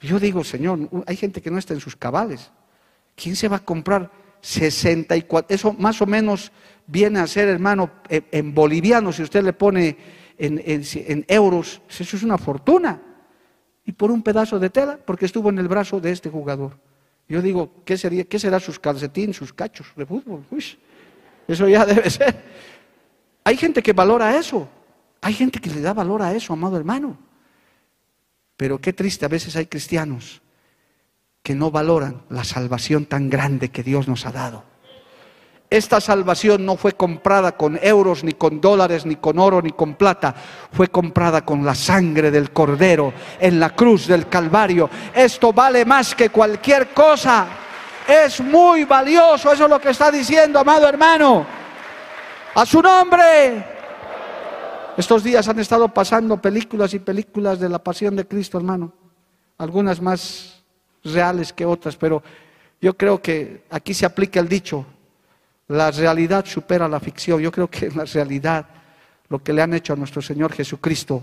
Yo 0.00 0.18
digo, 0.18 0.44
Señor, 0.44 0.88
hay 1.06 1.16
gente 1.16 1.42
que 1.42 1.50
no 1.50 1.58
está 1.58 1.74
en 1.74 1.80
sus 1.80 1.96
cabales. 1.96 2.50
¿Quién 3.14 3.36
se 3.36 3.48
va 3.48 3.56
a 3.56 3.64
comprar 3.64 4.10
64? 4.40 5.54
Eso 5.54 5.74
más 5.74 6.00
o 6.00 6.06
menos 6.06 6.52
viene 6.86 7.20
a 7.20 7.26
ser, 7.26 7.48
hermano, 7.48 7.90
en 8.08 8.54
boliviano, 8.54 9.12
si 9.12 9.22
usted 9.22 9.44
le 9.44 9.52
pone 9.52 9.96
en, 10.38 10.62
en 10.64 11.24
euros, 11.28 11.82
eso 11.88 12.16
es 12.16 12.22
una 12.22 12.38
fortuna 12.38 13.02
y 13.84 13.92
por 13.92 14.10
un 14.10 14.22
pedazo 14.22 14.58
de 14.58 14.70
tela, 14.70 14.98
porque 15.04 15.26
estuvo 15.26 15.50
en 15.50 15.58
el 15.58 15.68
brazo 15.68 16.00
de 16.00 16.12
este 16.12 16.30
jugador. 16.30 16.78
Yo 17.28 17.42
digo, 17.42 17.82
¿qué, 17.84 17.96
sería, 17.96 18.24
qué 18.24 18.38
será 18.38 18.60
sus 18.60 18.78
calcetines, 18.78 19.36
sus 19.36 19.52
cachos 19.52 19.88
de 19.96 20.06
fútbol? 20.06 20.44
eso 21.48 21.68
ya 21.68 21.84
debe 21.92 22.08
ser. 22.08 22.40
Hay 23.50 23.56
gente 23.56 23.82
que 23.82 23.92
valora 23.92 24.36
eso. 24.36 24.68
Hay 25.22 25.34
gente 25.34 25.58
que 25.58 25.70
le 25.70 25.80
da 25.80 25.92
valor 25.92 26.22
a 26.22 26.32
eso, 26.32 26.52
amado 26.52 26.76
hermano. 26.76 27.18
Pero 28.56 28.80
qué 28.80 28.92
triste, 28.92 29.24
a 29.24 29.28
veces 29.28 29.56
hay 29.56 29.66
cristianos 29.66 30.40
que 31.42 31.56
no 31.56 31.72
valoran 31.72 32.22
la 32.28 32.44
salvación 32.44 33.06
tan 33.06 33.28
grande 33.28 33.70
que 33.70 33.82
Dios 33.82 34.06
nos 34.06 34.24
ha 34.24 34.30
dado. 34.30 34.62
Esta 35.68 36.00
salvación 36.00 36.64
no 36.64 36.76
fue 36.76 36.92
comprada 36.92 37.56
con 37.56 37.76
euros, 37.82 38.22
ni 38.22 38.34
con 38.34 38.60
dólares, 38.60 39.04
ni 39.04 39.16
con 39.16 39.40
oro, 39.40 39.60
ni 39.60 39.72
con 39.72 39.94
plata. 39.94 40.32
Fue 40.70 40.86
comprada 40.86 41.44
con 41.44 41.64
la 41.64 41.74
sangre 41.74 42.30
del 42.30 42.52
Cordero 42.52 43.12
en 43.40 43.58
la 43.58 43.74
cruz 43.74 44.06
del 44.06 44.28
Calvario. 44.28 44.88
Esto 45.12 45.52
vale 45.52 45.84
más 45.84 46.14
que 46.14 46.30
cualquier 46.30 46.90
cosa. 46.94 47.48
Es 48.06 48.40
muy 48.40 48.84
valioso. 48.84 49.52
Eso 49.52 49.64
es 49.64 49.70
lo 49.70 49.80
que 49.80 49.90
está 49.90 50.08
diciendo, 50.12 50.60
amado 50.60 50.88
hermano. 50.88 51.59
A 52.54 52.66
su 52.66 52.82
nombre. 52.82 53.64
Estos 54.96 55.22
días 55.22 55.46
han 55.48 55.60
estado 55.60 55.88
pasando 55.88 56.40
películas 56.40 56.92
y 56.94 56.98
películas 56.98 57.60
de 57.60 57.68
la 57.68 57.78
pasión 57.78 58.16
de 58.16 58.26
Cristo, 58.26 58.58
hermano. 58.58 58.92
Algunas 59.58 60.00
más 60.00 60.62
reales 61.04 61.52
que 61.52 61.64
otras, 61.64 61.96
pero 61.96 62.22
yo 62.80 62.96
creo 62.96 63.22
que 63.22 63.64
aquí 63.70 63.94
se 63.94 64.04
aplica 64.04 64.40
el 64.40 64.48
dicho, 64.48 64.84
la 65.68 65.92
realidad 65.92 66.44
supera 66.44 66.88
la 66.88 66.98
ficción. 66.98 67.40
Yo 67.40 67.52
creo 67.52 67.70
que 67.70 67.86
en 67.86 67.96
la 67.96 68.04
realidad 68.04 68.66
lo 69.28 69.42
que 69.42 69.52
le 69.52 69.62
han 69.62 69.74
hecho 69.74 69.92
a 69.92 69.96
nuestro 69.96 70.20
Señor 70.20 70.52
Jesucristo 70.52 71.22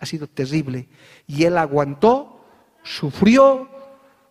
ha 0.00 0.06
sido 0.06 0.26
terrible. 0.26 0.88
Y 1.28 1.44
Él 1.44 1.56
aguantó, 1.56 2.44
sufrió, 2.82 3.68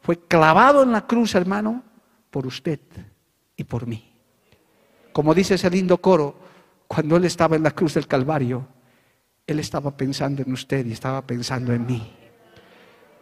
fue 0.02 0.20
clavado 0.20 0.84
en 0.84 0.92
la 0.92 1.08
cruz, 1.08 1.34
hermano, 1.34 1.82
por 2.30 2.46
usted 2.46 2.80
y 3.56 3.64
por 3.64 3.88
mí. 3.88 4.11
Como 5.12 5.34
dice 5.34 5.56
ese 5.56 5.70
lindo 5.70 5.98
coro, 5.98 6.36
cuando 6.88 7.18
Él 7.18 7.26
estaba 7.26 7.56
en 7.56 7.64
la 7.64 7.72
cruz 7.72 7.94
del 7.94 8.08
Calvario, 8.08 8.68
Él 9.46 9.60
estaba 9.60 9.96
pensando 9.96 10.42
en 10.42 10.52
usted 10.52 10.86
y 10.86 10.94
estaba 10.94 11.22
pensando 11.22 11.74
en 11.74 11.86
mí. 11.86 12.14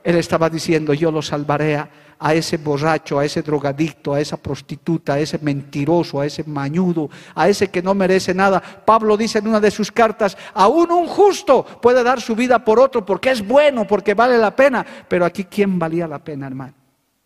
Él 0.03 0.15
estaba 0.15 0.49
diciendo, 0.49 0.93
yo 0.93 1.11
lo 1.11 1.21
salvaré 1.21 1.75
a, 1.75 2.33
ese 2.33 2.57
borracho, 2.57 3.19
a 3.19 3.25
ese 3.25 3.41
drogadicto, 3.41 4.13
a 4.13 4.21
esa 4.21 4.37
prostituta, 4.37 5.13
a 5.13 5.19
ese 5.19 5.39
mentiroso, 5.39 6.21
a 6.21 6.25
ese 6.25 6.43
mañudo, 6.45 7.09
a 7.35 7.49
ese 7.49 7.67
que 7.67 7.81
no 7.81 7.93
merece 7.93 8.33
nada. 8.33 8.61
Pablo 8.61 9.17
dice 9.17 9.39
en 9.39 9.47
una 9.47 9.59
de 9.59 9.71
sus 9.71 9.91
cartas, 9.91 10.37
aún 10.53 10.91
un 10.91 11.05
justo 11.07 11.63
puede 11.63 12.01
dar 12.03 12.21
su 12.21 12.35
vida 12.35 12.63
por 12.63 12.79
otro 12.79 13.05
porque 13.05 13.31
es 13.31 13.45
bueno, 13.45 13.85
porque 13.85 14.13
vale 14.13 14.37
la 14.37 14.55
pena. 14.55 14.85
Pero 15.07 15.25
aquí, 15.25 15.43
¿quién 15.45 15.77
valía 15.77 16.07
la 16.07 16.23
pena, 16.23 16.47
hermano? 16.47 16.73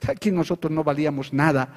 Aquí 0.08 0.32
nosotros 0.32 0.72
no 0.72 0.84
valíamos 0.84 1.32
nada. 1.32 1.70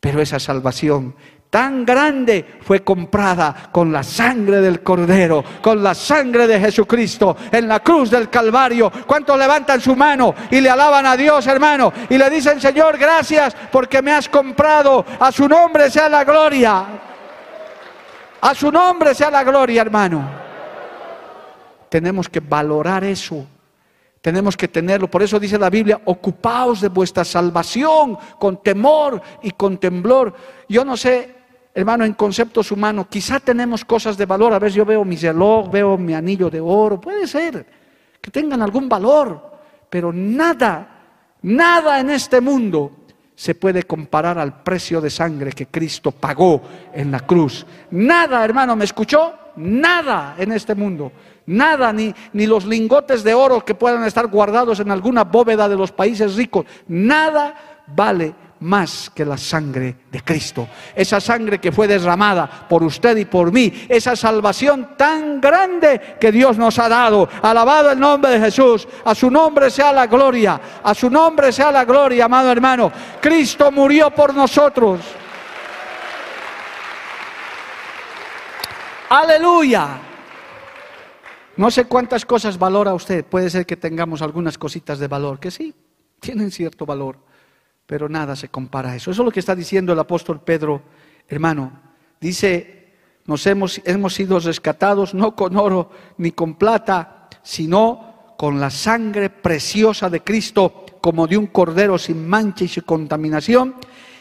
Pero 0.00 0.20
esa 0.20 0.38
salvación 0.38 1.14
tan 1.52 1.84
grande 1.84 2.56
fue 2.62 2.82
comprada 2.82 3.68
con 3.70 3.92
la 3.92 4.02
sangre 4.02 4.62
del 4.62 4.82
Cordero, 4.82 5.44
con 5.60 5.82
la 5.82 5.94
sangre 5.94 6.46
de 6.46 6.58
Jesucristo 6.58 7.36
en 7.52 7.68
la 7.68 7.80
cruz 7.80 8.08
del 8.10 8.30
Calvario. 8.30 8.90
¿Cuántos 9.06 9.38
levantan 9.38 9.78
su 9.78 9.94
mano 9.94 10.34
y 10.50 10.62
le 10.62 10.70
alaban 10.70 11.04
a 11.04 11.14
Dios, 11.14 11.46
hermano? 11.46 11.92
Y 12.08 12.16
le 12.16 12.30
dicen, 12.30 12.58
Señor, 12.58 12.96
gracias 12.96 13.54
porque 13.70 14.00
me 14.00 14.12
has 14.12 14.30
comprado. 14.30 15.04
A 15.20 15.30
su 15.30 15.46
nombre 15.46 15.90
sea 15.90 16.08
la 16.08 16.24
gloria. 16.24 16.86
A 18.40 18.54
su 18.54 18.72
nombre 18.72 19.14
sea 19.14 19.30
la 19.30 19.44
gloria, 19.44 19.82
hermano. 19.82 20.26
Tenemos 21.90 22.30
que 22.30 22.40
valorar 22.40 23.04
eso. 23.04 23.46
Tenemos 24.22 24.56
que 24.56 24.68
tenerlo. 24.68 25.06
Por 25.06 25.22
eso 25.22 25.38
dice 25.38 25.58
la 25.58 25.68
Biblia, 25.68 26.00
ocupaos 26.06 26.80
de 26.80 26.88
vuestra 26.88 27.26
salvación 27.26 28.16
con 28.38 28.62
temor 28.62 29.20
y 29.42 29.50
con 29.50 29.76
temblor. 29.76 30.32
Yo 30.66 30.82
no 30.82 30.96
sé 30.96 31.41
hermano, 31.74 32.04
en 32.04 32.14
conceptos 32.14 32.70
humanos, 32.70 33.06
quizá 33.08 33.40
tenemos 33.40 33.84
cosas 33.84 34.16
de 34.16 34.26
valor. 34.26 34.52
A 34.52 34.58
veces 34.58 34.74
yo 34.74 34.84
veo 34.84 35.04
mi 35.04 35.16
reloj, 35.16 35.70
veo 35.70 35.96
mi 35.96 36.14
anillo 36.14 36.50
de 36.50 36.60
oro, 36.60 37.00
puede 37.00 37.26
ser 37.26 37.66
que 38.20 38.30
tengan 38.30 38.62
algún 38.62 38.88
valor, 38.88 39.58
pero 39.90 40.12
nada, 40.12 40.88
nada 41.42 41.98
en 41.98 42.10
este 42.10 42.40
mundo 42.40 42.92
se 43.34 43.54
puede 43.54 43.82
comparar 43.82 44.38
al 44.38 44.62
precio 44.62 45.00
de 45.00 45.10
sangre 45.10 45.52
que 45.52 45.66
Cristo 45.66 46.12
pagó 46.12 46.62
en 46.92 47.10
la 47.10 47.20
cruz. 47.20 47.66
Nada, 47.90 48.44
hermano, 48.44 48.76
¿me 48.76 48.84
escuchó? 48.84 49.34
Nada 49.56 50.36
en 50.38 50.52
este 50.52 50.74
mundo. 50.74 51.10
Nada, 51.46 51.92
ni, 51.92 52.14
ni 52.34 52.46
los 52.46 52.64
lingotes 52.64 53.24
de 53.24 53.34
oro 53.34 53.64
que 53.64 53.74
puedan 53.74 54.04
estar 54.04 54.28
guardados 54.28 54.78
en 54.78 54.92
alguna 54.92 55.24
bóveda 55.24 55.68
de 55.68 55.76
los 55.76 55.90
países 55.90 56.36
ricos. 56.36 56.66
Nada 56.86 57.82
vale 57.88 58.34
más 58.62 59.10
que 59.14 59.24
la 59.24 59.36
sangre 59.36 59.96
de 60.10 60.22
Cristo. 60.22 60.68
Esa 60.94 61.20
sangre 61.20 61.58
que 61.58 61.72
fue 61.72 61.86
derramada 61.86 62.66
por 62.68 62.82
usted 62.82 63.16
y 63.16 63.24
por 63.24 63.52
mí. 63.52 63.86
Esa 63.88 64.16
salvación 64.16 64.96
tan 64.96 65.40
grande 65.40 66.16
que 66.20 66.32
Dios 66.32 66.56
nos 66.56 66.78
ha 66.78 66.88
dado. 66.88 67.28
Alabado 67.42 67.90
el 67.90 68.00
nombre 68.00 68.30
de 68.32 68.40
Jesús. 68.40 68.86
A 69.04 69.14
su 69.14 69.30
nombre 69.30 69.70
sea 69.70 69.92
la 69.92 70.06
gloria. 70.06 70.60
A 70.82 70.94
su 70.94 71.10
nombre 71.10 71.52
sea 71.52 71.70
la 71.72 71.84
gloria, 71.84 72.24
amado 72.24 72.50
hermano. 72.50 72.92
Cristo 73.20 73.70
murió 73.70 74.10
por 74.10 74.34
nosotros. 74.34 75.00
Aleluya. 79.10 79.98
No 81.56 81.70
sé 81.70 81.84
cuántas 81.84 82.24
cosas 82.24 82.58
valora 82.58 82.94
usted. 82.94 83.24
Puede 83.24 83.50
ser 83.50 83.66
que 83.66 83.76
tengamos 83.76 84.22
algunas 84.22 84.56
cositas 84.56 84.98
de 84.98 85.08
valor, 85.08 85.38
que 85.38 85.50
sí, 85.50 85.74
tienen 86.20 86.50
cierto 86.50 86.86
valor 86.86 87.31
pero 87.92 88.08
nada 88.08 88.34
se 88.34 88.48
compara 88.48 88.92
a 88.92 88.96
eso. 88.96 89.10
Eso 89.10 89.20
es 89.20 89.26
lo 89.26 89.30
que 89.30 89.40
está 89.40 89.54
diciendo 89.54 89.92
el 89.92 89.98
apóstol 89.98 90.40
Pedro, 90.40 90.80
hermano. 91.28 91.78
Dice, 92.18 92.94
nos 93.26 93.46
hemos, 93.46 93.82
hemos 93.84 94.14
sido 94.14 94.40
rescatados 94.40 95.12
no 95.12 95.36
con 95.36 95.58
oro 95.58 95.90
ni 96.16 96.32
con 96.32 96.54
plata, 96.54 97.28
sino 97.42 98.32
con 98.38 98.58
la 98.58 98.70
sangre 98.70 99.28
preciosa 99.28 100.08
de 100.08 100.22
Cristo, 100.22 100.86
como 101.02 101.26
de 101.26 101.36
un 101.36 101.48
cordero 101.48 101.98
sin 101.98 102.26
mancha 102.26 102.64
y 102.64 102.68
sin 102.68 102.84
contaminación, 102.84 103.74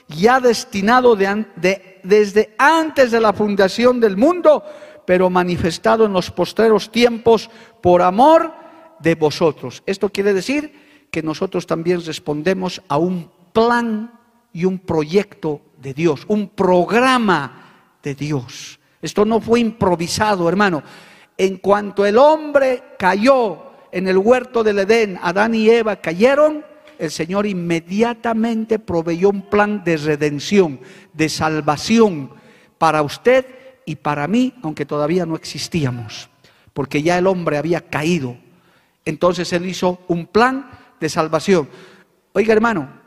ya 0.09 0.41
destinado 0.41 1.15
desde 1.15 2.53
antes 2.57 3.09
de 3.09 3.21
la 3.21 3.31
fundación 3.31 4.01
del 4.01 4.17
mundo, 4.17 4.65
pero 5.05 5.29
manifestado 5.29 6.03
en 6.03 6.11
los 6.11 6.29
postreros 6.29 6.91
tiempos 6.91 7.49
por 7.79 8.01
amor 8.01 8.53
de 8.99 9.15
vosotros. 9.15 9.81
Esto 9.85 10.09
quiere 10.09 10.33
decir 10.33 11.07
que 11.09 11.23
nosotros 11.23 11.65
también 11.65 12.03
respondemos 12.03 12.81
a 12.89 12.97
un 12.97 13.39
plan 13.51 14.19
y 14.53 14.65
un 14.65 14.79
proyecto 14.79 15.61
de 15.77 15.93
Dios, 15.93 16.25
un 16.27 16.49
programa 16.49 17.97
de 18.03 18.15
Dios. 18.15 18.79
Esto 19.01 19.25
no 19.25 19.39
fue 19.41 19.59
improvisado, 19.59 20.47
hermano. 20.47 20.83
En 21.37 21.57
cuanto 21.57 22.05
el 22.05 22.17
hombre 22.17 22.83
cayó 22.99 23.71
en 23.91 24.07
el 24.07 24.17
huerto 24.17 24.63
del 24.63 24.79
Edén, 24.79 25.19
Adán 25.21 25.55
y 25.55 25.69
Eva 25.69 25.95
cayeron, 25.97 26.63
el 26.99 27.09
Señor 27.09 27.47
inmediatamente 27.47 28.77
proveyó 28.77 29.29
un 29.29 29.41
plan 29.41 29.83
de 29.83 29.97
redención, 29.97 30.79
de 31.13 31.29
salvación 31.29 32.31
para 32.77 33.01
usted 33.01 33.45
y 33.85 33.95
para 33.95 34.27
mí, 34.27 34.53
aunque 34.61 34.85
todavía 34.85 35.25
no 35.25 35.35
existíamos, 35.35 36.29
porque 36.73 37.01
ya 37.01 37.17
el 37.17 37.25
hombre 37.25 37.57
había 37.57 37.81
caído. 37.81 38.37
Entonces 39.03 39.51
Él 39.51 39.65
hizo 39.65 39.99
un 40.07 40.27
plan 40.27 40.69
de 40.99 41.09
salvación. 41.09 41.67
Oiga 42.33 42.53
hermano, 42.53 43.00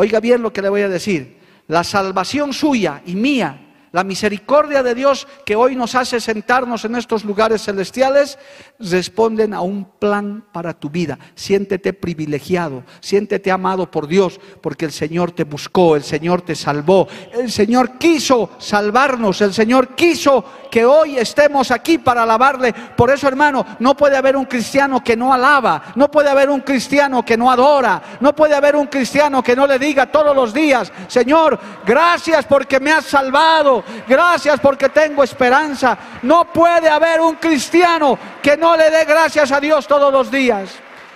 oiga 0.00 0.20
bien 0.20 0.42
lo 0.42 0.52
que 0.52 0.62
le 0.62 0.68
voy 0.68 0.82
a 0.82 0.88
decir. 0.88 1.38
La 1.66 1.82
salvación 1.82 2.52
suya 2.52 3.02
y 3.04 3.16
mía 3.16 3.67
la 3.92 4.04
misericordia 4.04 4.82
de 4.82 4.94
Dios 4.94 5.26
que 5.44 5.56
hoy 5.56 5.76
nos 5.76 5.94
hace 5.94 6.20
sentarnos 6.20 6.84
en 6.84 6.96
estos 6.96 7.24
lugares 7.24 7.62
celestiales 7.62 8.38
responden 8.78 9.54
a 9.54 9.60
un 9.60 9.84
plan 9.84 10.44
para 10.52 10.74
tu 10.74 10.90
vida. 10.90 11.18
Siéntete 11.34 11.92
privilegiado, 11.92 12.84
siéntete 13.00 13.50
amado 13.50 13.90
por 13.90 14.06
Dios, 14.06 14.40
porque 14.60 14.84
el 14.84 14.92
Señor 14.92 15.32
te 15.32 15.44
buscó, 15.44 15.96
el 15.96 16.04
Señor 16.04 16.42
te 16.42 16.54
salvó, 16.54 17.08
el 17.32 17.50
Señor 17.50 17.98
quiso 17.98 18.50
salvarnos, 18.58 19.40
el 19.40 19.52
Señor 19.54 19.94
quiso 19.94 20.44
que 20.70 20.84
hoy 20.84 21.18
estemos 21.18 21.70
aquí 21.70 21.98
para 21.98 22.22
alabarle. 22.22 22.72
Por 22.72 23.10
eso, 23.10 23.26
hermano, 23.26 23.64
no 23.78 23.96
puede 23.96 24.16
haber 24.16 24.36
un 24.36 24.44
cristiano 24.44 25.02
que 25.02 25.16
no 25.16 25.32
alaba, 25.32 25.82
no 25.94 26.10
puede 26.10 26.30
haber 26.30 26.50
un 26.50 26.60
cristiano 26.60 27.24
que 27.24 27.36
no 27.36 27.50
adora, 27.50 28.02
no 28.20 28.34
puede 28.34 28.54
haber 28.54 28.76
un 28.76 28.86
cristiano 28.86 29.42
que 29.42 29.56
no 29.56 29.66
le 29.66 29.78
diga 29.78 30.06
todos 30.06 30.34
los 30.34 30.52
días, 30.52 30.92
Señor, 31.08 31.58
gracias 31.86 32.44
porque 32.46 32.80
me 32.80 32.92
has 32.92 33.06
salvado 33.06 33.77
gracias 34.06 34.60
porque 34.60 34.88
tengo 34.88 35.22
esperanza. 35.22 35.98
No 36.22 36.52
puede 36.52 36.88
haber 36.88 37.20
un 37.20 37.36
cristiano 37.36 38.18
que 38.42 38.56
no 38.56 38.76
le 38.76 38.90
dé 38.90 39.04
gracias 39.04 39.52
a 39.52 39.60
Dios 39.60 39.86
todos 39.86 40.12
los 40.12 40.30
días. 40.30 40.70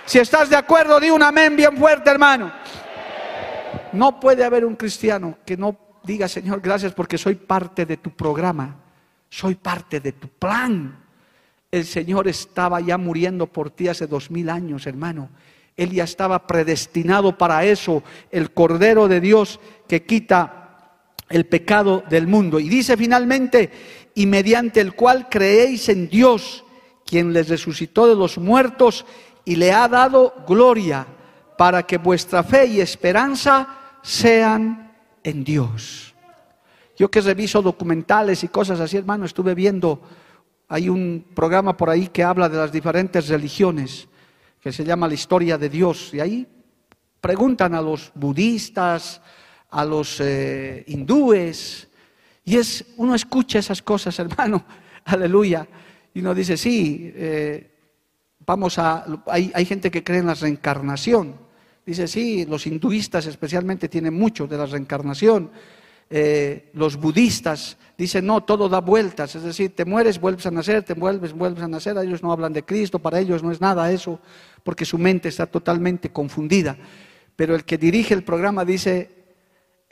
Si 0.05 0.19
estás 0.19 0.49
de 0.49 0.55
acuerdo, 0.55 0.99
di 0.99 1.09
un 1.09 1.23
amén 1.23 1.55
bien 1.55 1.77
fuerte, 1.77 2.09
hermano. 2.09 2.51
No 3.93 4.19
puede 4.19 4.43
haber 4.43 4.65
un 4.65 4.75
cristiano 4.75 5.37
que 5.45 5.55
no 5.55 5.77
diga, 6.03 6.27
Señor, 6.27 6.61
gracias 6.61 6.93
porque 6.93 7.17
soy 7.17 7.35
parte 7.35 7.85
de 7.85 7.97
tu 7.97 8.11
programa, 8.11 8.75
soy 9.29 9.55
parte 9.55 9.99
de 9.99 10.11
tu 10.11 10.27
plan. 10.27 10.99
El 11.71 11.85
Señor 11.85 12.27
estaba 12.27 12.81
ya 12.81 12.97
muriendo 12.97 13.47
por 13.47 13.71
ti 13.71 13.87
hace 13.87 14.07
dos 14.07 14.29
mil 14.29 14.49
años, 14.49 14.85
hermano. 14.85 15.29
Él 15.75 15.91
ya 15.91 16.03
estaba 16.03 16.45
predestinado 16.45 17.37
para 17.37 17.63
eso, 17.65 18.03
el 18.29 18.53
Cordero 18.53 19.07
de 19.07 19.19
Dios 19.19 19.59
que 19.87 20.03
quita 20.03 20.62
el 21.33 21.47
pecado 21.47 22.03
del 22.09 22.27
mundo. 22.27 22.59
Y 22.59 22.69
dice 22.69 22.95
finalmente, 22.95 23.71
y 24.13 24.27
mediante 24.27 24.79
el 24.79 24.93
cual 24.93 25.27
creéis 25.29 25.89
en 25.89 26.07
Dios, 26.07 26.63
quien 27.05 27.33
les 27.33 27.49
resucitó 27.49 28.07
de 28.07 28.15
los 28.15 28.37
muertos 28.37 29.03
y 29.43 29.55
le 29.55 29.71
ha 29.71 29.87
dado 29.87 30.35
gloria, 30.47 31.07
para 31.57 31.83
que 31.83 31.97
vuestra 31.97 32.43
fe 32.43 32.65
y 32.67 32.81
esperanza 32.81 33.97
sean 34.03 34.95
en 35.23 35.43
Dios. 35.43 36.13
Yo 36.97 37.09
que 37.09 37.21
reviso 37.21 37.61
documentales 37.61 38.43
y 38.43 38.47
cosas 38.47 38.79
así, 38.79 38.97
hermano, 38.97 39.25
estuve 39.25 39.55
viendo, 39.55 40.01
hay 40.67 40.89
un 40.89 41.25
programa 41.33 41.75
por 41.75 41.89
ahí 41.89 42.07
que 42.07 42.23
habla 42.23 42.47
de 42.47 42.57
las 42.57 42.71
diferentes 42.71 43.27
religiones, 43.27 44.07
que 44.61 44.71
se 44.71 44.83
llama 44.83 45.07
La 45.07 45.15
historia 45.15 45.57
de 45.57 45.69
Dios, 45.69 46.13
y 46.13 46.19
ahí 46.19 46.47
preguntan 47.19 47.73
a 47.73 47.81
los 47.81 48.11
budistas, 48.13 49.21
a 49.73 49.83
los 49.83 50.21
eh, 50.21 50.83
hindúes. 50.87 51.87
Y 52.45 52.57
es, 52.57 52.85
uno 52.97 53.15
escucha 53.15 53.59
esas 53.59 53.81
cosas, 53.81 54.17
hermano, 54.19 54.63
aleluya. 55.05 55.67
Y 56.13 56.19
uno 56.19 56.33
dice, 56.35 56.55
sí, 56.57 57.11
eh, 57.15 57.71
vamos 58.45 58.77
a, 58.77 59.05
hay, 59.27 59.51
hay, 59.53 59.65
gente 59.65 59.89
que 59.89 60.03
cree 60.03 60.19
en 60.19 60.27
la 60.27 60.35
reencarnación. 60.35 61.35
Dice, 61.85 62.07
sí, 62.07 62.45
los 62.45 62.67
hinduistas 62.67 63.25
especialmente 63.25 63.89
tienen 63.89 64.13
mucho 64.13 64.47
de 64.47 64.57
la 64.57 64.67
reencarnación. 64.67 65.51
Eh, 66.09 66.69
los 66.73 66.97
budistas 66.97 67.77
dicen, 67.97 68.27
no, 68.27 68.43
todo 68.43 68.69
da 68.69 68.79
vueltas, 68.79 69.33
es 69.35 69.41
decir, 69.41 69.75
te 69.75 69.85
mueres, 69.85 70.19
vuelves 70.19 70.45
a 70.45 70.51
nacer, 70.51 70.83
te 70.83 70.93
vuelves, 70.93 71.33
vuelves 71.33 71.63
a 71.63 71.67
nacer. 71.67 71.97
Ellos 71.97 72.21
no 72.21 72.31
hablan 72.31 72.53
de 72.53 72.63
Cristo, 72.63 72.99
para 72.99 73.19
ellos 73.19 73.41
no 73.41 73.51
es 73.51 73.59
nada 73.59 73.91
eso, 73.91 74.19
porque 74.63 74.85
su 74.85 74.99
mente 74.99 75.29
está 75.29 75.47
totalmente 75.47 76.11
confundida. 76.11 76.77
Pero 77.35 77.55
el 77.55 77.65
que 77.65 77.79
dirige 77.79 78.13
el 78.13 78.23
programa 78.23 78.63
dice, 78.63 79.22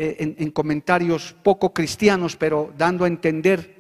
eh, 0.03 0.33
en, 0.35 0.49
comentarios 0.49 1.35
poco 1.43 1.75
cristianos, 1.75 2.35
pero 2.35 2.73
dando 2.75 3.05
a 3.05 3.07
entender 3.07 3.75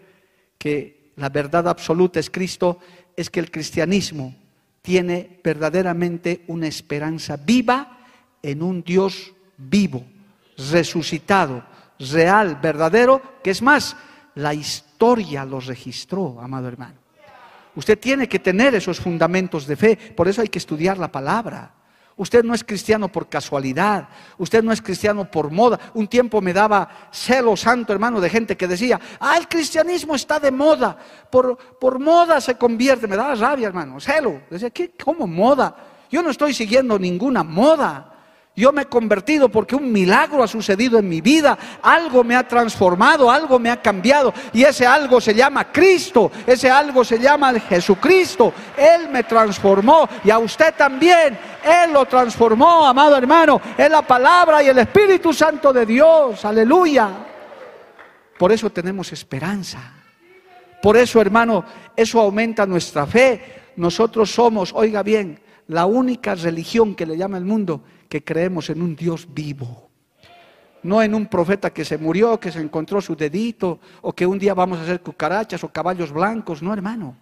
que 0.55 1.13
la 1.15 1.29
verdad 1.29 1.67
absoluta 1.67 2.19
es 2.19 2.29
Cristo, 2.29 2.77
es 3.17 3.31
que 3.31 3.39
el 3.39 3.49
cristianismo 3.49 4.35
tiene 4.83 5.39
verdaderamente 5.43 6.43
una 6.45 6.67
esperanza 6.67 7.37
viva 7.37 8.05
en 8.43 8.61
un 8.61 8.83
Dios 8.83 9.33
vivo, 9.57 10.05
resucitado, 10.71 11.65
real, 11.97 12.59
verdadero, 12.61 13.39
que 13.43 13.49
es 13.49 13.63
más, 13.63 13.97
la 14.35 14.53
historia 14.53 15.43
lo 15.43 15.59
registró, 15.59 16.39
amado 16.39 16.67
hermano. 16.67 16.99
Usted 17.75 17.97
tiene 17.97 18.29
que 18.29 18.37
tener 18.37 18.75
esos 18.75 18.99
fundamentos 18.99 19.65
de 19.65 19.75
fe, 19.75 19.97
por 20.15 20.27
eso 20.27 20.41
hay 20.41 20.49
que 20.49 20.59
estudiar 20.59 20.99
la 20.99 21.11
palabra. 21.11 21.80
Usted 22.17 22.43
no 22.43 22.53
es 22.53 22.63
cristiano 22.63 23.07
por 23.07 23.29
casualidad, 23.29 24.09
usted 24.37 24.63
no 24.63 24.71
es 24.71 24.81
cristiano 24.81 25.29
por 25.29 25.49
moda. 25.49 25.79
Un 25.93 26.07
tiempo 26.07 26.41
me 26.41 26.53
daba 26.53 27.09
celo 27.11 27.55
santo, 27.55 27.93
hermano, 27.93 28.19
de 28.19 28.29
gente 28.29 28.57
que 28.57 28.67
decía, 28.67 28.99
ah, 29.19 29.37
el 29.37 29.47
cristianismo 29.47 30.15
está 30.15 30.39
de 30.39 30.51
moda, 30.51 30.97
por, 31.29 31.57
por 31.79 31.99
moda 31.99 32.41
se 32.41 32.55
convierte. 32.55 33.07
Me 33.07 33.15
daba 33.15 33.35
rabia, 33.35 33.67
hermano, 33.67 33.99
celo. 33.99 34.41
Decía, 34.49 34.69
¿qué? 34.69 34.91
¿Cómo 35.03 35.25
moda? 35.25 35.75
Yo 36.09 36.21
no 36.21 36.29
estoy 36.29 36.53
siguiendo 36.53 36.99
ninguna 36.99 37.43
moda. 37.43 38.10
Yo 38.61 38.71
me 38.71 38.83
he 38.83 38.85
convertido 38.85 39.49
porque 39.49 39.75
un 39.75 39.91
milagro 39.91 40.43
ha 40.43 40.47
sucedido 40.47 40.99
en 40.99 41.09
mi 41.09 41.19
vida, 41.19 41.57
algo 41.81 42.23
me 42.23 42.35
ha 42.35 42.47
transformado, 42.47 43.31
algo 43.31 43.57
me 43.57 43.71
ha 43.71 43.81
cambiado 43.81 44.31
y 44.53 44.61
ese 44.61 44.85
algo 44.85 45.19
se 45.19 45.33
llama 45.33 45.71
Cristo, 45.71 46.31
ese 46.45 46.69
algo 46.69 47.03
se 47.03 47.17
llama 47.17 47.59
Jesucristo. 47.59 48.53
Él 48.77 49.09
me 49.09 49.23
transformó 49.23 50.07
y 50.23 50.29
a 50.29 50.37
usted 50.37 50.75
también, 50.75 51.39
Él 51.63 51.91
lo 51.91 52.05
transformó, 52.05 52.85
amado 52.85 53.17
hermano, 53.17 53.59
es 53.75 53.89
la 53.89 54.03
palabra 54.03 54.61
y 54.61 54.67
el 54.67 54.77
Espíritu 54.77 55.33
Santo 55.33 55.73
de 55.73 55.83
Dios, 55.83 56.45
aleluya. 56.45 57.09
Por 58.37 58.51
eso 58.51 58.69
tenemos 58.69 59.11
esperanza. 59.11 59.91
Por 60.83 60.97
eso, 60.97 61.19
hermano, 61.19 61.65
eso 61.95 62.19
aumenta 62.19 62.67
nuestra 62.67 63.07
fe. 63.07 63.71
Nosotros 63.77 64.29
somos, 64.29 64.71
oiga 64.75 65.01
bien, 65.01 65.39
la 65.67 65.87
única 65.87 66.35
religión 66.35 66.93
que 66.93 67.07
le 67.07 67.17
llama 67.17 67.39
el 67.39 67.45
mundo 67.45 67.81
que 68.11 68.25
creemos 68.25 68.69
en 68.69 68.81
un 68.81 68.93
Dios 68.93 69.25
vivo. 69.33 69.89
No 70.83 71.01
en 71.01 71.15
un 71.15 71.27
profeta 71.27 71.69
que 71.69 71.85
se 71.85 71.97
murió, 71.97 72.37
que 72.41 72.51
se 72.51 72.59
encontró 72.59 72.99
su 72.99 73.15
dedito, 73.15 73.79
o 74.01 74.11
que 74.11 74.25
un 74.25 74.37
día 74.37 74.53
vamos 74.53 74.79
a 74.79 74.81
hacer 74.81 74.99
cucarachas 74.99 75.63
o 75.63 75.69
caballos 75.69 76.11
blancos. 76.11 76.61
No, 76.61 76.73
hermano. 76.73 77.15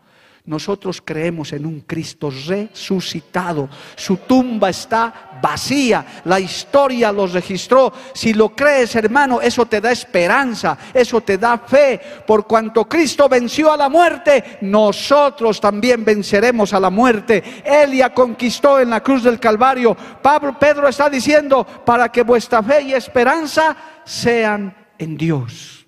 Nosotros 0.46 1.00
creemos 1.06 1.54
en 1.54 1.68
un 1.68 1.82
Cristo 1.82 2.32
resucitado. 2.32 3.70
Su 3.96 4.18
tumba 4.18 4.72
está 4.72 5.29
vacía. 5.42 6.22
La 6.26 6.40
historia 6.40 7.12
lo 7.12 7.28
registró. 7.28 7.92
Si 8.14 8.34
lo 8.34 8.50
crees, 8.50 8.96
hermano, 8.96 9.42
eso 9.42 9.66
te 9.66 9.82
da 9.82 9.92
esperanza, 9.92 10.78
eso 10.94 11.22
te 11.22 11.38
da 11.38 11.58
fe. 11.58 12.00
Por 12.26 12.46
cuanto 12.48 12.88
Cristo 12.88 13.28
venció 13.28 13.72
a 13.72 13.78
la 13.78 13.90
muerte, 13.90 14.60
nosotros 14.62 15.60
también 15.60 16.04
venceremos 16.04 16.74
a 16.74 16.80
la 16.80 16.90
muerte. 16.90 17.62
Él 17.64 17.94
ya 17.94 18.14
conquistó 18.14 18.80
en 18.80 18.90
la 18.90 19.02
cruz 19.02 19.24
del 19.24 19.40
Calvario. 19.40 19.96
Pablo, 20.22 20.58
Pedro 20.60 20.88
está 20.88 21.10
diciendo, 21.10 21.66
para 21.86 22.10
que 22.10 22.24
vuestra 22.24 22.64
fe 22.64 22.82
y 22.82 22.94
esperanza 22.94 23.76
sean 24.04 24.76
en 24.98 25.18
Dios 25.18 25.80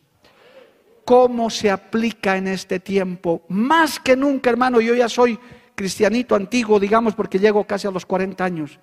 cómo 1.12 1.50
se 1.50 1.70
aplica 1.70 2.38
en 2.38 2.48
este 2.48 2.80
tiempo. 2.80 3.44
Más 3.50 4.00
que 4.00 4.16
nunca, 4.16 4.50
hermano, 4.50 4.80
yo 4.80 4.96
ya 4.96 5.10
soy 5.10 5.38
cristianito 5.76 6.36
antiguo, 6.36 6.80
digamos, 6.80 7.16
porque 7.16 7.38
llego 7.38 7.66
casi 7.66 7.86
a 7.88 7.92
los 7.92 8.06
40 8.06 8.44
años. 8.44 8.80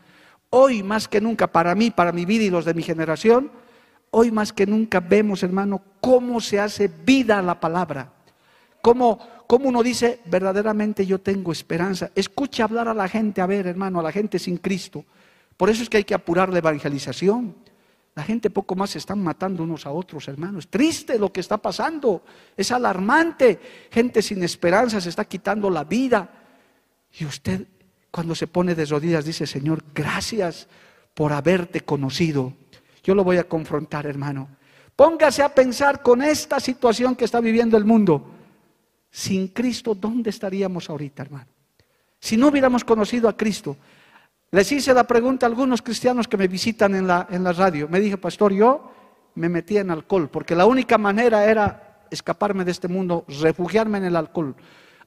Hoy 0.50 0.82
más 0.82 1.08
que 1.08 1.20
nunca, 1.20 1.46
para 1.46 1.74
mí, 1.74 1.90
para 1.90 2.12
mi 2.12 2.24
vida 2.24 2.44
y 2.44 2.50
los 2.50 2.64
de 2.64 2.74
mi 2.74 2.82
generación, 2.82 3.50
hoy 4.10 4.30
más 4.30 4.52
que 4.52 4.66
nunca 4.66 5.00
vemos, 5.00 5.42
hermano, 5.42 5.82
cómo 6.00 6.40
se 6.40 6.58
hace 6.58 6.88
vida 6.88 7.42
la 7.42 7.60
palabra. 7.60 8.12
Cómo, 8.80 9.18
cómo 9.46 9.68
uno 9.68 9.82
dice, 9.82 10.20
verdaderamente 10.24 11.04
yo 11.04 11.20
tengo 11.20 11.52
esperanza. 11.52 12.10
Escucha 12.14 12.64
hablar 12.64 12.88
a 12.88 12.94
la 12.94 13.08
gente, 13.08 13.40
a 13.40 13.46
ver, 13.46 13.66
hermano, 13.66 14.00
a 14.00 14.02
la 14.02 14.12
gente 14.12 14.38
sin 14.38 14.56
Cristo. 14.56 15.04
Por 15.56 15.68
eso 15.68 15.82
es 15.82 15.90
que 15.90 15.98
hay 15.98 16.04
que 16.04 16.14
apurar 16.14 16.50
la 16.50 16.58
evangelización. 16.58 17.54
La 18.14 18.22
gente 18.22 18.50
poco 18.50 18.74
más 18.74 18.90
se 18.90 18.98
están 18.98 19.22
matando 19.22 19.62
unos 19.62 19.86
a 19.86 19.90
otros, 19.90 20.26
hermanos. 20.28 20.68
Triste 20.68 21.18
lo 21.18 21.32
que 21.32 21.40
está 21.40 21.58
pasando. 21.58 22.24
Es 22.56 22.72
alarmante. 22.72 23.60
Gente 23.90 24.22
sin 24.22 24.42
esperanza 24.42 25.00
se 25.00 25.08
está 25.08 25.24
quitando 25.24 25.68
la 25.68 25.84
vida. 25.84 26.28
Y 27.18 27.24
usted 27.24 27.66
cuando 28.10 28.34
se 28.34 28.46
pone 28.46 28.74
de 28.74 28.84
rodillas 28.84 29.24
dice, 29.24 29.46
Señor, 29.46 29.84
gracias 29.94 30.68
por 31.14 31.32
haberte 31.32 31.82
conocido. 31.82 32.52
Yo 33.02 33.14
lo 33.14 33.24
voy 33.24 33.38
a 33.38 33.44
confrontar, 33.44 34.06
hermano. 34.06 34.48
Póngase 34.94 35.42
a 35.42 35.54
pensar 35.54 36.02
con 36.02 36.22
esta 36.22 36.58
situación 36.60 37.14
que 37.14 37.24
está 37.24 37.40
viviendo 37.40 37.76
el 37.76 37.84
mundo. 37.84 38.30
Sin 39.10 39.48
Cristo, 39.48 39.94
¿dónde 39.94 40.30
estaríamos 40.30 40.90
ahorita, 40.90 41.22
hermano? 41.22 41.46
Si 42.20 42.36
no 42.36 42.48
hubiéramos 42.48 42.84
conocido 42.84 43.28
a 43.28 43.36
Cristo. 43.36 43.76
Les 44.50 44.72
hice 44.72 44.94
la 44.94 45.04
pregunta 45.04 45.46
a 45.46 45.48
algunos 45.48 45.82
cristianos 45.82 46.26
que 46.26 46.36
me 46.36 46.48
visitan 46.48 46.94
en 46.94 47.06
la, 47.06 47.26
en 47.30 47.44
la 47.44 47.52
radio. 47.52 47.86
Me 47.88 48.00
dije, 48.00 48.16
pastor, 48.16 48.52
yo 48.52 48.90
me 49.34 49.48
metí 49.48 49.76
en 49.76 49.90
alcohol, 49.90 50.28
porque 50.30 50.54
la 50.54 50.66
única 50.66 50.98
manera 50.98 51.44
era 51.44 52.06
escaparme 52.10 52.64
de 52.64 52.70
este 52.70 52.88
mundo, 52.88 53.24
refugiarme 53.40 53.98
en 53.98 54.04
el 54.04 54.16
alcohol. 54.16 54.56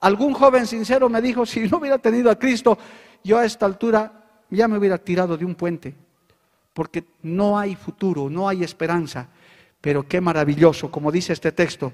Algún 0.02 0.34
joven 0.34 0.68
sincero 0.68 1.10
me 1.10 1.22
dijo, 1.22 1.46
si 1.46 1.62
no 1.62 1.78
hubiera 1.78 1.98
tenido 2.00 2.30
a 2.30 2.38
Cristo, 2.38 2.78
yo 3.24 3.38
a 3.38 3.46
esta 3.46 3.66
altura 3.66 4.12
ya 4.50 4.68
me 4.68 4.78
hubiera 4.78 4.98
tirado 4.98 5.38
de 5.38 5.46
un 5.46 5.56
puente, 5.56 5.96
porque 6.74 7.06
no 7.22 7.58
hay 7.58 7.76
futuro, 7.76 8.30
no 8.30 8.50
hay 8.50 8.64
esperanza. 8.64 9.28
Pero 9.80 10.08
qué 10.08 10.20
maravilloso, 10.20 10.92
como 10.92 11.12
dice 11.12 11.34
este 11.34 11.52
texto, 11.52 11.92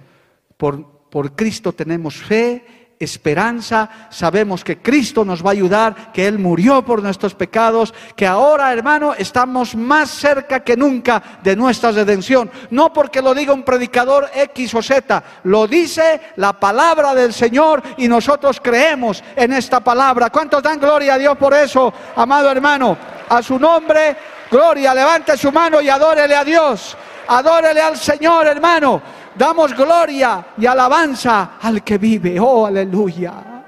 por, 0.57 0.85
por 1.09 1.35
Cristo 1.35 1.73
tenemos 1.73 2.15
fe 2.15 2.86
esperanza, 2.99 3.89
sabemos 4.09 4.63
que 4.63 4.79
Cristo 4.79 5.23
nos 5.23 5.45
va 5.45 5.49
a 5.49 5.53
ayudar, 5.53 6.11
que 6.11 6.27
Él 6.27 6.39
murió 6.39 6.83
por 6.83 7.03
nuestros 7.03 7.35
pecados, 7.35 7.93
que 8.15 8.25
ahora, 8.25 8.73
hermano, 8.73 9.13
estamos 9.13 9.75
más 9.75 10.09
cerca 10.09 10.61
que 10.61 10.75
nunca 10.75 11.21
de 11.43 11.55
nuestra 11.55 11.91
redención. 11.91 12.49
No 12.71 12.91
porque 12.91 13.21
lo 13.21 13.33
diga 13.33 13.53
un 13.53 13.63
predicador 13.63 14.29
X 14.33 14.73
o 14.73 14.81
Z, 14.81 15.23
lo 15.43 15.67
dice 15.67 16.21
la 16.37 16.53
palabra 16.53 17.13
del 17.13 17.33
Señor 17.33 17.83
y 17.97 18.07
nosotros 18.07 18.59
creemos 18.61 19.23
en 19.35 19.53
esta 19.53 19.79
palabra. 19.79 20.29
¿Cuántos 20.29 20.63
dan 20.63 20.79
gloria 20.79 21.15
a 21.15 21.17
Dios 21.17 21.37
por 21.37 21.53
eso, 21.53 21.93
amado 22.15 22.51
hermano? 22.51 22.97
A 23.29 23.43
su 23.43 23.59
nombre, 23.59 24.15
gloria, 24.49 24.93
levante 24.93 25.37
su 25.37 25.51
mano 25.51 25.81
y 25.81 25.89
adórele 25.89 26.35
a 26.35 26.43
Dios. 26.43 26.97
Adórele 27.27 27.81
al 27.81 27.97
Señor, 27.97 28.47
hermano. 28.47 29.01
Damos 29.37 29.75
gloria 29.75 30.53
y 30.57 30.65
alabanza 30.65 31.57
al 31.61 31.83
que 31.83 31.97
vive. 31.97 32.39
Oh, 32.39 32.65
aleluya. 32.65 33.65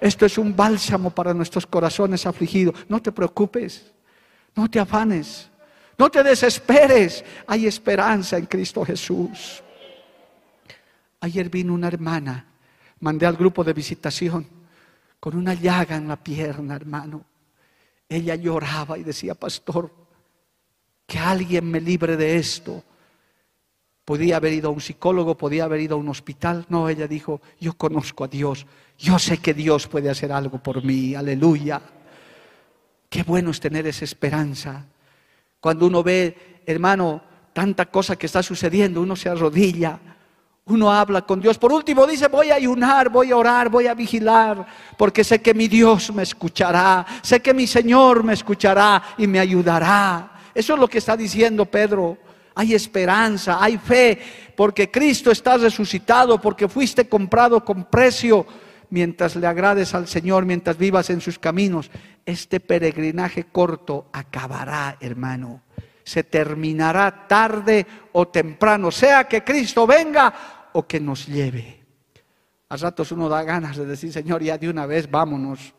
Esto 0.00 0.26
es 0.26 0.38
un 0.38 0.56
bálsamo 0.56 1.10
para 1.10 1.34
nuestros 1.34 1.66
corazones 1.66 2.26
afligidos. 2.26 2.74
No 2.88 3.00
te 3.00 3.12
preocupes, 3.12 3.92
no 4.54 4.68
te 4.68 4.80
afanes, 4.80 5.50
no 5.98 6.10
te 6.10 6.22
desesperes. 6.22 7.24
Hay 7.46 7.66
esperanza 7.66 8.38
en 8.38 8.46
Cristo 8.46 8.84
Jesús. 8.84 9.62
Ayer 11.20 11.48
vino 11.48 11.74
una 11.74 11.86
hermana, 11.88 12.46
mandé 13.00 13.26
al 13.26 13.36
grupo 13.36 13.62
de 13.62 13.72
visitación 13.72 14.46
con 15.20 15.36
una 15.36 15.54
llaga 15.54 15.94
en 15.94 16.08
la 16.08 16.16
pierna, 16.16 16.74
hermano. 16.74 17.24
Ella 18.08 18.34
lloraba 18.34 18.98
y 18.98 19.04
decía, 19.04 19.34
pastor, 19.34 19.94
que 21.06 21.18
alguien 21.18 21.70
me 21.70 21.80
libre 21.80 22.16
de 22.16 22.36
esto. 22.38 22.82
Podía 24.04 24.36
haber 24.36 24.52
ido 24.52 24.68
a 24.68 24.72
un 24.72 24.80
psicólogo, 24.80 25.36
podía 25.36 25.64
haber 25.64 25.80
ido 25.80 25.94
a 25.94 25.98
un 25.98 26.08
hospital. 26.08 26.66
No, 26.68 26.88
ella 26.88 27.06
dijo, 27.06 27.40
yo 27.60 27.74
conozco 27.74 28.24
a 28.24 28.28
Dios, 28.28 28.66
yo 28.98 29.18
sé 29.18 29.38
que 29.38 29.54
Dios 29.54 29.86
puede 29.86 30.10
hacer 30.10 30.32
algo 30.32 30.58
por 30.58 30.82
mí, 30.84 31.14
aleluya. 31.14 31.80
Qué 33.08 33.22
bueno 33.22 33.50
es 33.50 33.60
tener 33.60 33.86
esa 33.86 34.04
esperanza. 34.04 34.86
Cuando 35.60 35.86
uno 35.86 36.02
ve, 36.02 36.62
hermano, 36.66 37.22
tanta 37.52 37.86
cosa 37.86 38.16
que 38.16 38.26
está 38.26 38.42
sucediendo, 38.42 39.00
uno 39.00 39.14
se 39.14 39.28
arrodilla, 39.28 40.00
uno 40.66 40.92
habla 40.92 41.22
con 41.22 41.40
Dios. 41.40 41.58
Por 41.58 41.72
último 41.72 42.06
dice, 42.06 42.28
voy 42.28 42.50
a 42.50 42.56
ayunar, 42.56 43.08
voy 43.08 43.30
a 43.30 43.36
orar, 43.36 43.68
voy 43.68 43.86
a 43.86 43.94
vigilar, 43.94 44.66
porque 44.96 45.22
sé 45.22 45.40
que 45.40 45.54
mi 45.54 45.68
Dios 45.68 46.12
me 46.12 46.22
escuchará, 46.22 47.06
sé 47.22 47.40
que 47.40 47.54
mi 47.54 47.66
Señor 47.66 48.24
me 48.24 48.32
escuchará 48.32 49.02
y 49.18 49.26
me 49.26 49.38
ayudará. 49.38 50.32
Eso 50.54 50.74
es 50.74 50.80
lo 50.80 50.88
que 50.88 50.98
está 50.98 51.16
diciendo 51.16 51.64
Pedro 51.66 52.18
hay 52.54 52.74
esperanza, 52.74 53.62
hay 53.62 53.78
fe, 53.78 54.18
porque 54.56 54.90
Cristo 54.90 55.30
está 55.30 55.56
resucitado, 55.56 56.40
porque 56.40 56.68
fuiste 56.68 57.08
comprado 57.08 57.64
con 57.64 57.84
precio. 57.84 58.46
Mientras 58.90 59.36
le 59.36 59.46
agrades 59.46 59.94
al 59.94 60.06
Señor, 60.06 60.44
mientras 60.44 60.76
vivas 60.76 61.08
en 61.08 61.22
sus 61.22 61.38
caminos, 61.38 61.90
este 62.26 62.60
peregrinaje 62.60 63.44
corto 63.44 64.08
acabará, 64.12 64.98
hermano. 65.00 65.62
Se 66.04 66.24
terminará 66.24 67.26
tarde 67.26 67.86
o 68.12 68.28
temprano, 68.28 68.90
sea 68.90 69.24
que 69.24 69.42
Cristo 69.42 69.86
venga 69.86 70.68
o 70.72 70.86
que 70.86 71.00
nos 71.00 71.26
lleve. 71.26 71.80
A 72.68 72.76
ratos 72.76 73.12
uno 73.12 73.28
da 73.28 73.42
ganas 73.44 73.76
de 73.76 73.86
decir, 73.86 74.12
Señor, 74.12 74.42
ya 74.42 74.58
de 74.58 74.68
una 74.68 74.84
vez 74.84 75.10
vámonos. 75.10 75.72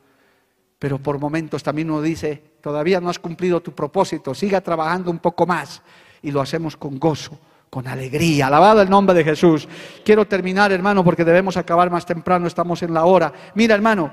Pero 0.80 0.98
por 0.98 1.20
momentos 1.20 1.62
también 1.62 1.92
uno 1.92 2.02
dice, 2.02 2.58
todavía 2.62 3.00
no 3.00 3.10
has 3.10 3.20
cumplido 3.20 3.62
tu 3.62 3.74
propósito, 3.74 4.34
siga 4.34 4.60
trabajando 4.62 5.12
un 5.12 5.20
poco 5.20 5.46
más 5.46 5.82
y 6.24 6.32
lo 6.32 6.42
hacemos 6.42 6.76
con 6.76 6.98
gozo, 6.98 7.38
con 7.70 7.88
alegría. 7.88 8.48
Alabado 8.48 8.82
el 8.82 8.90
nombre 8.90 9.14
de 9.16 9.24
Jesús. 9.24 9.68
Quiero 10.04 10.26
terminar, 10.26 10.72
hermano, 10.72 11.04
porque 11.04 11.24
debemos 11.24 11.58
acabar 11.58 11.92
más 11.92 12.06
temprano, 12.06 12.48
estamos 12.48 12.82
en 12.82 12.94
la 12.94 13.06
hora. 13.06 13.32
Mira, 13.54 13.76
hermano, 13.76 14.12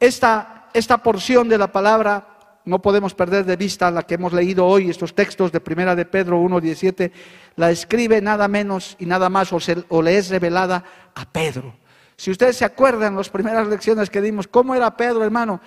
esta, 0.00 0.68
esta 0.72 0.98
porción 0.98 1.48
de 1.48 1.58
la 1.58 1.70
palabra 1.70 2.26
no 2.64 2.80
podemos 2.80 3.14
perder 3.14 3.44
de 3.44 3.56
vista 3.56 3.90
la 3.90 4.02
que 4.02 4.14
hemos 4.14 4.32
leído 4.32 4.66
hoy, 4.66 4.90
estos 4.90 5.14
textos 5.14 5.52
de 5.52 5.60
Primera 5.60 5.94
de 5.94 6.04
Pedro 6.04 6.40
1.17, 6.40 7.10
la 7.56 7.70
escribe 7.70 8.20
nada 8.20 8.48
menos 8.48 8.96
y 8.98 9.06
nada 9.06 9.28
más 9.28 9.52
o, 9.52 9.58
o 9.88 10.02
le 10.02 10.18
es 10.18 10.30
revelada 10.30 10.84
a 11.14 11.24
Pedro. 11.30 11.74
Si 12.16 12.30
ustedes 12.30 12.56
se 12.56 12.66
acuerdan 12.66 13.16
las 13.16 13.30
primeras 13.30 13.66
lecciones 13.66 14.10
que 14.10 14.20
dimos, 14.20 14.46
¿cómo 14.46 14.74
era 14.74 14.94
Pedro, 14.94 15.24
hermano? 15.24 15.60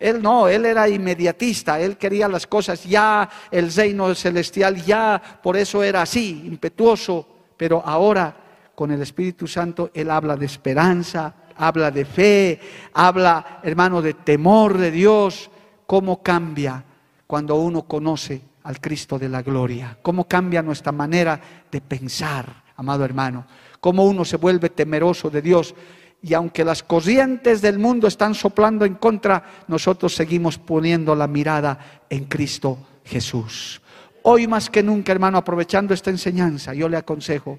Él 0.00 0.22
no, 0.22 0.48
él 0.48 0.64
era 0.64 0.88
inmediatista, 0.88 1.78
él 1.78 1.98
quería 1.98 2.26
las 2.26 2.46
cosas 2.46 2.82
ya, 2.84 3.28
el 3.50 3.70
reino 3.72 4.14
celestial 4.14 4.82
ya, 4.82 5.20
por 5.42 5.58
eso 5.58 5.82
era 5.82 6.00
así, 6.00 6.42
impetuoso, 6.46 7.28
pero 7.58 7.82
ahora 7.84 8.34
con 8.74 8.90
el 8.90 9.02
Espíritu 9.02 9.46
Santo 9.46 9.90
él 9.92 10.10
habla 10.10 10.36
de 10.36 10.46
esperanza, 10.46 11.34
habla 11.54 11.90
de 11.90 12.06
fe, 12.06 12.60
habla, 12.94 13.60
hermano, 13.62 14.00
de 14.00 14.14
temor 14.14 14.78
de 14.78 14.90
Dios, 14.90 15.50
cómo 15.86 16.22
cambia 16.22 16.82
cuando 17.26 17.56
uno 17.56 17.82
conoce 17.82 18.40
al 18.62 18.80
Cristo 18.80 19.18
de 19.18 19.28
la 19.28 19.42
gloria, 19.42 19.98
cómo 20.00 20.26
cambia 20.26 20.62
nuestra 20.62 20.92
manera 20.92 21.38
de 21.70 21.80
pensar, 21.82 22.62
amado 22.76 23.04
hermano, 23.04 23.44
cómo 23.80 24.04
uno 24.04 24.24
se 24.24 24.38
vuelve 24.38 24.70
temeroso 24.70 25.28
de 25.28 25.42
Dios 25.42 25.74
y 26.22 26.34
aunque 26.34 26.64
las 26.64 26.82
corrientes 26.82 27.62
del 27.62 27.78
mundo 27.78 28.06
están 28.06 28.34
soplando 28.34 28.84
en 28.84 28.94
contra, 28.94 29.64
nosotros 29.68 30.14
seguimos 30.14 30.58
poniendo 30.58 31.14
la 31.14 31.26
mirada 31.26 32.02
en 32.10 32.24
Cristo 32.24 32.78
Jesús. 33.04 33.80
Hoy 34.22 34.46
más 34.46 34.68
que 34.68 34.82
nunca, 34.82 35.12
hermano, 35.12 35.38
aprovechando 35.38 35.94
esta 35.94 36.10
enseñanza, 36.10 36.74
yo 36.74 36.88
le 36.88 36.98
aconsejo, 36.98 37.58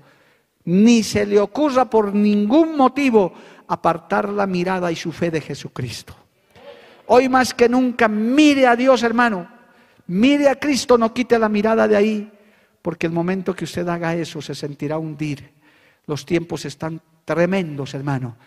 ni 0.66 1.02
se 1.02 1.26
le 1.26 1.40
ocurra 1.40 1.90
por 1.90 2.14
ningún 2.14 2.78
motivo 2.78 3.34
apartar 3.68 4.30
la 4.30 4.46
mirada 4.46 4.92
y 4.92 4.96
su 4.96 5.12
fe 5.12 5.32
de 5.32 5.42
Jesucristo. 5.42 6.16
Hoy 7.08 7.30
más 7.30 7.54
que 7.54 7.68
nunca, 7.68 8.08
mire 8.08 8.68
a 8.68 8.76
Dios, 8.76 9.02
hermano, 9.02 9.50
mire 10.08 10.50
a 10.50 10.60
Cristo, 10.60 11.00
no 11.00 11.14
quite 11.14 11.40
la 11.40 11.50
mirada 11.50 11.88
de 11.88 11.96
ahí, 11.96 12.32
porque 12.82 13.08
el 13.08 13.14
momento 13.14 13.56
que 13.56 13.66
usted 13.66 13.88
haga 13.88 14.16
eso 14.16 14.40
se 14.42 14.54
sentirá 14.54 15.00
hundir. 15.00 15.52
Los 16.06 16.26
tiempos 16.26 16.66
están 16.66 17.02
tremendos, 17.26 17.94
hermano, 17.94 18.38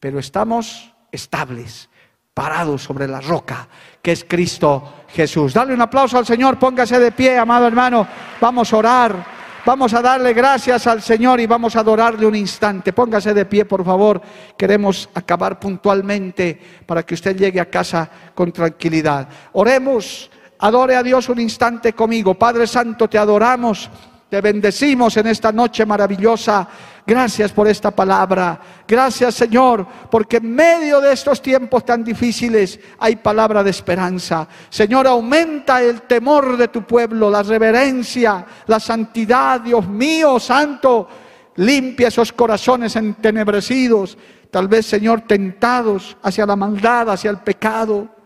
pero 0.00 0.18
estamos 0.18 0.92
estables, 1.10 1.88
parados 2.34 2.82
sobre 2.82 3.08
la 3.08 3.20
roca, 3.20 3.68
que 4.00 4.12
es 4.12 4.24
Cristo 4.24 5.04
Jesús. 5.08 5.54
Dale 5.54 5.74
un 5.74 5.82
aplauso 5.82 6.18
al 6.18 6.26
Señor, 6.26 6.58
póngase 6.58 6.98
de 6.98 7.12
pie, 7.12 7.38
amado 7.38 7.66
hermano, 7.66 8.06
vamos 8.40 8.72
a 8.72 8.76
orar. 8.76 9.38
Vamos 9.66 9.92
a 9.92 10.00
darle 10.00 10.32
gracias 10.32 10.86
al 10.86 11.02
Señor 11.02 11.40
y 11.40 11.46
vamos 11.46 11.76
a 11.76 11.80
adorarle 11.80 12.24
un 12.24 12.34
instante. 12.34 12.94
Póngase 12.94 13.34
de 13.34 13.44
pie, 13.44 13.66
por 13.66 13.84
favor. 13.84 14.18
Queremos 14.56 15.10
acabar 15.12 15.60
puntualmente 15.60 16.58
para 16.86 17.02
que 17.02 17.12
usted 17.12 17.36
llegue 17.36 17.60
a 17.60 17.68
casa 17.68 18.08
con 18.34 18.50
tranquilidad. 18.50 19.28
Oremos, 19.52 20.30
adore 20.60 20.96
a 20.96 21.02
Dios 21.02 21.28
un 21.28 21.40
instante 21.40 21.92
conmigo. 21.92 22.34
Padre 22.34 22.66
Santo, 22.66 23.08
te 23.08 23.18
adoramos. 23.18 23.90
Te 24.28 24.42
bendecimos 24.42 25.16
en 25.16 25.28
esta 25.28 25.50
noche 25.50 25.86
maravillosa. 25.86 26.68
Gracias 27.06 27.50
por 27.50 27.66
esta 27.66 27.90
palabra. 27.90 28.60
Gracias 28.86 29.34
Señor, 29.34 29.86
porque 30.10 30.36
en 30.36 30.54
medio 30.54 31.00
de 31.00 31.14
estos 31.14 31.40
tiempos 31.40 31.82
tan 31.86 32.04
difíciles 32.04 32.78
hay 32.98 33.16
palabra 33.16 33.64
de 33.64 33.70
esperanza. 33.70 34.46
Señor, 34.68 35.06
aumenta 35.06 35.80
el 35.82 36.02
temor 36.02 36.58
de 36.58 36.68
tu 36.68 36.82
pueblo, 36.82 37.30
la 37.30 37.42
reverencia, 37.42 38.44
la 38.66 38.78
santidad, 38.78 39.62
Dios 39.62 39.88
mío, 39.88 40.38
santo. 40.38 41.08
Limpia 41.56 42.08
esos 42.08 42.30
corazones 42.32 42.94
entenebrecidos, 42.96 44.18
tal 44.50 44.68
vez 44.68 44.84
Señor 44.84 45.22
tentados 45.22 46.18
hacia 46.22 46.44
la 46.44 46.54
maldad, 46.54 47.08
hacia 47.08 47.30
el 47.30 47.38
pecado. 47.38 48.17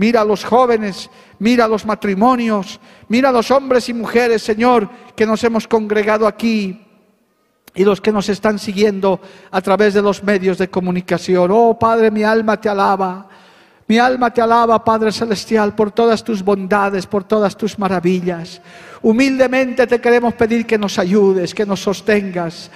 Mira 0.00 0.22
a 0.22 0.24
los 0.24 0.44
jóvenes, 0.44 1.10
mira 1.40 1.66
a 1.66 1.68
los 1.68 1.84
matrimonios, 1.84 2.80
mira 3.08 3.28
a 3.28 3.32
los 3.32 3.50
hombres 3.50 3.86
y 3.90 3.92
mujeres, 3.92 4.40
Señor, 4.40 4.88
que 5.14 5.26
nos 5.26 5.44
hemos 5.44 5.68
congregado 5.68 6.26
aquí 6.26 6.86
y 7.74 7.84
los 7.84 8.00
que 8.00 8.10
nos 8.10 8.30
están 8.30 8.58
siguiendo 8.58 9.20
a 9.50 9.60
través 9.60 9.92
de 9.92 10.00
los 10.00 10.24
medios 10.24 10.56
de 10.56 10.70
comunicación. 10.70 11.50
Oh 11.52 11.78
Padre, 11.78 12.10
mi 12.10 12.22
alma 12.22 12.58
te 12.58 12.70
alaba. 12.70 13.28
Mi 13.88 13.98
alma 13.98 14.32
te 14.32 14.40
alaba, 14.40 14.82
Padre 14.82 15.12
Celestial, 15.12 15.74
por 15.74 15.90
todas 15.90 16.24
tus 16.24 16.42
bondades, 16.42 17.04
por 17.06 17.24
todas 17.24 17.54
tus 17.54 17.78
maravillas. 17.78 18.62
Humildemente 19.02 19.86
te 19.86 20.00
queremos 20.00 20.32
pedir 20.32 20.64
que 20.64 20.78
nos 20.78 20.98
ayudes, 20.98 21.54
que 21.54 21.66
nos 21.66 21.80
sostengas. 21.80 22.70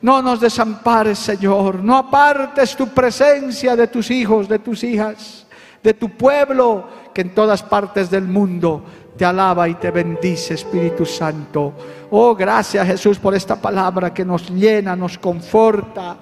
No 0.00 0.22
nos 0.22 0.40
desampares, 0.40 1.18
Señor. 1.18 1.82
No 1.82 1.96
apartes 1.96 2.76
tu 2.76 2.86
presencia 2.86 3.74
de 3.74 3.88
tus 3.88 4.12
hijos, 4.12 4.48
de 4.48 4.60
tus 4.60 4.84
hijas, 4.84 5.47
de 5.82 5.94
tu 5.94 6.10
pueblo, 6.10 6.84
que 7.14 7.22
en 7.22 7.34
todas 7.34 7.62
partes 7.62 8.10
del 8.10 8.24
mundo 8.24 8.82
te 9.16 9.24
alaba 9.24 9.68
y 9.68 9.74
te 9.74 9.90
bendice, 9.90 10.54
Espíritu 10.54 11.04
Santo. 11.04 11.72
Oh, 12.10 12.34
gracias 12.34 12.86
Jesús 12.86 13.18
por 13.18 13.34
esta 13.34 13.56
palabra 13.56 14.14
que 14.14 14.24
nos 14.24 14.48
llena, 14.50 14.94
nos 14.94 15.18
conforta, 15.18 16.16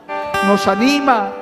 nos 0.47 0.67
anima 0.67 1.33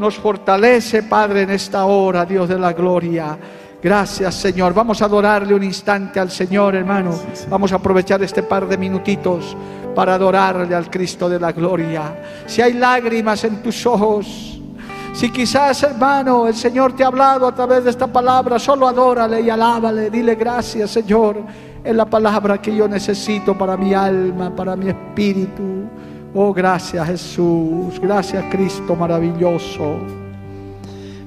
nos 0.00 0.16
fortalece, 0.16 1.02
Padre, 1.02 1.42
en 1.42 1.50
esta 1.50 1.84
hora, 1.84 2.24
Dios 2.24 2.48
de 2.48 2.58
la 2.58 2.72
gloria. 2.72 3.38
Gracias, 3.82 4.34
Señor. 4.34 4.72
Vamos 4.72 5.02
a 5.02 5.04
adorarle 5.04 5.54
un 5.54 5.62
instante 5.62 6.18
al 6.18 6.30
Señor, 6.30 6.74
hermano. 6.74 7.10
Vamos 7.50 7.70
a 7.72 7.76
aprovechar 7.76 8.22
este 8.22 8.42
par 8.42 8.66
de 8.66 8.78
minutitos 8.78 9.54
para 9.94 10.14
adorarle 10.14 10.74
al 10.74 10.88
Cristo 10.88 11.28
de 11.28 11.38
la 11.38 11.52
gloria. 11.52 12.44
Si 12.46 12.62
hay 12.62 12.72
lágrimas 12.72 13.44
en 13.44 13.62
tus 13.62 13.84
ojos, 13.84 14.59
si 15.12 15.30
quizás, 15.30 15.82
hermano, 15.82 16.46
el 16.46 16.54
Señor 16.54 16.92
te 16.92 17.02
ha 17.04 17.08
hablado 17.08 17.46
a 17.46 17.54
través 17.54 17.84
de 17.84 17.90
esta 17.90 18.06
palabra, 18.06 18.58
solo 18.58 18.86
adórale 18.86 19.40
y 19.40 19.50
alábale. 19.50 20.10
Dile 20.10 20.34
gracias, 20.34 20.90
Señor. 20.90 21.42
Es 21.82 21.94
la 21.94 22.04
palabra 22.04 22.60
que 22.60 22.74
yo 22.74 22.86
necesito 22.86 23.56
para 23.56 23.76
mi 23.76 23.92
alma, 23.94 24.54
para 24.54 24.76
mi 24.76 24.88
espíritu. 24.88 25.88
Oh, 26.34 26.52
gracias 26.52 27.06
Jesús, 27.08 27.98
gracias 28.00 28.44
Cristo 28.50 28.94
maravilloso. 28.94 29.96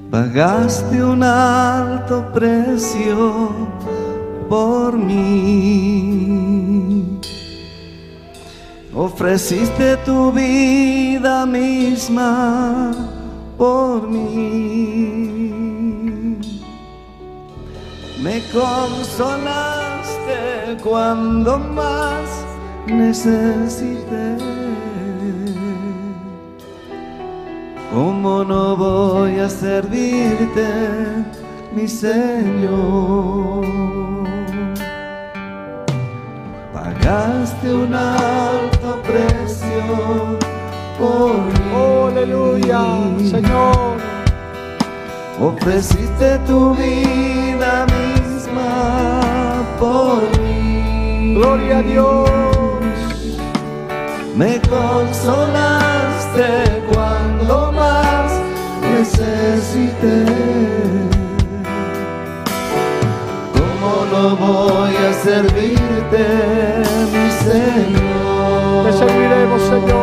Pagaste 0.10 1.04
un 1.04 1.24
alto 1.24 2.32
precio 2.34 3.50
por 4.48 4.98
mí. 4.98 6.24
Ofreciste 8.96 9.98
tu 10.06 10.32
vida 10.32 11.46
misma 11.48 13.13
por 13.58 14.08
mí. 14.08 15.54
Me 18.22 18.42
consolaste 18.54 20.34
cuando 20.84 21.60
más 21.60 22.46
necesité. 22.88 24.38
¿Cómo 27.94 28.44
no 28.44 28.76
voy 28.76 29.40
a 29.40 29.50
servirte, 29.50 30.68
mi 31.76 31.88
Señor? 31.88 33.66
Pagaste 36.74 37.74
un 37.74 37.94
alto 37.94 39.00
precio 39.04 40.40
por 41.04 41.36
mí. 41.36 41.64
Aleluya, 42.08 42.82
Señor. 43.32 43.98
Ofreciste 45.40 46.38
tu 46.48 46.74
vida 46.76 47.86
misma 47.98 49.64
por 49.80 50.22
mí. 50.40 51.36
Gloria 51.36 51.80
a 51.80 51.82
Dios. 51.82 52.30
Me 54.36 54.62
consolaste 54.62 56.48
cuando 56.92 57.64
necesité. 59.04 60.26
¿Cómo 63.54 64.06
no 64.12 64.36
voy 64.38 64.96
a 64.96 65.14
servirte, 65.26 66.26
mi 67.14 67.28
Señor? 67.48 68.86
Te 68.86 68.92
serviremos, 68.94 69.62
Señor. 69.64 70.03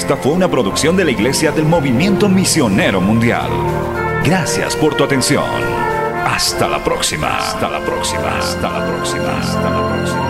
Esta 0.00 0.16
fue 0.16 0.32
una 0.32 0.50
producción 0.50 0.96
de 0.96 1.04
la 1.04 1.10
Iglesia 1.10 1.52
del 1.52 1.66
Movimiento 1.66 2.26
Misionero 2.26 3.02
Mundial. 3.02 3.50
Gracias 4.24 4.74
por 4.74 4.94
tu 4.94 5.04
atención. 5.04 5.44
Hasta 6.24 6.68
la 6.68 6.82
próxima. 6.82 7.36
Hasta 7.36 7.68
la 7.68 7.84
próxima. 7.84 8.38
Hasta 8.38 8.70
la 8.70 8.86
próxima. 8.86 9.38
Hasta 9.38 9.70
la 9.70 9.88
próxima. 9.88 10.29